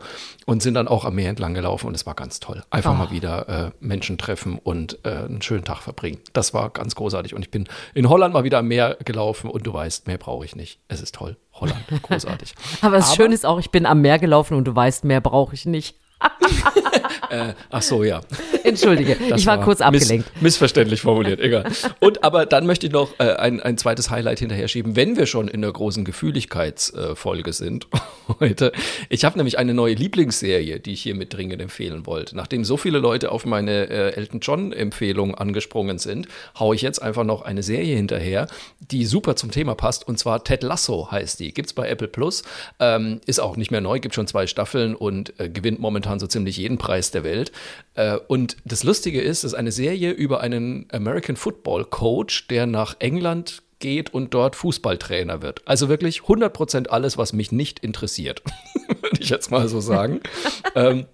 Und 0.50 0.64
sind 0.64 0.76
dann 0.76 0.88
auch 0.88 1.04
am 1.04 1.16
Meer 1.16 1.30
entlang 1.30 1.54
gelaufen 1.54 1.88
und 1.88 1.94
es 1.94 2.06
war 2.06 2.16
ganz 2.16 2.40
toll. 2.40 2.64
Einfach 2.70 2.94
oh. 2.94 2.96
mal 2.96 3.12
wieder 3.12 3.50
äh, 3.50 3.72
Menschen 3.82 4.18
treffen 4.18 4.58
und 4.58 4.98
äh, 5.04 5.10
einen 5.10 5.42
schönen 5.42 5.66
Tag 5.66 5.82
verbringen. 5.82 6.20
Das 6.32 6.54
war 6.54 6.70
ganz 6.70 6.96
großartig. 6.96 7.36
Und 7.36 7.42
ich 7.42 7.52
bin 7.52 7.68
in 7.94 8.08
Holland 8.08 8.34
mal 8.34 8.46
wieder 8.46 8.60
am 8.60 8.68
Meer 8.70 8.98
gelaufen 9.04 9.50
und 9.50 9.68
du 9.68 9.74
weißt, 9.74 10.08
mehr 10.08 10.18
brauche 10.18 10.46
ich 10.46 10.56
nicht. 10.56 10.80
Es 10.88 11.02
ist 11.02 11.16
toll. 11.16 11.36
Holland, 11.52 11.84
großartig. 12.02 12.56
Aber 12.82 12.96
das 12.96 13.14
Schöne 13.14 13.34
ist 13.34 13.46
auch, 13.46 13.60
ich 13.60 13.72
bin 13.72 13.86
am 13.86 14.02
Meer 14.02 14.20
gelaufen 14.20 14.56
und 14.56 14.66
du 14.66 14.74
weißt, 14.74 15.04
mehr 15.04 15.20
brauche 15.20 15.54
ich 15.54 15.66
nicht. 15.66 15.98
äh, 17.30 17.54
ach 17.70 17.82
so, 17.82 18.04
ja. 18.04 18.22
Entschuldige, 18.64 19.18
das 19.30 19.42
ich 19.42 19.48
war, 19.48 19.58
war 19.58 19.66
kurz 19.66 19.82
abgelenkt. 19.82 20.32
Miss, 20.36 20.42
missverständlich 20.42 21.02
formuliert, 21.02 21.40
egal. 21.40 21.66
Und 22.00 22.24
aber 22.24 22.46
dann 22.46 22.66
möchte 22.66 22.88
ich 22.88 22.92
noch 22.92 23.12
äh, 23.20 23.34
ein, 23.34 23.62
ein 23.62 23.78
zweites 23.78 24.10
Highlight 24.10 24.40
hinterher 24.40 24.68
schieben, 24.68 24.96
wenn 24.96 25.16
wir 25.16 25.26
schon 25.26 25.48
in 25.48 25.62
der 25.62 25.72
großen 25.72 26.06
Gefühligkeitsfolge 26.06 27.50
äh, 27.50 27.54
sind 27.54 27.88
heute. 28.40 28.72
Ich 29.10 29.26
habe 29.26 29.38
nämlich 29.38 29.58
eine 29.60 29.74
neue 29.74 29.94
Lieblingsserie, 29.94 30.80
die 30.80 30.94
ich 30.94 31.02
hier 31.02 31.16
mit 31.16 31.34
dringend 31.34 31.62
empfehlen 31.62 32.06
wollte. 32.06 32.36
Nachdem 32.36 32.66
so 32.66 32.78
viele 32.78 32.98
Leute 32.98 33.32
auf 33.32 33.46
meine 33.46 33.90
äh, 33.90 34.14
Elton 34.14 34.40
John-Empfehlung 34.40 35.36
angesprungen 35.36 36.00
sind, 36.00 36.28
haue 36.60 36.76
ich 36.76 36.82
jetzt 36.82 37.02
einfach 37.02 37.24
noch 37.24 37.44
eine 37.44 37.64
Serie 37.64 37.96
hinterher, 37.96 38.48
die 38.80 39.06
super 39.06 39.36
zum 39.36 39.52
Thema 39.52 39.76
passt. 39.76 40.08
Und 40.08 40.18
zwar 40.18 40.44
Ted 40.44 40.64
Lasso 40.64 41.12
heißt 41.12 41.40
die. 41.40 41.54
Gibt 41.54 41.68
es 41.68 41.74
bei 41.74 41.88
Apple 41.88 42.08
Plus. 42.08 42.44
Ähm, 42.80 43.22
ist 43.26 43.40
auch 43.40 43.56
nicht 43.56 43.72
mehr 43.72 43.82
neu, 43.82 44.00
gibt 44.00 44.16
schon 44.16 44.28
zwei 44.28 44.48
Staffeln 44.48 44.96
und 44.96 45.40
äh, 45.40 45.50
gewinnt 45.50 45.80
momentan 45.80 46.07
so 46.20 46.28
ziemlich 46.28 46.58
jeden 46.58 46.78
Preis 46.78 47.12
der 47.12 47.24
Welt. 47.24 47.52
Äh, 47.96 48.18
und 48.28 48.58
das 48.66 48.84
Lustige 48.84 49.22
ist, 49.22 49.40
es 49.40 49.52
ist 49.52 49.54
eine 49.54 49.72
Serie 49.72 50.12
über 50.12 50.42
einen 50.42 50.88
American 50.92 51.36
Football 51.36 51.86
Coach, 51.86 52.48
der 52.48 52.66
nach 52.66 52.96
England 53.00 53.62
geht 53.80 54.14
und 54.14 54.34
dort 54.34 54.56
Fußballtrainer 54.56 55.42
wird. 55.42 55.62
Also 55.66 55.90
wirklich 55.90 56.22
100% 56.22 56.88
alles, 56.88 57.18
was 57.18 57.34
mich 57.34 57.52
nicht 57.52 57.80
interessiert, 57.80 58.42
würde 59.02 59.22
ich 59.22 59.30
jetzt 59.30 59.52
mal 59.52 59.68
so 59.68 59.80
sagen. 59.80 60.22
ähm, 60.76 61.06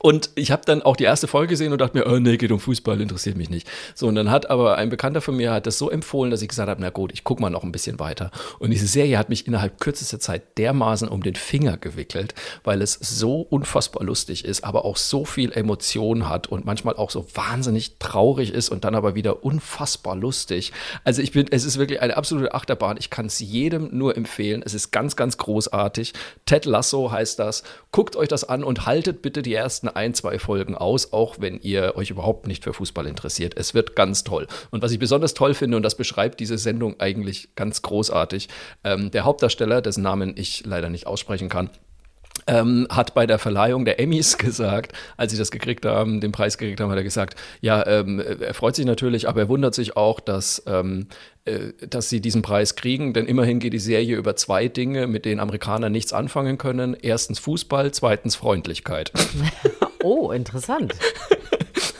und 0.00 0.30
ich 0.36 0.52
habe 0.52 0.62
dann 0.64 0.82
auch 0.82 0.96
die 0.96 1.04
erste 1.04 1.26
Folge 1.26 1.48
gesehen 1.48 1.72
und 1.72 1.80
dachte 1.80 1.98
mir, 1.98 2.06
oh 2.06 2.18
nee, 2.18 2.36
geht 2.36 2.52
um 2.52 2.60
Fußball, 2.60 3.00
interessiert 3.00 3.36
mich 3.36 3.50
nicht. 3.50 3.68
So, 3.94 4.06
und 4.06 4.14
dann 4.14 4.30
hat 4.30 4.48
aber 4.48 4.76
ein 4.76 4.90
Bekannter 4.90 5.20
von 5.20 5.36
mir 5.36 5.52
hat 5.52 5.66
das 5.66 5.76
so 5.76 5.90
empfohlen, 5.90 6.30
dass 6.30 6.40
ich 6.40 6.48
gesagt 6.48 6.68
habe, 6.68 6.80
na 6.80 6.90
gut, 6.90 7.12
ich 7.12 7.24
gucke 7.24 7.42
mal 7.42 7.50
noch 7.50 7.64
ein 7.64 7.72
bisschen 7.72 7.98
weiter. 7.98 8.30
Und 8.60 8.70
diese 8.70 8.86
Serie 8.86 9.18
hat 9.18 9.28
mich 9.28 9.48
innerhalb 9.48 9.80
kürzester 9.80 10.20
Zeit 10.20 10.56
dermaßen 10.56 11.08
um 11.08 11.22
den 11.22 11.34
Finger 11.34 11.76
gewickelt, 11.78 12.34
weil 12.62 12.80
es 12.80 12.92
so 12.92 13.40
unfassbar 13.40 14.04
lustig 14.04 14.44
ist, 14.44 14.62
aber 14.62 14.84
auch 14.84 14.96
so 14.96 15.24
viel 15.24 15.50
Emotion 15.52 16.28
hat 16.28 16.46
und 16.46 16.64
manchmal 16.64 16.94
auch 16.94 17.10
so 17.10 17.26
wahnsinnig 17.34 17.98
traurig 17.98 18.52
ist 18.52 18.68
und 18.68 18.84
dann 18.84 18.94
aber 18.94 19.16
wieder 19.16 19.44
unfassbar 19.44 20.14
lustig. 20.14 20.72
Also 21.02 21.22
ich 21.22 21.32
bin, 21.32 21.46
es 21.50 21.64
ist 21.64 21.76
wirklich 21.76 22.00
eine 22.00 22.16
absolute 22.16 22.54
Achterbahn. 22.54 22.98
Ich 23.00 23.10
kann 23.10 23.26
es 23.26 23.40
jedem 23.40 23.96
nur 23.96 24.16
empfehlen. 24.16 24.62
Es 24.64 24.74
ist 24.74 24.92
ganz, 24.92 25.16
ganz 25.16 25.38
großartig. 25.38 26.12
Ted 26.46 26.66
Lasso 26.66 27.10
heißt 27.10 27.40
das. 27.40 27.64
Guckt 27.90 28.14
euch 28.14 28.28
das 28.28 28.44
an 28.44 28.62
und 28.62 28.86
haltet 28.86 29.22
bitte 29.22 29.42
die 29.42 29.54
ersten 29.54 29.87
ersten 29.88 29.96
ein, 29.96 30.14
zwei 30.14 30.38
Folgen 30.38 30.74
aus, 30.74 31.12
auch 31.12 31.36
wenn 31.40 31.60
ihr 31.60 31.96
euch 31.96 32.10
überhaupt 32.10 32.46
nicht 32.46 32.64
für 32.64 32.72
Fußball 32.72 33.06
interessiert. 33.06 33.54
Es 33.56 33.74
wird 33.74 33.96
ganz 33.96 34.24
toll. 34.24 34.46
Und 34.70 34.82
was 34.82 34.92
ich 34.92 34.98
besonders 34.98 35.34
toll 35.34 35.54
finde, 35.54 35.76
und 35.76 35.82
das 35.82 35.96
beschreibt 35.96 36.40
diese 36.40 36.58
Sendung 36.58 37.00
eigentlich 37.00 37.54
ganz 37.54 37.82
großartig, 37.82 38.48
ähm, 38.84 39.10
der 39.10 39.24
Hauptdarsteller, 39.24 39.80
dessen 39.82 40.02
Namen 40.02 40.34
ich 40.36 40.64
leider 40.64 40.90
nicht 40.90 41.06
aussprechen 41.06 41.48
kann, 41.48 41.70
ähm, 42.48 42.86
hat 42.90 43.14
bei 43.14 43.26
der 43.26 43.38
Verleihung 43.38 43.84
der 43.84 44.00
Emmys 44.00 44.38
gesagt, 44.38 44.92
als 45.16 45.32
sie 45.32 45.38
das 45.38 45.50
gekriegt 45.50 45.84
haben, 45.84 46.20
den 46.20 46.32
Preis 46.32 46.58
gekriegt 46.58 46.80
haben, 46.80 46.90
hat 46.90 46.96
er 46.96 47.04
gesagt, 47.04 47.38
ja, 47.60 47.86
ähm, 47.86 48.18
er 48.18 48.54
freut 48.54 48.74
sich 48.74 48.86
natürlich, 48.86 49.28
aber 49.28 49.42
er 49.42 49.48
wundert 49.48 49.74
sich 49.74 49.96
auch, 49.96 50.18
dass, 50.18 50.62
ähm, 50.66 51.06
äh, 51.44 51.72
dass 51.88 52.08
sie 52.08 52.20
diesen 52.20 52.42
Preis 52.42 52.74
kriegen, 52.74 53.12
denn 53.12 53.26
immerhin 53.26 53.60
geht 53.60 53.74
die 53.74 53.78
Serie 53.78 54.16
über 54.16 54.34
zwei 54.34 54.68
Dinge, 54.68 55.06
mit 55.06 55.24
denen 55.24 55.40
Amerikaner 55.40 55.90
nichts 55.90 56.12
anfangen 56.12 56.58
können. 56.58 56.96
Erstens 57.00 57.38
Fußball, 57.38 57.92
zweitens 57.92 58.34
Freundlichkeit. 58.34 59.12
Oh, 60.04 60.30
interessant. 60.30 60.94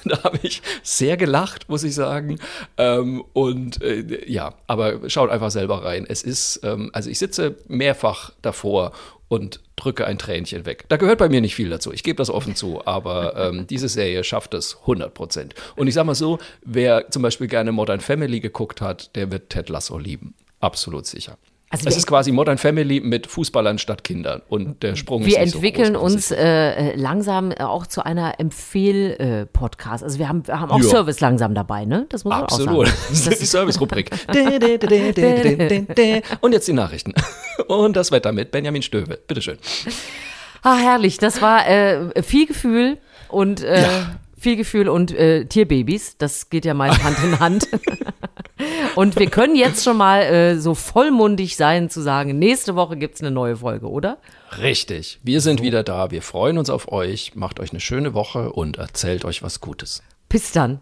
da 0.05 0.23
habe 0.23 0.39
ich 0.43 0.63
sehr 0.83 1.17
gelacht, 1.17 1.69
muss 1.69 1.83
ich 1.83 1.95
sagen. 1.95 2.39
Ähm, 2.77 3.25
und 3.33 3.83
äh, 3.83 4.25
ja, 4.31 4.55
aber 4.67 5.11
schaut 5.11 5.31
einfach 5.31 5.51
selber 5.51 5.85
rein. 5.85 6.07
Es 6.09 6.23
ist, 6.23 6.61
ähm, 6.63 6.91
also 6.93 7.11
ich 7.11 7.19
sitze 7.19 7.57
mehrfach 7.67 8.33
davor 8.41 8.93
und 9.29 9.61
drücke 9.77 10.07
ein 10.07 10.19
Tränchen 10.19 10.67
weg. 10.67 10.85
Da 10.89 10.97
gehört 10.97 11.19
bei 11.19 11.29
mir 11.29 11.41
nicht 11.41 11.55
viel 11.55 11.71
dazu. 11.71 11.93
Ich 11.93 12.03
gebe 12.03 12.17
das 12.17 12.31
offen 12.31 12.55
zu, 12.55 12.85
aber 12.87 13.37
ähm, 13.37 13.67
diese 13.71 13.89
Serie 13.89 14.25
schafft 14.25 14.55
es 14.55 14.79
100 14.83 15.15
Prozent. 15.15 15.55
Und 15.77 15.87
ich 15.87 15.95
sage 15.95 16.07
mal 16.07 16.15
so, 16.15 16.39
wer 16.65 17.11
zum 17.11 17.23
Beispiel 17.23 17.47
gerne 17.47 17.73
Modern 17.73 18.01
Family 18.01 18.41
geguckt 18.41 18.81
hat, 18.81 19.15
der 19.17 19.31
wird 19.31 19.51
Ted 19.51 19.69
Lasso 19.69 19.99
lieben. 19.99 20.35
Absolut 20.61 21.07
sicher. 21.07 21.39
Also 21.71 21.87
es 21.87 21.99
ist 21.99 22.07
quasi 22.07 22.33
Modern 22.33 22.57
Family 22.57 23.01
mit 23.01 23.27
Fußballern 23.27 23.79
statt 23.79 24.03
Kindern 24.03 24.41
und 24.49 24.83
der 24.83 24.97
Sprung 24.97 25.21
wir 25.21 25.29
ist 25.29 25.35
Wir 25.35 25.43
entwickeln 25.43 25.95
so 25.95 26.01
uns 26.01 26.31
äh, 26.31 26.97
langsam 26.97 27.53
auch 27.53 27.87
zu 27.87 28.05
einer 28.05 28.41
Empfehl-Podcast. 28.41 30.03
also 30.03 30.19
wir 30.19 30.29
haben, 30.29 30.47
wir 30.47 30.61
haben 30.61 30.71
auch 30.71 30.81
ja. 30.81 30.89
Service 30.89 31.21
langsam 31.21 31.55
dabei, 31.55 31.85
ne? 31.85 32.07
Das 32.09 32.25
muss 32.25 32.31
man 32.33 32.45
Absolut. 32.45 32.69
auch 32.69 32.87
sagen. 32.87 32.99
Das 33.11 33.27
ist 33.27 33.43
die 33.43 33.47
Service-Rubrik. 33.47 34.11
und 36.41 36.53
jetzt 36.53 36.69
die 36.69 36.73
Nachrichten. 36.73 37.13
Und 37.67 37.97
das 37.97 38.13
Wetter 38.13 38.33
mit 38.33 38.51
Benjamin 38.53 38.83
Stöwe. 38.83 39.19
Bitteschön. 39.27 39.59
Ah, 40.63 40.77
herrlich. 40.77 41.19
Das 41.19 41.43
war 41.43 41.69
äh, 41.69 42.23
viel 42.23 42.47
Gefühl 42.47 42.99
und 43.29 43.63
äh, 43.63 43.83
ja. 43.83 44.17
Viel 44.39 44.57
Gefühl 44.57 44.89
und 44.89 45.13
äh, 45.13 45.45
Tierbabys. 45.45 46.17
Das 46.19 46.51
geht 46.51 46.65
ja 46.65 46.75
meist 46.75 47.03
Hand 47.03 47.19
in 47.23 47.41
Hand. 47.41 47.69
Und 48.95 49.17
wir 49.17 49.31
können 49.31 49.55
jetzt 49.55 49.85
schon 49.85 49.97
mal 49.97 50.23
äh, 50.23 50.59
so 50.59 50.75
vollmundig 50.75 51.57
sein 51.57 51.89
zu 51.91 52.01
sagen, 52.01 52.39
nächste 52.39 52.75
Woche 52.75 52.97
gibt 52.97 53.15
es 53.15 53.21
eine 53.21 53.31
neue 53.31 53.59
Folge, 53.59 53.89
oder? 53.89 54.19
Richtig. 54.61 55.21
Wir 55.23 55.41
sind 55.41 55.63
wieder 55.63 55.85
da. 55.85 56.11
Wir 56.11 56.23
freuen 56.23 56.59
uns 56.59 56.69
auf 56.69 56.91
euch. 56.91 57.37
Macht 57.37 57.61
euch 57.61 57.71
eine 57.71 57.81
schöne 57.81 58.15
Woche 58.15 58.51
und 58.53 58.79
erzählt 58.79 59.25
euch 59.25 59.43
was 59.43 59.61
Gutes. 59.61 60.03
Bis 60.29 60.51
dann. 60.51 60.81